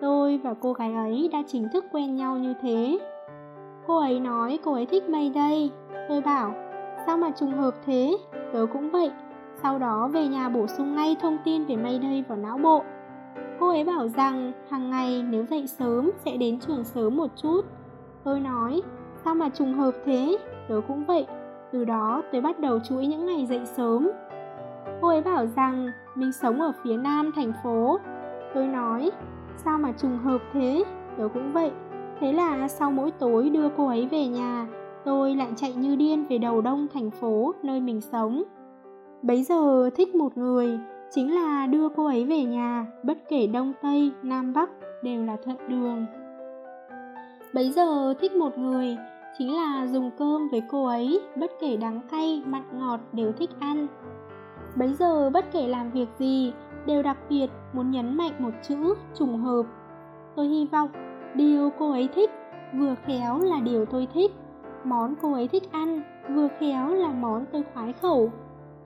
Tôi 0.00 0.40
và 0.44 0.54
cô 0.54 0.72
gái 0.72 0.94
ấy 0.94 1.28
đã 1.32 1.42
chính 1.46 1.68
thức 1.72 1.84
quen 1.92 2.16
nhau 2.16 2.36
như 2.36 2.54
thế. 2.62 2.98
Cô 3.86 3.98
ấy 3.98 4.20
nói 4.20 4.58
cô 4.64 4.72
ấy 4.72 4.86
thích 4.86 5.08
Mayday. 5.08 5.70
Tôi 6.08 6.20
bảo, 6.20 6.54
sao 7.06 7.16
mà 7.16 7.30
trùng 7.30 7.52
hợp 7.52 7.74
thế, 7.86 8.16
tớ 8.52 8.66
cũng 8.72 8.90
vậy. 8.90 9.10
Sau 9.64 9.78
đó 9.78 10.08
về 10.12 10.28
nhà 10.28 10.48
bổ 10.48 10.66
sung 10.66 10.94
ngay 10.94 11.16
thông 11.20 11.38
tin 11.44 11.64
về 11.64 11.76
Mayday 11.76 12.24
vào 12.28 12.38
não 12.38 12.58
bộ. 12.58 12.82
Cô 13.60 13.68
ấy 13.68 13.84
bảo 13.84 14.08
rằng 14.08 14.52
hàng 14.68 14.90
ngày 14.90 15.24
nếu 15.30 15.44
dậy 15.44 15.66
sớm 15.66 16.10
sẽ 16.24 16.36
đến 16.36 16.60
trường 16.60 16.84
sớm 16.84 17.16
một 17.16 17.30
chút. 17.36 17.60
Tôi 18.24 18.40
nói, 18.40 18.82
sao 19.24 19.34
mà 19.34 19.48
trùng 19.48 19.74
hợp 19.74 19.92
thế, 20.04 20.38
tớ 20.68 20.80
cũng 20.88 21.04
vậy. 21.04 21.26
Từ 21.72 21.84
đó 21.84 22.22
tôi 22.32 22.40
bắt 22.40 22.60
đầu 22.60 22.78
chuỗi 22.78 23.06
những 23.06 23.26
ngày 23.26 23.46
dậy 23.46 23.60
sớm. 23.64 24.10
Cô 25.00 25.08
ấy 25.08 25.20
bảo 25.20 25.46
rằng 25.46 25.88
mình 26.14 26.32
sống 26.32 26.60
ở 26.60 26.72
phía 26.82 26.96
nam 26.96 27.30
thành 27.36 27.52
phố. 27.62 27.98
Tôi 28.54 28.66
nói, 28.66 29.10
sao 29.56 29.78
mà 29.78 29.92
trùng 29.92 30.18
hợp 30.18 30.40
thế, 30.52 30.84
tớ 31.18 31.28
cũng 31.34 31.52
vậy. 31.52 31.70
Thế 32.20 32.32
là 32.32 32.68
sau 32.68 32.90
mỗi 32.90 33.10
tối 33.10 33.50
đưa 33.50 33.68
cô 33.76 33.86
ấy 33.86 34.08
về 34.10 34.26
nhà, 34.26 34.66
tôi 35.04 35.34
lại 35.34 35.48
chạy 35.56 35.74
như 35.74 35.96
điên 35.96 36.24
về 36.28 36.38
đầu 36.38 36.60
đông 36.60 36.86
thành 36.94 37.10
phố 37.10 37.54
nơi 37.62 37.80
mình 37.80 38.00
sống. 38.00 38.42
Bấy 39.26 39.42
giờ 39.42 39.90
thích 39.96 40.14
một 40.14 40.38
người, 40.38 40.78
chính 41.10 41.34
là 41.34 41.66
đưa 41.66 41.88
cô 41.88 42.06
ấy 42.06 42.24
về 42.24 42.44
nhà, 42.44 42.86
bất 43.02 43.18
kể 43.28 43.46
đông 43.46 43.72
tây, 43.82 44.12
nam 44.22 44.52
bắc 44.52 44.70
đều 45.02 45.24
là 45.24 45.36
thuận 45.44 45.56
đường. 45.68 46.06
Bấy 47.54 47.70
giờ 47.70 48.14
thích 48.20 48.32
một 48.32 48.58
người, 48.58 48.96
chính 49.38 49.54
là 49.54 49.86
dùng 49.86 50.10
cơm 50.18 50.48
với 50.48 50.62
cô 50.70 50.84
ấy, 50.84 51.20
bất 51.36 51.50
kể 51.60 51.76
đắng 51.76 52.00
cay, 52.10 52.42
mặn 52.46 52.62
ngọt 52.78 53.00
đều 53.12 53.32
thích 53.32 53.50
ăn. 53.58 53.86
Bấy 54.76 54.92
giờ 54.92 55.30
bất 55.30 55.52
kể 55.52 55.68
làm 55.68 55.90
việc 55.90 56.08
gì, 56.18 56.52
đều 56.86 57.02
đặc 57.02 57.16
biệt 57.28 57.50
muốn 57.72 57.90
nhấn 57.90 58.16
mạnh 58.16 58.32
một 58.38 58.52
chữ 58.62 58.94
trùng 59.14 59.36
hợp. 59.36 59.62
Tôi 60.36 60.46
hy 60.46 60.66
vọng 60.66 60.88
điều 61.34 61.70
cô 61.78 61.90
ấy 61.90 62.08
thích 62.14 62.30
vừa 62.74 62.94
khéo 63.06 63.38
là 63.38 63.60
điều 63.60 63.84
tôi 63.84 64.08
thích, 64.14 64.32
món 64.84 65.14
cô 65.22 65.32
ấy 65.32 65.48
thích 65.48 65.72
ăn 65.72 66.02
vừa 66.34 66.48
khéo 66.60 66.94
là 66.94 67.12
món 67.12 67.44
tôi 67.52 67.64
khoái 67.74 67.92
khẩu. 67.92 68.30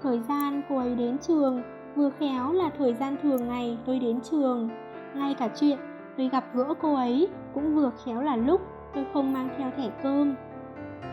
Thời 0.03 0.20
gian 0.28 0.62
cô 0.68 0.78
ấy 0.78 0.94
đến 0.94 1.18
trường 1.18 1.62
vừa 1.96 2.11
khéo 2.11 2.53
là 2.53 2.70
thời 2.78 2.94
gian 2.94 3.16
thường 3.22 3.49
ngày 3.49 3.78
tôi 3.86 3.99
đến 3.99 4.20
trường. 4.20 4.68
Ngay 5.14 5.34
cả 5.34 5.49
chuyện 5.61 5.78
tôi 6.16 6.28
gặp 6.28 6.44
gỡ 6.55 6.74
cô 6.80 6.94
ấy 6.94 7.28
cũng 7.55 7.74
vừa 7.74 7.90
khéo 8.05 8.22
là 8.22 8.36
lúc 8.36 8.61
tôi 8.94 9.07
không 9.12 9.32
mang 9.32 9.49
theo 9.59 9.70
thẻ 9.76 9.90
cơm. 10.03 10.34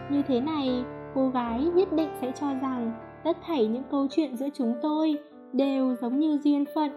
Như 0.10 0.22
thế 0.22 0.42
này, 0.42 0.84
cô 1.16 1.30
gái 1.30 1.64
nhất 1.76 1.94
định 1.94 2.10
sẽ 2.22 2.32
cho 2.32 2.48
rằng 2.62 2.92
tất 3.24 3.38
thảy 3.48 3.68
những 3.68 3.84
câu 3.92 4.08
chuyện 4.12 4.36
giữa 4.36 4.50
chúng 4.54 4.74
tôi 4.82 5.18
đều 5.54 5.96
giống 5.96 6.20
như 6.20 6.40
duyên 6.44 6.66
phận. 6.76 6.92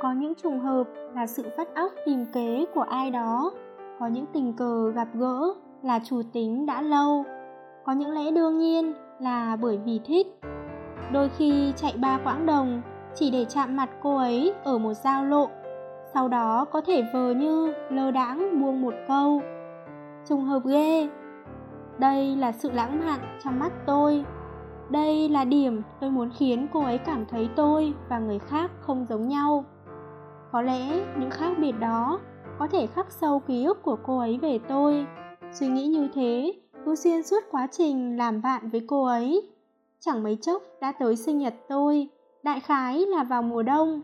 Có 0.00 0.12
những 0.12 0.34
trùng 0.34 0.60
hợp 0.60 0.84
là 1.14 1.26
sự 1.26 1.42
phát 1.56 1.74
óc 1.74 1.92
tìm 2.06 2.24
kế 2.32 2.66
của 2.74 2.80
ai 2.80 3.10
đó, 3.10 3.52
có 4.00 4.06
những 4.06 4.26
tình 4.32 4.52
cờ 4.52 4.90
gặp 4.90 5.08
gỡ 5.14 5.54
là 5.82 6.00
chủ 6.04 6.22
tính 6.32 6.66
đã 6.66 6.82
lâu, 6.82 7.24
có 7.84 7.92
những 7.92 8.10
lẽ 8.10 8.30
đương 8.30 8.58
nhiên 8.58 8.92
là 9.18 9.56
bởi 9.56 9.78
vì 9.84 10.00
thích. 10.04 10.26
Đôi 11.12 11.28
khi 11.28 11.72
chạy 11.76 11.94
ba 11.96 12.18
quãng 12.24 12.46
đồng 12.46 12.82
chỉ 13.14 13.30
để 13.30 13.44
chạm 13.44 13.76
mặt 13.76 13.90
cô 14.02 14.16
ấy 14.16 14.54
ở 14.64 14.78
một 14.78 14.94
giao 14.94 15.24
lộ, 15.24 15.48
sau 16.14 16.28
đó 16.28 16.64
có 16.64 16.80
thể 16.80 17.04
vờ 17.12 17.34
như 17.34 17.74
lơ 17.90 18.10
đãng 18.10 18.60
buông 18.60 18.82
một 18.82 18.94
câu. 19.08 19.40
Trùng 20.28 20.44
hợp 20.44 20.62
ghê. 20.64 21.08
Đây 21.98 22.36
là 22.36 22.52
sự 22.52 22.70
lãng 22.70 23.00
mạn 23.00 23.20
trong 23.44 23.58
mắt 23.58 23.72
tôi. 23.86 24.24
Đây 24.90 25.28
là 25.28 25.44
điểm 25.44 25.82
tôi 26.00 26.10
muốn 26.10 26.30
khiến 26.30 26.66
cô 26.72 26.82
ấy 26.82 26.98
cảm 26.98 27.26
thấy 27.26 27.48
tôi 27.56 27.94
và 28.08 28.18
người 28.18 28.38
khác 28.38 28.70
không 28.80 29.06
giống 29.08 29.28
nhau. 29.28 29.64
Có 30.52 30.62
lẽ 30.62 31.04
những 31.18 31.30
khác 31.30 31.52
biệt 31.58 31.72
đó 31.80 32.20
có 32.58 32.66
thể 32.66 32.86
khắc 32.86 33.10
sâu 33.10 33.40
ký 33.40 33.64
ức 33.64 33.82
của 33.82 33.96
cô 34.02 34.18
ấy 34.18 34.38
về 34.38 34.58
tôi. 34.68 35.06
Suy 35.52 35.68
nghĩ 35.68 35.86
như 35.86 36.08
thế 36.14 36.52
cứ 36.84 36.94
xuyên 36.94 37.22
suốt 37.22 37.40
quá 37.50 37.68
trình 37.70 38.16
làm 38.16 38.42
bạn 38.42 38.70
với 38.70 38.84
cô 38.86 39.04
ấy. 39.04 39.50
Chẳng 40.00 40.22
mấy 40.22 40.36
chốc 40.36 40.62
đã 40.80 40.92
tới 40.92 41.16
sinh 41.16 41.38
nhật 41.38 41.54
tôi, 41.68 42.08
đại 42.42 42.60
khái 42.60 43.06
là 43.06 43.24
vào 43.24 43.42
mùa 43.42 43.62
đông. 43.62 44.02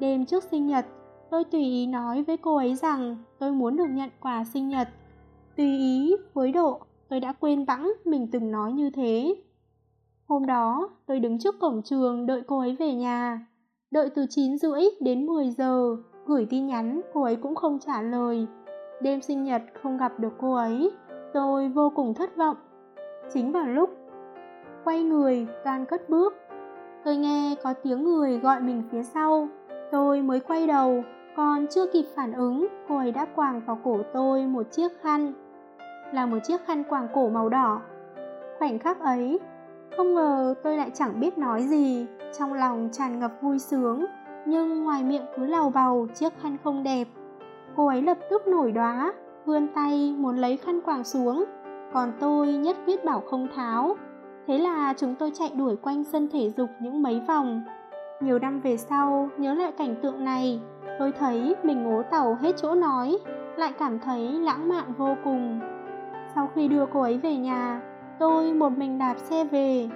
Đêm 0.00 0.26
trước 0.26 0.44
sinh 0.44 0.66
nhật, 0.66 0.86
tôi 1.30 1.44
tùy 1.44 1.62
ý 1.62 1.86
nói 1.86 2.22
với 2.22 2.36
cô 2.36 2.56
ấy 2.56 2.74
rằng 2.74 3.16
tôi 3.38 3.52
muốn 3.52 3.76
được 3.76 3.88
nhận 3.90 4.10
quà 4.20 4.44
sinh 4.44 4.68
nhật. 4.68 4.88
Tùy 5.56 5.78
ý 5.78 6.16
với 6.34 6.52
độ 6.52 6.80
tôi 7.08 7.20
đã 7.20 7.32
quên 7.32 7.66
bẵng 7.66 7.92
mình 8.04 8.28
từng 8.32 8.50
nói 8.50 8.72
như 8.72 8.90
thế. 8.90 9.36
Hôm 10.28 10.46
đó, 10.46 10.90
tôi 11.06 11.20
đứng 11.20 11.38
trước 11.38 11.54
cổng 11.60 11.82
trường 11.82 12.26
đợi 12.26 12.42
cô 12.46 12.58
ấy 12.58 12.76
về 12.76 12.94
nhà. 12.94 13.46
Đợi 13.90 14.10
từ 14.14 14.26
9 14.30 14.58
rưỡi 14.58 14.82
đến 15.00 15.26
10 15.26 15.50
giờ, 15.50 15.96
gửi 16.26 16.46
tin 16.50 16.66
nhắn 16.66 17.00
cô 17.14 17.22
ấy 17.22 17.36
cũng 17.36 17.54
không 17.54 17.78
trả 17.78 18.02
lời. 18.02 18.46
Đêm 19.02 19.22
sinh 19.22 19.44
nhật 19.44 19.62
không 19.82 19.96
gặp 19.96 20.18
được 20.18 20.32
cô 20.40 20.54
ấy, 20.54 20.90
tôi 21.32 21.68
vô 21.68 21.92
cùng 21.96 22.14
thất 22.14 22.36
vọng. 22.36 22.56
Chính 23.32 23.52
vào 23.52 23.66
lúc 23.66 23.90
quay 24.84 25.02
người, 25.02 25.46
gan 25.64 25.86
cất 25.86 26.08
bước. 26.08 26.34
Tôi 27.04 27.16
nghe 27.16 27.56
có 27.62 27.74
tiếng 27.82 28.04
người 28.04 28.38
gọi 28.38 28.60
mình 28.60 28.82
phía 28.92 29.02
sau. 29.02 29.48
Tôi 29.90 30.22
mới 30.22 30.40
quay 30.40 30.66
đầu, 30.66 31.04
còn 31.36 31.66
chưa 31.70 31.86
kịp 31.86 32.04
phản 32.16 32.32
ứng, 32.32 32.66
cô 32.88 32.96
ấy 32.96 33.12
đã 33.12 33.26
quàng 33.34 33.60
vào 33.66 33.78
cổ 33.84 33.98
tôi 34.12 34.42
một 34.42 34.62
chiếc 34.70 35.02
khăn. 35.02 35.32
Là 36.12 36.26
một 36.26 36.38
chiếc 36.44 36.60
khăn 36.66 36.84
quàng 36.84 37.08
cổ 37.14 37.28
màu 37.28 37.48
đỏ. 37.48 37.80
Khoảnh 38.58 38.78
khắc 38.78 39.00
ấy, 39.00 39.40
không 39.96 40.14
ngờ 40.14 40.54
tôi 40.62 40.76
lại 40.76 40.90
chẳng 40.94 41.20
biết 41.20 41.38
nói 41.38 41.62
gì, 41.62 42.06
trong 42.38 42.54
lòng 42.54 42.88
tràn 42.92 43.18
ngập 43.18 43.32
vui 43.40 43.58
sướng, 43.58 44.06
nhưng 44.46 44.84
ngoài 44.84 45.04
miệng 45.04 45.26
cứ 45.36 45.46
lầu 45.46 45.70
bầu 45.70 46.06
chiếc 46.14 46.32
khăn 46.42 46.56
không 46.64 46.82
đẹp. 46.82 47.08
Cô 47.76 47.86
ấy 47.86 48.02
lập 48.02 48.18
tức 48.30 48.46
nổi 48.46 48.72
đoá, 48.72 49.12
vươn 49.46 49.68
tay 49.74 50.14
muốn 50.18 50.36
lấy 50.36 50.56
khăn 50.56 50.80
quàng 50.80 51.04
xuống, 51.04 51.44
còn 51.92 52.12
tôi 52.20 52.52
nhất 52.52 52.76
quyết 52.86 53.04
bảo 53.04 53.20
không 53.20 53.48
tháo. 53.54 53.96
Thế 54.46 54.58
là 54.58 54.94
chúng 54.96 55.14
tôi 55.14 55.30
chạy 55.34 55.50
đuổi 55.58 55.76
quanh 55.76 56.04
sân 56.04 56.28
thể 56.32 56.50
dục 56.50 56.70
những 56.80 57.02
mấy 57.02 57.20
vòng. 57.28 57.62
Nhiều 58.20 58.38
năm 58.38 58.60
về 58.60 58.76
sau, 58.76 59.28
nhớ 59.36 59.54
lại 59.54 59.72
cảnh 59.72 59.94
tượng 60.02 60.24
này, 60.24 60.60
tôi 60.98 61.12
thấy 61.12 61.54
mình 61.62 61.82
ngố 61.82 62.02
tàu 62.02 62.38
hết 62.40 62.56
chỗ 62.56 62.74
nói, 62.74 63.18
lại 63.56 63.72
cảm 63.78 63.98
thấy 63.98 64.32
lãng 64.32 64.68
mạn 64.68 64.92
vô 64.98 65.14
cùng. 65.24 65.60
Sau 66.34 66.48
khi 66.54 66.68
đưa 66.68 66.86
cô 66.86 67.00
ấy 67.00 67.18
về 67.18 67.36
nhà, 67.36 67.82
tôi 68.18 68.52
một 68.52 68.72
mình 68.72 68.98
đạp 68.98 69.14
xe 69.18 69.44
về. 69.44 69.88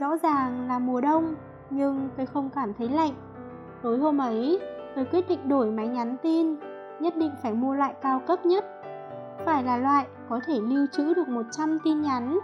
Rõ 0.00 0.16
ràng 0.16 0.68
là 0.68 0.78
mùa 0.78 1.00
đông, 1.00 1.34
nhưng 1.70 2.08
tôi 2.16 2.26
không 2.26 2.50
cảm 2.54 2.74
thấy 2.78 2.88
lạnh. 2.88 3.12
Tối 3.82 3.98
hôm 3.98 4.18
ấy, 4.18 4.60
tôi 4.94 5.04
quyết 5.04 5.28
định 5.28 5.48
đổi 5.48 5.70
máy 5.70 5.88
nhắn 5.88 6.16
tin, 6.22 6.56
nhất 7.00 7.16
định 7.16 7.30
phải 7.42 7.52
mua 7.52 7.74
loại 7.74 7.94
cao 8.02 8.20
cấp 8.26 8.46
nhất. 8.46 8.64
Phải 9.44 9.64
là 9.64 9.76
loại 9.76 10.06
có 10.28 10.40
thể 10.46 10.54
lưu 10.60 10.86
trữ 10.92 11.14
được 11.14 11.28
100 11.28 11.78
tin 11.84 12.00
nhắn. 12.00 12.38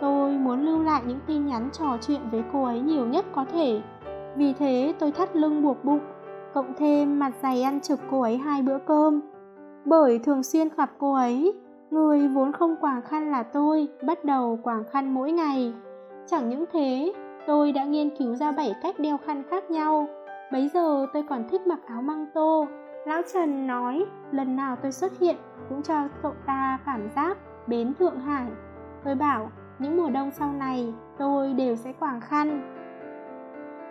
Tôi 0.00 0.30
muốn 0.30 0.66
lưu 0.66 0.82
lại 0.82 1.02
những 1.06 1.20
tin 1.26 1.46
nhắn 1.46 1.68
trò 1.72 1.96
chuyện 2.00 2.20
với 2.30 2.42
cô 2.52 2.64
ấy 2.64 2.80
nhiều 2.80 3.06
nhất 3.06 3.24
có 3.32 3.44
thể. 3.52 3.80
Vì 4.36 4.52
thế 4.52 4.94
tôi 4.98 5.12
thắt 5.12 5.36
lưng 5.36 5.62
buộc 5.62 5.84
bụng, 5.84 6.00
cộng 6.54 6.74
thêm 6.78 7.18
mặt 7.18 7.32
dày 7.42 7.62
ăn 7.62 7.80
trực 7.80 8.00
cô 8.10 8.20
ấy 8.20 8.36
hai 8.36 8.62
bữa 8.62 8.78
cơm. 8.78 9.20
Bởi 9.84 10.18
thường 10.18 10.42
xuyên 10.42 10.68
gặp 10.76 10.90
cô 10.98 11.14
ấy, 11.14 11.52
người 11.90 12.28
vốn 12.28 12.52
không 12.52 12.76
quàng 12.80 13.02
khăn 13.02 13.30
là 13.30 13.42
tôi, 13.42 13.88
bắt 14.06 14.24
đầu 14.24 14.58
quàng 14.62 14.84
khăn 14.90 15.14
mỗi 15.14 15.32
ngày. 15.32 15.72
Chẳng 16.26 16.48
những 16.48 16.64
thế, 16.72 17.12
tôi 17.46 17.72
đã 17.72 17.84
nghiên 17.84 18.16
cứu 18.16 18.34
ra 18.34 18.52
7 18.52 18.74
cách 18.82 18.98
đeo 18.98 19.16
khăn 19.26 19.42
khác 19.50 19.70
nhau. 19.70 20.06
Bấy 20.52 20.70
giờ 20.74 21.06
tôi 21.12 21.22
còn 21.28 21.48
thích 21.48 21.66
mặc 21.66 21.78
áo 21.86 22.02
măng 22.02 22.26
tô. 22.34 22.66
Lão 23.06 23.22
Trần 23.34 23.66
nói, 23.66 24.04
lần 24.32 24.56
nào 24.56 24.76
tôi 24.82 24.92
xuất 24.92 25.18
hiện 25.18 25.36
cũng 25.68 25.82
cho 25.82 26.08
cậu 26.22 26.34
ta 26.46 26.78
cảm 26.86 27.08
giác 27.16 27.36
bến 27.66 27.94
Thượng 27.98 28.20
Hải. 28.20 28.46
Tôi 29.04 29.14
bảo, 29.14 29.50
những 29.78 29.96
mùa 29.96 30.10
đông 30.10 30.30
sau 30.30 30.52
này 30.52 30.94
tôi 31.18 31.52
đều 31.52 31.76
sẽ 31.76 31.92
quảng 31.92 32.20
khăn. 32.20 32.62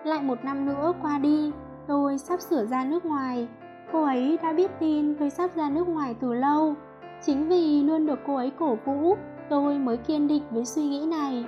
Lại 0.03 0.21
một 0.21 0.43
năm 0.43 0.65
nữa 0.65 0.93
qua 1.01 1.17
đi, 1.19 1.51
tôi 1.87 2.17
sắp 2.17 2.41
sửa 2.41 2.65
ra 2.65 2.85
nước 2.85 3.05
ngoài. 3.05 3.47
Cô 3.91 4.03
ấy 4.03 4.37
đã 4.43 4.53
biết 4.53 4.71
tin 4.79 5.15
tôi 5.15 5.29
sắp 5.29 5.51
ra 5.55 5.69
nước 5.69 5.87
ngoài 5.87 6.15
từ 6.19 6.33
lâu. 6.33 6.75
Chính 7.21 7.47
vì 7.47 7.83
luôn 7.83 8.05
được 8.05 8.19
cô 8.27 8.35
ấy 8.35 8.51
cổ 8.59 8.77
vũ, 8.85 9.15
tôi 9.49 9.79
mới 9.79 9.97
kiên 9.97 10.27
định 10.27 10.43
với 10.51 10.65
suy 10.65 10.83
nghĩ 10.83 11.05
này. 11.05 11.45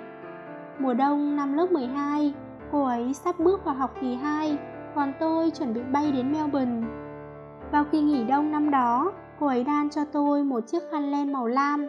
Mùa 0.79 0.93
đông 0.93 1.35
năm 1.35 1.53
lớp 1.53 1.71
12, 1.71 2.33
cô 2.71 2.83
ấy 2.83 3.13
sắp 3.13 3.39
bước 3.39 3.65
vào 3.65 3.75
học 3.75 3.93
kỳ 4.01 4.15
2, 4.15 4.57
còn 4.95 5.13
tôi 5.19 5.51
chuẩn 5.51 5.73
bị 5.73 5.81
bay 5.91 6.11
đến 6.11 6.31
Melbourne. 6.31 7.02
Vào 7.73 7.83
kỳ 7.91 8.01
nghỉ 8.01 8.23
đông 8.23 8.51
năm 8.51 8.71
đó, 8.71 9.11
cô 9.39 9.47
ấy 9.47 9.63
đan 9.63 9.89
cho 9.89 10.05
tôi 10.05 10.43
một 10.43 10.67
chiếc 10.67 10.83
khăn 10.91 11.11
len 11.11 11.33
màu 11.33 11.47
lam, 11.47 11.87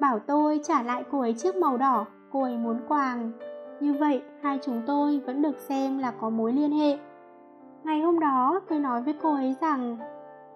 bảo 0.00 0.18
tôi 0.18 0.60
trả 0.64 0.82
lại 0.82 1.04
cô 1.10 1.20
ấy 1.20 1.34
chiếc 1.34 1.56
màu 1.56 1.76
đỏ 1.76 2.06
cô 2.32 2.42
ấy 2.42 2.56
muốn 2.56 2.80
quàng. 2.88 3.30
Như 3.80 3.94
vậy, 3.94 4.22
hai 4.42 4.58
chúng 4.62 4.82
tôi 4.86 5.20
vẫn 5.26 5.42
được 5.42 5.58
xem 5.58 5.98
là 5.98 6.10
có 6.20 6.30
mối 6.30 6.52
liên 6.52 6.72
hệ. 6.72 6.98
Ngày 7.84 8.00
hôm 8.00 8.20
đó, 8.20 8.60
tôi 8.68 8.78
nói 8.78 9.02
với 9.02 9.14
cô 9.22 9.34
ấy 9.34 9.56
rằng 9.60 9.96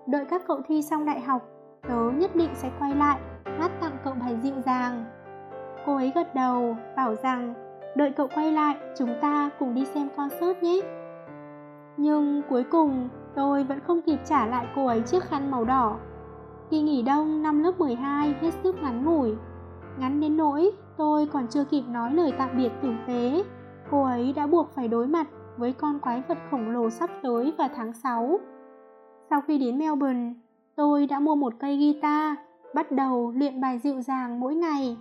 đợi 0.07 0.25
các 0.25 0.43
cậu 0.47 0.61
thi 0.69 0.83
xong 0.83 1.05
đại 1.05 1.21
học, 1.21 1.43
tớ 1.89 2.11
nhất 2.11 2.37
định 2.37 2.51
sẽ 2.55 2.71
quay 2.79 2.95
lại, 2.95 3.21
hát 3.45 3.71
tặng 3.81 3.97
cậu 4.05 4.15
bài 4.21 4.37
dịu 4.43 4.55
dàng. 4.67 5.05
Cô 5.87 5.97
ấy 5.97 6.13
gật 6.15 6.35
đầu, 6.35 6.77
bảo 6.97 7.15
rằng 7.15 7.55
đợi 7.97 8.11
cậu 8.11 8.29
quay 8.35 8.53
lại, 8.53 8.77
chúng 8.99 9.15
ta 9.21 9.51
cùng 9.59 9.75
đi 9.75 9.85
xem 9.85 10.09
concert 10.17 10.63
nhé. 10.63 10.81
Nhưng 11.97 12.43
cuối 12.49 12.65
cùng, 12.65 13.09
tôi 13.37 13.65
vẫn 13.65 13.81
không 13.87 14.03
kịp 14.03 14.19
trả 14.25 14.47
lại 14.47 14.67
cô 14.77 14.87
ấy 14.87 15.01
chiếc 15.01 15.23
khăn 15.23 15.51
màu 15.51 15.65
đỏ. 15.65 15.97
Kỳ 16.71 16.81
nghỉ 16.83 17.03
đông 17.03 17.43
năm 17.43 17.63
lớp 17.63 17.81
12 17.81 18.35
hết 18.41 18.51
sức 18.63 18.77
ngắn 18.83 19.05
ngủi. 19.05 19.35
Ngắn 19.99 20.21
đến 20.21 20.37
nỗi 20.37 20.71
tôi 20.97 21.27
còn 21.27 21.49
chưa 21.49 21.65
kịp 21.65 21.83
nói 21.89 22.15
lời 22.15 22.33
tạm 22.39 22.51
biệt 22.57 22.73
tử 22.83 22.93
tế, 23.07 23.45
cô 23.91 24.05
ấy 24.05 24.33
đã 24.33 24.47
buộc 24.47 24.71
phải 24.75 24.89
đối 24.89 25.07
mặt 25.07 25.27
với 25.57 25.73
con 25.73 26.01
quái 26.01 26.23
vật 26.29 26.39
khổng 26.51 26.71
lồ 26.71 26.91
sắp 26.91 27.11
tới 27.23 27.53
vào 27.59 27.69
tháng 27.77 27.93
6. 27.93 28.41
Sau 29.31 29.41
khi 29.41 29.59
đến 29.59 29.79
Melbourne, 29.79 30.35
tôi 30.77 31.07
đã 31.07 31.21
mua 31.21 31.35
một 31.35 31.53
cây 31.59 31.77
guitar, 31.77 32.37
bắt 32.75 32.93
đầu 32.93 33.33
luyện 33.37 33.61
bài 33.61 33.79
dịu 33.79 34.01
dàng 34.01 34.41
mỗi 34.41 34.55
ngày. 34.55 34.97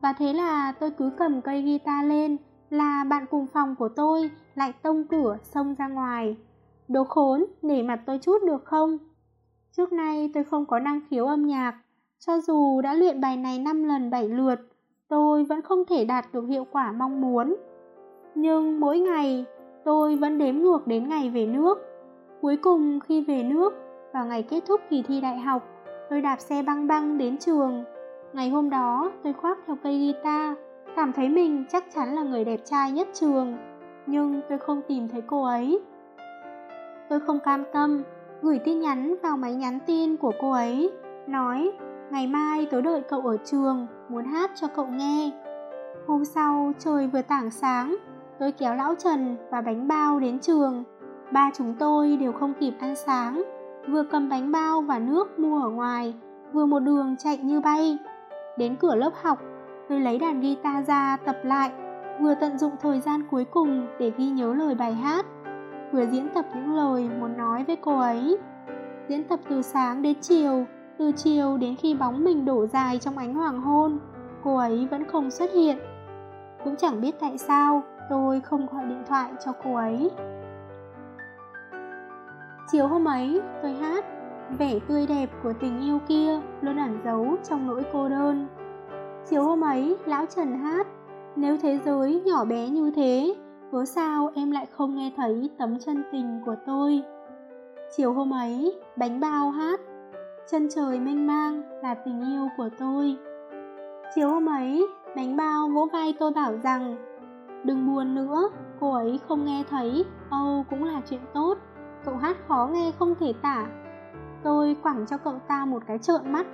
Và 0.00 0.12
thế 0.12 0.32
là 0.32 0.72
tôi 0.72 0.90
cứ 0.90 1.10
cầm 1.18 1.40
cây 1.40 1.62
guitar 1.62 2.06
lên 2.06 2.36
là 2.70 3.04
bạn 3.04 3.26
cùng 3.30 3.46
phòng 3.46 3.74
của 3.74 3.88
tôi 3.88 4.30
lại 4.54 4.72
tông 4.82 5.04
cửa 5.04 5.36
xông 5.42 5.74
ra 5.74 5.88
ngoài. 5.88 6.36
Đồ 6.88 7.04
khốn, 7.04 7.44
nể 7.62 7.82
mặt 7.82 8.00
tôi 8.06 8.18
chút 8.18 8.38
được 8.46 8.64
không? 8.64 8.98
Trước 9.76 9.92
nay 9.92 10.30
tôi 10.34 10.44
không 10.44 10.66
có 10.66 10.78
năng 10.78 11.00
khiếu 11.10 11.26
âm 11.26 11.46
nhạc, 11.46 11.74
cho 12.18 12.40
dù 12.40 12.80
đã 12.80 12.94
luyện 12.94 13.20
bài 13.20 13.36
này 13.36 13.58
5 13.58 13.84
lần 13.84 14.10
7 14.10 14.28
lượt, 14.28 14.60
tôi 15.08 15.44
vẫn 15.44 15.62
không 15.62 15.84
thể 15.88 16.04
đạt 16.04 16.24
được 16.32 16.44
hiệu 16.48 16.66
quả 16.72 16.92
mong 16.92 17.20
muốn. 17.20 17.56
Nhưng 18.34 18.80
mỗi 18.80 18.98
ngày, 18.98 19.44
tôi 19.84 20.16
vẫn 20.16 20.38
đếm 20.38 20.56
ngược 20.56 20.86
đến 20.86 21.08
ngày 21.08 21.30
về 21.30 21.46
nước. 21.46 21.78
Cuối 22.40 22.56
cùng 22.56 23.00
khi 23.00 23.24
về 23.24 23.42
nước, 23.42 23.74
vào 24.12 24.26
ngày 24.26 24.42
kết 24.42 24.60
thúc 24.66 24.80
kỳ 24.90 25.02
thi 25.02 25.20
đại 25.20 25.38
học, 25.38 25.68
tôi 26.10 26.20
đạp 26.20 26.40
xe 26.40 26.62
băng 26.62 26.86
băng 26.86 27.18
đến 27.18 27.38
trường. 27.38 27.84
Ngày 28.32 28.50
hôm 28.50 28.70
đó, 28.70 29.12
tôi 29.22 29.32
khoác 29.32 29.58
theo 29.66 29.76
cây 29.82 29.98
guitar, 29.98 30.56
cảm 30.96 31.12
thấy 31.12 31.28
mình 31.28 31.64
chắc 31.72 31.84
chắn 31.94 32.14
là 32.14 32.22
người 32.22 32.44
đẹp 32.44 32.60
trai 32.64 32.92
nhất 32.92 33.08
trường. 33.14 33.56
Nhưng 34.06 34.40
tôi 34.48 34.58
không 34.58 34.82
tìm 34.88 35.08
thấy 35.08 35.22
cô 35.26 35.42
ấy. 35.42 35.80
Tôi 37.12 37.20
không 37.20 37.40
cam 37.40 37.64
tâm, 37.72 38.02
gửi 38.42 38.58
tin 38.58 38.80
nhắn 38.80 39.14
vào 39.22 39.36
máy 39.36 39.54
nhắn 39.54 39.78
tin 39.86 40.16
của 40.16 40.32
cô 40.40 40.52
ấy, 40.52 40.90
nói 41.26 41.72
ngày 42.10 42.26
mai 42.26 42.66
tớ 42.70 42.80
đợi 42.80 43.02
cậu 43.08 43.20
ở 43.20 43.36
trường, 43.44 43.86
muốn 44.08 44.24
hát 44.24 44.50
cho 44.54 44.66
cậu 44.66 44.86
nghe. 44.86 45.30
Hôm 46.06 46.24
sau 46.24 46.72
trời 46.78 47.06
vừa 47.06 47.22
tảng 47.22 47.50
sáng, 47.50 47.96
tôi 48.38 48.52
kéo 48.52 48.74
lão 48.74 48.94
Trần 48.94 49.36
và 49.50 49.60
bánh 49.60 49.88
bao 49.88 50.20
đến 50.20 50.38
trường. 50.38 50.84
Ba 51.32 51.50
chúng 51.54 51.74
tôi 51.78 52.16
đều 52.16 52.32
không 52.32 52.54
kịp 52.60 52.72
ăn 52.80 52.96
sáng, 52.96 53.42
vừa 53.88 54.02
cầm 54.02 54.28
bánh 54.28 54.52
bao 54.52 54.80
và 54.80 54.98
nước 54.98 55.38
mua 55.38 55.62
ở 55.62 55.68
ngoài, 55.68 56.14
vừa 56.52 56.66
một 56.66 56.80
đường 56.80 57.16
chạy 57.18 57.36
như 57.36 57.60
bay. 57.60 57.98
Đến 58.58 58.76
cửa 58.76 58.94
lớp 58.94 59.12
học, 59.22 59.38
tôi 59.88 60.00
lấy 60.00 60.18
đàn 60.18 60.40
guitar 60.40 60.86
ra 60.86 61.16
tập 61.16 61.36
lại, 61.42 61.70
vừa 62.20 62.34
tận 62.34 62.58
dụng 62.58 62.72
thời 62.80 63.00
gian 63.00 63.22
cuối 63.30 63.44
cùng 63.44 63.86
để 63.98 64.12
ghi 64.18 64.30
nhớ 64.30 64.54
lời 64.54 64.74
bài 64.74 64.94
hát 64.94 65.26
vừa 65.92 66.06
diễn 66.06 66.28
tập 66.34 66.44
những 66.54 66.76
lời 66.76 67.08
muốn 67.20 67.36
nói 67.36 67.64
với 67.64 67.76
cô 67.76 67.98
ấy. 67.98 68.38
Diễn 69.08 69.24
tập 69.24 69.40
từ 69.48 69.62
sáng 69.62 70.02
đến 70.02 70.14
chiều, 70.20 70.66
từ 70.98 71.12
chiều 71.12 71.56
đến 71.56 71.76
khi 71.76 71.94
bóng 71.94 72.24
mình 72.24 72.44
đổ 72.44 72.66
dài 72.66 72.98
trong 72.98 73.18
ánh 73.18 73.34
hoàng 73.34 73.60
hôn, 73.60 73.98
cô 74.44 74.56
ấy 74.56 74.88
vẫn 74.90 75.04
không 75.04 75.30
xuất 75.30 75.52
hiện. 75.52 75.78
Cũng 76.64 76.76
chẳng 76.76 77.00
biết 77.00 77.14
tại 77.20 77.38
sao 77.38 77.82
tôi 78.10 78.40
không 78.40 78.66
gọi 78.66 78.84
điện 78.84 79.02
thoại 79.08 79.30
cho 79.44 79.52
cô 79.64 79.74
ấy. 79.74 80.10
Chiều 82.72 82.86
hôm 82.86 83.04
ấy, 83.04 83.40
tôi 83.62 83.72
hát, 83.72 84.04
vẻ 84.58 84.78
tươi 84.88 85.06
đẹp 85.06 85.30
của 85.42 85.52
tình 85.60 85.80
yêu 85.80 85.98
kia 86.08 86.40
luôn 86.60 86.76
ẩn 86.76 86.98
giấu 87.04 87.36
trong 87.48 87.66
nỗi 87.66 87.82
cô 87.92 88.08
đơn. 88.08 88.46
Chiều 89.30 89.42
hôm 89.42 89.60
ấy, 89.60 89.96
lão 90.06 90.26
Trần 90.26 90.58
hát, 90.58 90.86
nếu 91.36 91.56
thế 91.62 91.78
giới 91.84 92.22
nhỏ 92.26 92.44
bé 92.44 92.68
như 92.68 92.90
thế, 92.90 93.34
cớ 93.72 93.84
sao 93.84 94.30
em 94.34 94.50
lại 94.50 94.66
không 94.66 94.94
nghe 94.94 95.12
thấy 95.16 95.50
tấm 95.58 95.78
chân 95.78 96.02
tình 96.12 96.40
của 96.46 96.54
tôi? 96.66 97.02
Chiều 97.96 98.12
hôm 98.12 98.30
ấy, 98.30 98.80
bánh 98.96 99.20
bao 99.20 99.50
hát, 99.50 99.80
chân 100.50 100.68
trời 100.74 101.00
mênh 101.00 101.26
mang 101.26 101.62
là 101.82 101.94
tình 101.94 102.20
yêu 102.20 102.48
của 102.56 102.68
tôi. 102.78 103.16
Chiều 104.14 104.28
hôm 104.28 104.48
ấy, 104.48 104.86
bánh 105.16 105.36
bao 105.36 105.68
vỗ 105.68 105.88
vai 105.92 106.14
tôi 106.18 106.32
bảo 106.32 106.52
rằng, 106.62 106.96
đừng 107.64 107.86
buồn 107.86 108.14
nữa, 108.14 108.48
cô 108.80 108.92
ấy 108.92 109.20
không 109.28 109.44
nghe 109.44 109.64
thấy, 109.70 110.04
âu 110.30 110.64
cũng 110.70 110.84
là 110.84 111.00
chuyện 111.10 111.20
tốt, 111.34 111.58
cậu 112.04 112.16
hát 112.16 112.36
khó 112.48 112.70
nghe 112.72 112.92
không 112.98 113.14
thể 113.20 113.32
tả. 113.42 113.66
Tôi 114.42 114.76
quẳng 114.82 115.06
cho 115.06 115.16
cậu 115.16 115.38
ta 115.48 115.64
một 115.64 115.82
cái 115.86 115.98
trợn 115.98 116.32
mắt. 116.32 116.46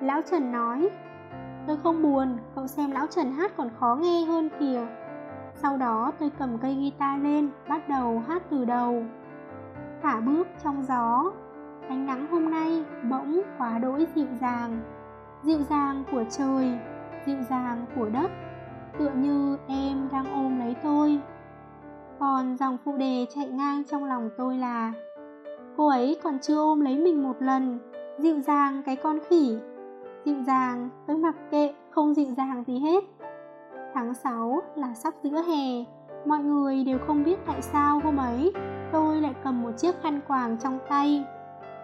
Lão 0.00 0.22
trần 0.30 0.52
nói, 0.52 0.88
tôi 1.66 1.76
không 1.82 2.02
buồn, 2.02 2.36
cậu 2.54 2.66
xem 2.66 2.90
lão 2.90 3.06
trần 3.06 3.32
hát 3.32 3.52
còn 3.56 3.70
khó 3.80 3.98
nghe 4.00 4.24
hơn 4.24 4.48
kìa 4.60 4.86
sau 5.62 5.76
đó 5.76 6.12
tôi 6.18 6.30
cầm 6.38 6.58
cây 6.58 6.74
guitar 6.74 7.22
lên, 7.22 7.48
bắt 7.68 7.88
đầu 7.88 8.22
hát 8.28 8.42
từ 8.50 8.64
đầu. 8.64 9.02
Thả 10.02 10.20
bước 10.20 10.48
trong 10.64 10.84
gió, 10.88 11.32
ánh 11.88 12.06
nắng 12.06 12.26
hôm 12.30 12.50
nay 12.50 12.84
bỗng 13.10 13.40
quá 13.58 13.78
đỗi 13.78 14.06
dịu 14.14 14.26
dàng. 14.40 14.80
Dịu 15.42 15.62
dàng 15.62 16.04
của 16.12 16.24
trời, 16.30 16.78
dịu 17.26 17.42
dàng 17.50 17.86
của 17.96 18.08
đất, 18.08 18.30
tựa 18.98 19.10
như 19.10 19.58
em 19.66 20.08
đang 20.12 20.32
ôm 20.34 20.58
lấy 20.58 20.76
tôi. 20.82 21.20
Còn 22.18 22.56
dòng 22.56 22.78
phụ 22.84 22.96
đề 22.96 23.26
chạy 23.34 23.48
ngang 23.48 23.82
trong 23.90 24.04
lòng 24.04 24.30
tôi 24.36 24.58
là 24.58 24.92
Cô 25.76 25.88
ấy 25.88 26.20
còn 26.22 26.38
chưa 26.38 26.56
ôm 26.56 26.80
lấy 26.80 26.98
mình 26.98 27.22
một 27.22 27.36
lần, 27.42 27.78
dịu 28.18 28.40
dàng 28.40 28.82
cái 28.86 28.96
con 28.96 29.18
khỉ. 29.28 29.56
Dịu 30.24 30.42
dàng, 30.46 30.88
tôi 31.06 31.16
mặc 31.16 31.34
kệ, 31.50 31.74
không 31.90 32.14
dịu 32.14 32.26
dàng 32.36 32.64
gì 32.66 32.78
hết. 32.78 33.04
Tháng 33.94 34.14
6 34.14 34.62
là 34.74 34.94
sắp 34.94 35.14
giữa 35.22 35.42
hè, 35.42 35.84
mọi 36.26 36.38
người 36.38 36.84
đều 36.84 36.98
không 37.06 37.24
biết 37.24 37.38
tại 37.46 37.62
sao 37.62 38.00
hôm 38.04 38.16
ấy 38.16 38.52
tôi 38.92 39.20
lại 39.20 39.34
cầm 39.44 39.62
một 39.62 39.70
chiếc 39.76 40.02
khăn 40.02 40.20
quàng 40.28 40.56
trong 40.62 40.78
tay. 40.88 41.24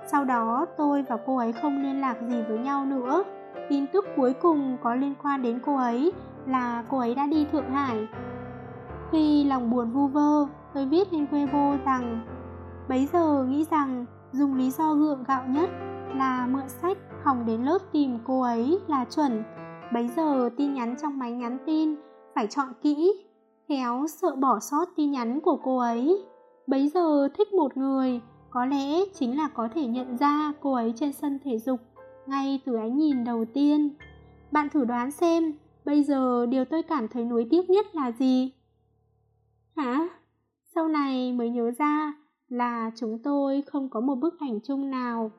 Sau 0.07 0.24
đó 0.24 0.66
tôi 0.76 1.02
và 1.02 1.16
cô 1.26 1.36
ấy 1.36 1.52
không 1.52 1.82
liên 1.82 2.00
lạc 2.00 2.16
gì 2.28 2.42
với 2.48 2.59
nhau 2.59 2.84
nữa. 2.84 3.24
Tin 3.68 3.86
tức 3.86 4.05
cuối 4.16 4.32
cùng 4.32 4.76
có 4.82 4.94
liên 4.94 5.14
quan 5.22 5.42
đến 5.42 5.61
cô 5.66 5.76
ấy 5.76 6.12
là 6.46 6.84
cô 6.90 6.98
ấy 6.98 7.14
đã 7.14 7.26
đi 7.26 7.46
Thượng 7.52 7.70
Hải. 7.70 8.07
Khi 9.12 9.44
lòng 9.44 9.70
buồn 9.70 9.90
vu 9.90 10.07
vơ, 10.07 10.46
tôi 10.74 10.86
viết 10.86 11.12
lên 11.12 11.26
Weibo 11.30 11.78
rằng 11.84 12.26
Bấy 12.88 13.09
giờ 13.12 13.44
nghĩ 13.48 13.64
rằng 13.70 14.07
dùng 14.32 14.55
lý 14.55 14.70
do 14.70 14.94
gượng 14.94 15.24
gạo 15.24 15.42
nhất 15.46 15.70
là 16.14 16.46
mượn 16.46 16.68
sách 16.68 16.98
hỏng 17.22 17.46
đến 17.46 17.62
lớp 17.62 17.78
tìm 17.92 18.18
cô 18.24 18.42
ấy 18.42 18.78
là 18.88 19.05
chuẩn 19.05 19.42
Bấy 19.93 20.09
giờ 20.16 20.51
tin 20.57 20.74
nhắn 20.74 20.95
trong 21.03 21.18
máy 21.18 21.32
nhắn 21.32 21.59
tin 21.66 21.95
phải 22.35 22.47
chọn 22.47 22.66
kỹ, 22.82 23.24
khéo 23.68 24.07
sợ 24.09 24.37
bỏ 24.37 24.61
sót 24.61 24.85
tin 24.97 25.11
nhắn 25.11 25.41
của 25.41 25.57
cô 25.64 25.78
ấy. 25.78 26.24
Bấy 26.66 26.89
giờ 26.89 27.28
thích 27.39 27.53
một 27.53 27.76
người, 27.76 28.20
có 28.51 28.66
lẽ 28.66 29.05
chính 29.14 29.37
là 29.37 29.49
có 29.49 29.68
thể 29.74 29.87
nhận 29.87 30.16
ra 30.16 30.53
cô 30.61 30.72
ấy 30.72 30.93
trên 30.97 31.12
sân 31.12 31.39
thể 31.45 31.59
dục 31.59 31.80
ngay 32.26 32.61
từ 32.66 32.76
ánh 32.76 32.97
nhìn 32.97 33.24
đầu 33.24 33.45
tiên. 33.45 33.91
Bạn 34.53 34.68
thử 34.68 34.85
đoán 34.85 35.11
xem, 35.11 35.55
bây 35.85 36.03
giờ 36.03 36.47
điều 36.47 36.64
tôi 36.64 36.82
cảm 36.82 37.09
thấy 37.09 37.24
nuối 37.24 37.47
tiếc 37.51 37.70
nhất 37.70 37.87
là 37.95 38.12
gì? 38.12 38.53
Hả? 39.76 40.09
Sau 40.74 40.89
này 40.89 41.32
mới 41.32 41.51
nhớ 41.51 41.70
ra 41.78 42.12
là 42.49 42.91
chúng 42.97 43.18
tôi 43.18 43.62
không 43.66 43.89
có 43.89 44.01
một 44.01 44.14
bức 44.14 44.41
ảnh 44.41 44.59
chung 44.64 44.91
nào. 44.91 45.30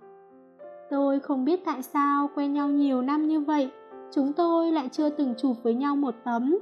Tôi 0.89 1.19
không 1.19 1.45
biết 1.45 1.65
tại 1.65 1.83
sao 1.83 2.29
quen 2.35 2.53
nhau 2.53 2.69
nhiều 2.69 3.01
năm 3.01 3.27
như 3.27 3.39
vậy 3.39 3.71
chúng 4.11 4.33
tôi 4.33 4.71
lại 4.71 4.89
chưa 4.91 5.09
từng 5.09 5.33
chụp 5.37 5.55
với 5.63 5.73
nhau 5.73 5.95
một 5.95 6.15
tấm. 6.23 6.57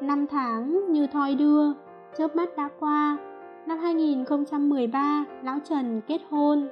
Năm 0.00 0.26
tháng 0.26 0.92
như 0.92 1.06
thoi 1.06 1.34
đưa, 1.34 1.72
chớp 2.18 2.36
mắt 2.36 2.56
đã 2.56 2.68
qua. 2.80 3.18
Năm 3.66 3.78
2013, 3.78 5.24
Lão 5.42 5.58
Trần 5.64 6.00
kết 6.06 6.20
hôn. 6.30 6.68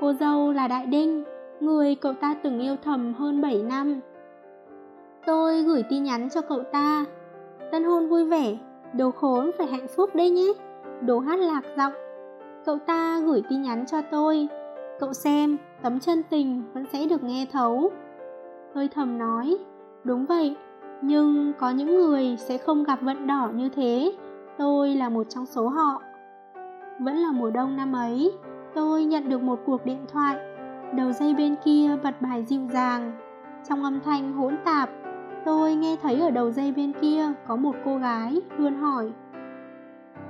Cô 0.00 0.12
dâu 0.12 0.52
là 0.52 0.68
Đại 0.68 0.86
Đinh, 0.86 1.24
người 1.60 1.94
cậu 1.94 2.12
ta 2.12 2.34
từng 2.42 2.60
yêu 2.60 2.76
thầm 2.84 3.14
hơn 3.14 3.40
7 3.40 3.62
năm. 3.62 4.00
Tôi 5.26 5.62
gửi 5.62 5.82
tin 5.90 6.04
nhắn 6.04 6.28
cho 6.30 6.40
cậu 6.40 6.62
ta. 6.72 7.04
Tân 7.72 7.84
hôn 7.84 8.08
vui 8.08 8.24
vẻ, 8.24 8.58
đồ 8.92 9.10
khốn 9.10 9.50
phải 9.58 9.66
hạnh 9.66 9.86
phúc 9.96 10.14
đấy 10.14 10.30
nhé. 10.30 10.52
Đồ 11.00 11.18
hát 11.18 11.38
lạc 11.38 11.62
giọng. 11.76 11.92
Cậu 12.64 12.78
ta 12.78 13.20
gửi 13.20 13.42
tin 13.50 13.62
nhắn 13.62 13.84
cho 13.86 14.02
tôi. 14.10 14.48
Cậu 15.00 15.12
xem, 15.12 15.56
tấm 15.82 16.00
chân 16.00 16.22
tình 16.30 16.62
vẫn 16.74 16.84
sẽ 16.92 17.06
được 17.06 17.24
nghe 17.24 17.46
thấu 17.52 17.90
hơi 18.74 18.88
thầm 18.88 19.18
nói. 19.18 19.56
Đúng 20.04 20.26
vậy, 20.26 20.56
nhưng 21.02 21.52
có 21.58 21.70
những 21.70 21.96
người 21.96 22.36
sẽ 22.38 22.58
không 22.58 22.84
gặp 22.84 23.02
vận 23.02 23.26
đỏ 23.26 23.50
như 23.54 23.68
thế. 23.68 24.12
Tôi 24.58 24.94
là 24.94 25.08
một 25.08 25.26
trong 25.28 25.46
số 25.46 25.68
họ. 25.68 26.02
Vẫn 27.00 27.16
là 27.16 27.30
mùa 27.32 27.50
đông 27.50 27.76
năm 27.76 27.92
ấy, 27.92 28.32
tôi 28.74 29.04
nhận 29.04 29.28
được 29.28 29.42
một 29.42 29.58
cuộc 29.66 29.84
điện 29.84 30.04
thoại. 30.12 30.36
Đầu 30.94 31.12
dây 31.12 31.34
bên 31.34 31.54
kia 31.64 31.96
bật 32.02 32.22
bài 32.22 32.44
dịu 32.44 32.60
dàng. 32.72 33.12
Trong 33.68 33.82
âm 33.82 34.00
thanh 34.00 34.32
hỗn 34.32 34.56
tạp, 34.64 34.90
tôi 35.44 35.74
nghe 35.74 35.96
thấy 36.02 36.20
ở 36.20 36.30
đầu 36.30 36.50
dây 36.50 36.72
bên 36.72 36.92
kia 37.00 37.32
có 37.46 37.56
một 37.56 37.74
cô 37.84 37.96
gái 37.96 38.40
luôn 38.58 38.76
hỏi. 38.76 39.12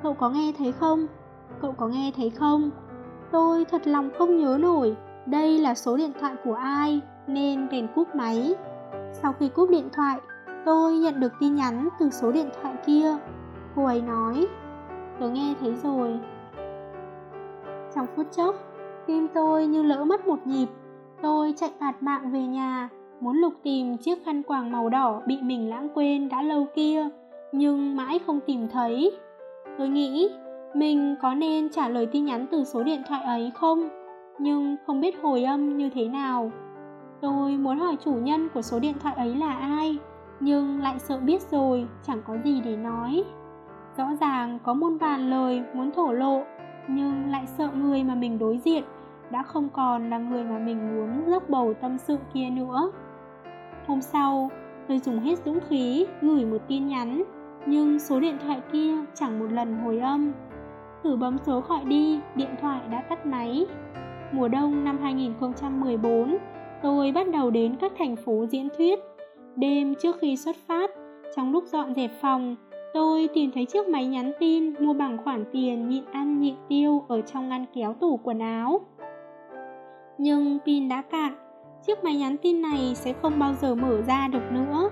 Cậu 0.03 0.14
có 0.14 0.30
nghe 0.30 0.53
thấy 0.59 0.72
không? 0.72 1.07
Cậu 1.61 1.72
có 1.72 1.88
nghe 1.88 2.12
thấy 2.16 2.30
không? 2.30 2.70
Tôi 3.32 3.64
thật 3.64 3.86
lòng 3.86 4.11
không 4.18 4.36
nhớ 4.36 4.59
nổi, 4.61 4.97
đây 5.26 5.59
là 5.59 5.74
số 5.74 5.97
điện 5.97 6.12
thoại 6.20 6.34
của 6.45 6.55
ai 6.55 7.01
nên 7.35 7.68
bèn 7.70 7.87
cúp 7.95 8.14
máy. 8.14 8.55
Sau 9.12 9.33
khi 9.33 9.49
cúp 9.49 9.70
điện 9.70 9.89
thoại, 9.93 10.18
tôi 10.64 10.93
nhận 10.93 11.20
được 11.20 11.33
tin 11.41 11.55
nhắn 11.55 11.89
từ 11.99 12.11
số 12.11 12.33
điện 12.33 12.49
thoại 12.62 12.74
kia. 12.87 13.16
Cô 13.76 13.85
ấy 13.85 14.01
nói, 14.01 14.47
tớ 15.20 15.28
nghe 15.28 15.55
thấy 15.61 15.74
rồi. 15.74 16.20
Trong 17.95 18.07
phút 18.16 18.26
chốc, 18.37 18.55
tim 19.07 19.28
tôi 19.35 19.66
như 19.66 19.83
lỡ 19.83 20.05
mất 20.05 20.26
một 20.26 20.47
nhịp. 20.47 20.66
Tôi 21.22 21.55
chạy 21.57 21.70
bạt 21.81 22.03
mạng 22.03 22.33
về 22.33 22.41
nhà, 22.41 22.89
muốn 23.20 23.37
lục 23.37 23.53
tìm 23.62 23.97
chiếc 23.97 24.24
khăn 24.24 24.43
quàng 24.43 24.72
màu 24.72 24.89
đỏ 24.89 25.22
bị 25.26 25.39
mình 25.43 25.70
lãng 25.70 25.89
quên 25.95 26.28
đã 26.28 26.43
lâu 26.43 26.66
kia, 26.74 27.09
nhưng 27.53 27.97
mãi 27.97 28.18
không 28.26 28.41
tìm 28.47 28.68
thấy. 28.68 29.18
Tôi 29.78 29.89
nghĩ 29.89 30.31
mình 30.74 31.14
có 31.22 31.35
nên 31.35 31.68
trả 31.70 31.89
lời 31.89 32.07
tin 32.07 32.24
nhắn 32.24 32.47
từ 32.51 32.64
số 32.64 32.83
điện 32.83 33.03
thoại 33.09 33.22
ấy 33.24 33.53
không? 33.55 33.89
Nhưng 34.39 34.76
không 34.87 35.01
biết 35.01 35.22
hồi 35.22 35.43
âm 35.45 35.76
như 35.76 35.91
thế 35.95 36.09
nào. 36.09 36.53
Tôi 37.21 37.57
muốn 37.57 37.79
hỏi 37.79 37.97
chủ 38.05 38.12
nhân 38.14 38.49
của 38.55 38.62
số 38.62 38.79
điện 38.79 38.95
thoại 39.01 39.14
ấy 39.14 39.35
là 39.35 39.55
ai, 39.55 39.99
nhưng 40.41 40.81
lại 40.81 40.99
sợ 40.99 41.21
biết 41.21 41.43
rồi, 41.43 41.87
chẳng 42.07 42.23
có 42.27 42.37
gì 42.45 42.61
để 42.64 42.77
nói. 42.77 43.25
Rõ 43.97 44.09
ràng 44.21 44.59
có 44.64 44.75
muôn 44.75 44.99
vàn 44.99 45.31
lời 45.31 45.62
muốn 45.75 45.91
thổ 45.93 46.12
lộ, 46.12 46.43
nhưng 46.89 47.31
lại 47.31 47.47
sợ 47.47 47.71
người 47.75 48.05
mà 48.05 48.14
mình 48.14 48.39
đối 48.39 48.59
diện 48.59 48.85
đã 49.31 49.43
không 49.43 49.68
còn 49.68 50.11
là 50.11 50.18
người 50.18 50.45
mà 50.45 50.59
mình 50.59 50.95
muốn 50.95 51.31
dốc 51.31 51.49
bầu 51.49 51.75
tâm 51.75 51.99
sự 51.99 52.16
kia 52.35 52.51
nữa. 52.51 52.91
Hôm 53.87 54.01
sau, 54.01 54.51
tôi 54.89 54.99
dùng 54.99 55.21
hết 55.21 55.39
dũng 55.45 55.61
khí 55.68 56.07
gửi 56.23 56.45
một 56.45 56.59
tin 56.68 56.89
nhắn, 56.89 57.23
nhưng 57.66 57.99
số 57.99 58.21
điện 58.21 58.37
thoại 58.45 58.61
kia 58.73 58.95
chẳng 59.14 59.39
một 59.39 59.53
lần 59.53 59.77
hồi 59.77 59.99
âm. 59.99 60.33
Thử 61.03 61.16
bấm 61.16 61.39
số 61.39 61.61
gọi 61.61 61.85
đi, 61.85 62.21
điện 62.35 62.55
thoại 62.61 62.81
đã 62.91 63.01
tắt 63.01 63.27
máy. 63.27 63.66
Mùa 64.33 64.49
đông 64.49 64.85
năm 64.85 64.99
2014, 65.03 66.37
tôi 66.83 67.12
bắt 67.12 67.31
đầu 67.31 67.51
đến 67.51 67.76
các 67.81 67.93
thành 67.99 68.16
phố 68.16 68.47
diễn 68.51 68.68
thuyết. 68.76 68.99
Đêm 69.57 69.95
trước 69.95 70.16
khi 70.20 70.37
xuất 70.37 70.57
phát, 70.68 70.91
trong 71.37 71.53
lúc 71.53 71.64
dọn 71.64 71.95
dẹp 71.95 72.11
phòng, 72.20 72.57
tôi 72.95 73.28
tìm 73.35 73.51
thấy 73.55 73.64
chiếc 73.64 73.89
máy 73.89 74.07
nhắn 74.07 74.33
tin 74.41 74.74
mua 74.81 74.95
bằng 74.95 75.18
khoản 75.24 75.45
tiền 75.53 75.89
nhịn 75.89 76.05
ăn 76.12 76.41
nhịn 76.41 76.55
tiêu 76.68 77.05
ở 77.09 77.20
trong 77.20 77.49
ngăn 77.49 77.64
kéo 77.74 77.95
tủ 78.01 78.16
quần 78.16 78.39
áo. 78.39 78.81
Nhưng 80.18 80.59
pin 80.66 80.89
đã 80.89 81.03
cạn, 81.03 81.33
chiếc 81.87 82.05
máy 82.05 82.16
nhắn 82.16 82.37
tin 82.37 82.62
này 82.62 82.93
sẽ 82.95 83.12
không 83.12 83.39
bao 83.39 83.55
giờ 83.55 83.74
mở 83.74 84.03
ra 84.03 84.28
được 84.28 84.53
nữa. 84.53 84.91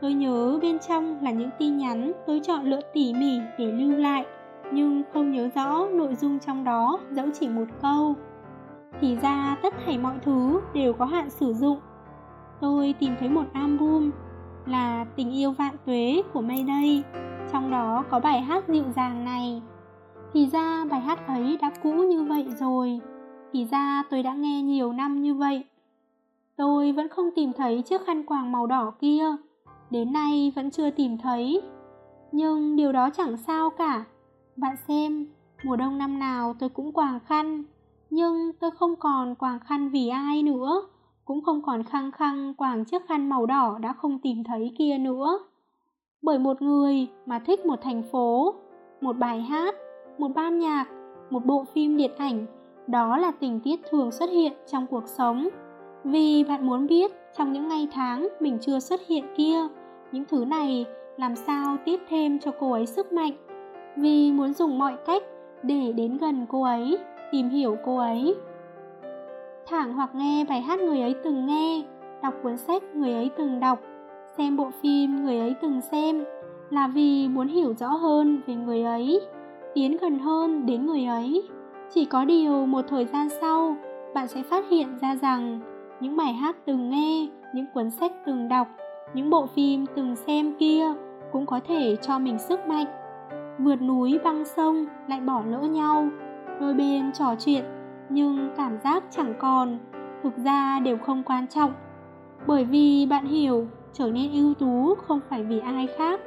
Tôi 0.00 0.14
nhớ 0.14 0.58
bên 0.62 0.78
trong 0.78 1.18
là 1.22 1.30
những 1.30 1.50
tin 1.58 1.76
nhắn 1.76 2.12
tôi 2.26 2.40
chọn 2.42 2.64
lựa 2.64 2.80
tỉ 2.92 3.14
mỉ 3.14 3.38
để 3.58 3.66
lưu 3.66 3.90
lại, 3.90 4.26
nhưng 4.72 5.02
không 5.12 5.32
nhớ 5.32 5.48
rõ 5.54 5.86
nội 5.92 6.14
dung 6.14 6.38
trong 6.38 6.64
đó 6.64 6.98
dẫu 7.10 7.26
chỉ 7.40 7.48
một 7.48 7.66
câu. 7.82 8.14
Thì 9.00 9.16
ra 9.16 9.56
tất 9.62 9.74
thảy 9.86 9.98
mọi 9.98 10.14
thứ 10.22 10.60
đều 10.74 10.92
có 10.92 11.04
hạn 11.04 11.30
sử 11.30 11.54
dụng. 11.54 11.78
Tôi 12.60 12.94
tìm 12.98 13.12
thấy 13.20 13.28
một 13.28 13.44
album 13.52 14.10
là 14.66 15.04
Tình 15.16 15.30
yêu 15.30 15.52
vạn 15.52 15.74
tuế 15.86 16.22
của 16.32 16.40
Mayday, 16.40 17.02
trong 17.52 17.70
đó 17.70 18.04
có 18.10 18.20
bài 18.20 18.40
hát 18.40 18.68
dịu 18.68 18.84
dàng 18.96 19.24
này. 19.24 19.62
Thì 20.32 20.46
ra 20.46 20.84
bài 20.90 21.00
hát 21.00 21.26
ấy 21.26 21.58
đã 21.62 21.70
cũ 21.82 21.92
như 21.92 22.22
vậy 22.22 22.46
rồi, 22.58 23.00
thì 23.52 23.64
ra 23.64 24.02
tôi 24.10 24.22
đã 24.22 24.34
nghe 24.34 24.62
nhiều 24.62 24.92
năm 24.92 25.22
như 25.22 25.34
vậy. 25.34 25.64
Tôi 26.56 26.92
vẫn 26.92 27.08
không 27.08 27.30
tìm 27.34 27.52
thấy 27.52 27.82
chiếc 27.82 28.06
khăn 28.06 28.26
quàng 28.26 28.52
màu 28.52 28.66
đỏ 28.66 28.92
kia, 29.00 29.24
đến 29.90 30.12
nay 30.12 30.52
vẫn 30.56 30.70
chưa 30.70 30.90
tìm 30.90 31.18
thấy. 31.18 31.62
Nhưng 32.32 32.76
điều 32.76 32.92
đó 32.92 33.10
chẳng 33.10 33.36
sao 33.36 33.70
cả. 33.70 34.04
Bạn 34.56 34.76
xem, 34.88 35.26
mùa 35.64 35.76
đông 35.76 35.98
năm 35.98 36.18
nào 36.18 36.54
tôi 36.58 36.68
cũng 36.68 36.92
quàng 36.92 37.20
khăn, 37.20 37.64
nhưng 38.10 38.52
tôi 38.60 38.70
không 38.70 38.96
còn 38.96 39.34
quàng 39.34 39.60
khăn 39.60 39.88
vì 39.88 40.08
ai 40.08 40.42
nữa, 40.42 40.82
cũng 41.24 41.42
không 41.42 41.62
còn 41.62 41.82
khăng 41.82 42.12
khăng 42.12 42.54
quàng 42.54 42.84
chiếc 42.84 43.06
khăn 43.08 43.28
màu 43.28 43.46
đỏ 43.46 43.78
đã 43.80 43.92
không 43.92 44.18
tìm 44.18 44.44
thấy 44.44 44.74
kia 44.78 44.98
nữa. 44.98 45.38
Bởi 46.22 46.38
một 46.38 46.62
người 46.62 47.08
mà 47.26 47.38
thích 47.38 47.66
một 47.66 47.82
thành 47.82 48.02
phố, 48.12 48.54
một 49.00 49.16
bài 49.16 49.40
hát, 49.40 49.74
một 50.18 50.28
ban 50.34 50.58
nhạc, 50.58 50.86
một 51.30 51.44
bộ 51.44 51.64
phim 51.74 51.96
điện 51.96 52.10
ảnh, 52.18 52.46
đó 52.86 53.16
là 53.16 53.30
tình 53.30 53.60
tiết 53.60 53.80
thường 53.90 54.12
xuất 54.12 54.30
hiện 54.30 54.52
trong 54.66 54.86
cuộc 54.86 55.06
sống. 55.06 55.48
Vì 56.04 56.44
bạn 56.44 56.66
muốn 56.66 56.86
biết 56.86 57.12
trong 57.38 57.52
những 57.52 57.68
ngày 57.68 57.88
tháng 57.92 58.28
mình 58.40 58.58
chưa 58.60 58.78
xuất 58.78 59.00
hiện 59.08 59.24
kia, 59.36 59.58
những 60.12 60.24
thứ 60.24 60.44
này 60.44 60.84
làm 61.16 61.36
sao 61.36 61.76
tiếp 61.84 62.00
thêm 62.08 62.38
cho 62.38 62.50
cô 62.60 62.72
ấy 62.72 62.86
sức 62.86 63.12
mạnh. 63.12 63.32
Vì 63.96 64.32
muốn 64.32 64.52
dùng 64.52 64.78
mọi 64.78 64.96
cách 65.06 65.22
để 65.62 65.92
đến 65.92 66.16
gần 66.16 66.46
cô 66.48 66.62
ấy, 66.62 66.98
tìm 67.32 67.48
hiểu 67.48 67.76
cô 67.84 67.96
ấy. 67.96 68.34
Thẳng 69.66 69.92
hoặc 69.92 70.14
nghe 70.14 70.44
bài 70.48 70.60
hát 70.60 70.80
người 70.80 71.00
ấy 71.00 71.14
từng 71.24 71.46
nghe, 71.46 71.82
đọc 72.22 72.34
cuốn 72.42 72.56
sách 72.56 72.82
người 72.94 73.12
ấy 73.12 73.30
từng 73.36 73.60
đọc, 73.60 73.80
xem 74.36 74.56
bộ 74.56 74.70
phim 74.82 75.24
người 75.24 75.38
ấy 75.38 75.54
từng 75.62 75.80
xem 75.80 76.24
là 76.70 76.88
vì 76.88 77.28
muốn 77.28 77.48
hiểu 77.48 77.74
rõ 77.74 77.88
hơn 77.88 78.40
về 78.46 78.54
người 78.54 78.82
ấy, 78.82 79.20
tiến 79.74 79.96
gần 80.00 80.18
hơn 80.18 80.66
đến 80.66 80.86
người 80.86 81.04
ấy. 81.04 81.48
Chỉ 81.90 82.04
có 82.04 82.24
điều 82.24 82.66
một 82.66 82.84
thời 82.88 83.06
gian 83.06 83.28
sau, 83.40 83.76
bạn 84.14 84.28
sẽ 84.28 84.42
phát 84.42 84.64
hiện 84.70 84.98
ra 85.00 85.16
rằng 85.16 85.60
những 86.00 86.16
bài 86.16 86.32
hát 86.32 86.56
từng 86.64 86.90
nghe, 86.90 87.28
những 87.54 87.66
cuốn 87.74 87.90
sách 87.90 88.12
từng 88.26 88.48
đọc, 88.48 88.68
những 89.14 89.30
bộ 89.30 89.46
phim 89.46 89.86
từng 89.94 90.16
xem 90.16 90.54
kia 90.58 90.84
cũng 91.32 91.46
có 91.46 91.60
thể 91.68 91.96
cho 92.02 92.18
mình 92.18 92.38
sức 92.38 92.66
mạnh. 92.66 92.86
Vượt 93.58 93.82
núi 93.82 94.18
băng 94.24 94.44
sông 94.44 94.86
lại 95.08 95.20
bỏ 95.20 95.42
lỡ 95.46 95.60
nhau, 95.60 96.08
đôi 96.60 96.74
bên 96.74 97.12
trò 97.12 97.34
chuyện 97.38 97.64
nhưng 98.08 98.50
cảm 98.56 98.78
giác 98.84 99.04
chẳng 99.10 99.34
còn, 99.38 99.78
thực 100.22 100.36
ra 100.36 100.80
đều 100.80 100.98
không 100.98 101.22
quan 101.22 101.46
trọng. 101.46 101.72
Bởi 102.46 102.64
vì 102.64 103.06
bạn 103.10 103.26
hiểu, 103.26 103.66
trở 103.92 104.10
nên 104.10 104.32
ưu 104.32 104.54
tú 104.54 104.94
không 104.94 105.20
phải 105.30 105.44
vì 105.44 105.58
ai 105.58 105.86
khác, 105.98 106.20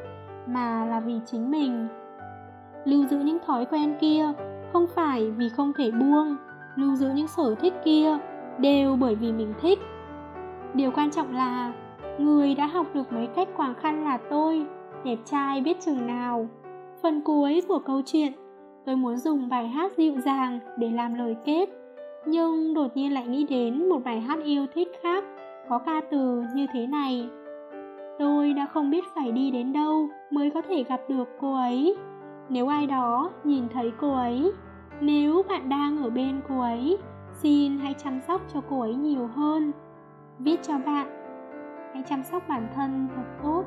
mà 0.48 0.86
là 0.86 1.00
vì 1.00 1.20
chính 1.26 1.52
mình. 1.52 1.88
Lưu 2.86 3.06
giữ 3.06 3.18
những 3.18 3.38
thói 3.46 3.66
quen 3.66 3.96
kia 4.02 4.34
không 4.74 4.88
phải 4.96 5.32
vì 5.32 5.50
không 5.50 5.74
thể 5.78 5.92
buông, 5.92 6.36
lưu 6.76 6.96
giữ 6.96 7.10
những 7.16 7.28
sở 7.28 7.56
thích 7.56 7.74
kia 7.86 8.18
đều 8.58 8.96
bởi 8.96 9.16
vì 9.16 9.32
mình 9.32 9.54
thích. 9.62 9.80
Điều 10.74 10.92
quan 10.92 11.12
trọng 11.12 11.36
là 11.36 11.74
người 12.20 12.56
đã 12.56 12.66
học 12.66 12.88
được 12.94 13.14
mấy 13.14 13.28
cách 13.28 13.48
quàng 13.58 13.76
khăn 13.76 14.04
là 14.04 14.18
tôi, 14.30 14.66
đẹp 15.04 15.18
trai 15.26 15.62
biết 15.62 15.78
chừng 15.82 16.08
nào. 16.08 16.48
Phần 17.02 17.22
cuối 17.22 17.62
của 17.68 17.80
câu 17.80 18.02
chuyện, 18.06 18.34
tôi 18.86 18.96
muốn 18.96 19.18
dùng 19.18 19.50
bài 19.50 19.68
hát 19.68 19.92
dịu 19.98 20.20
dàng 20.20 20.60
để 20.78 20.90
làm 20.90 21.14
lời 21.14 21.36
kết, 21.46 21.70
nhưng 22.26 22.74
đột 22.74 22.98
nhiên 22.98 23.14
lại 23.14 23.28
nghĩ 23.28 23.46
đến 23.50 23.90
một 23.90 24.04
bài 24.04 24.22
hát 24.22 24.40
yêu 24.44 24.66
thích 24.74 24.88
khác 25.04 25.24
có 25.70 25.78
ca 25.78 26.02
từ 26.12 26.44
như 26.56 26.68
thế 26.74 26.88
này. 26.88 27.30
Tôi 28.20 28.54
đã 28.54 28.66
không 28.66 28.90
biết 28.90 29.04
phải 29.16 29.32
đi 29.32 29.52
đến 29.52 29.74
đâu 29.74 30.10
mới 30.32 30.52
có 30.52 30.62
thể 30.62 30.84
gặp 30.84 31.02
được 31.10 31.30
cô 31.42 31.56
ấy. 31.56 31.96
Nếu 32.50 32.68
ai 32.68 32.88
đó 32.88 33.32
nhìn 33.44 33.70
thấy 33.70 33.92
cô 34.00 34.14
ấy, 34.14 34.52
nếu 35.02 35.44
bạn 35.50 35.70
đang 35.70 36.04
ở 36.04 36.10
bên 36.10 36.42
cô 36.50 36.60
ấy, 36.60 36.98
xin 37.32 37.80
hãy 37.80 37.94
chăm 38.04 38.22
sóc 38.28 38.42
cho 38.54 38.62
cô 38.70 38.82
ấy 38.82 38.96
nhiều 38.96 39.28
hơn. 39.28 39.72
Viết 40.40 40.64
cho 40.64 40.74
bạn, 40.86 41.08
hãy 41.94 42.04
chăm 42.10 42.24
sóc 42.24 42.44
bản 42.50 42.68
thân 42.76 43.08
thật 43.16 43.24
tốt. 43.44 43.64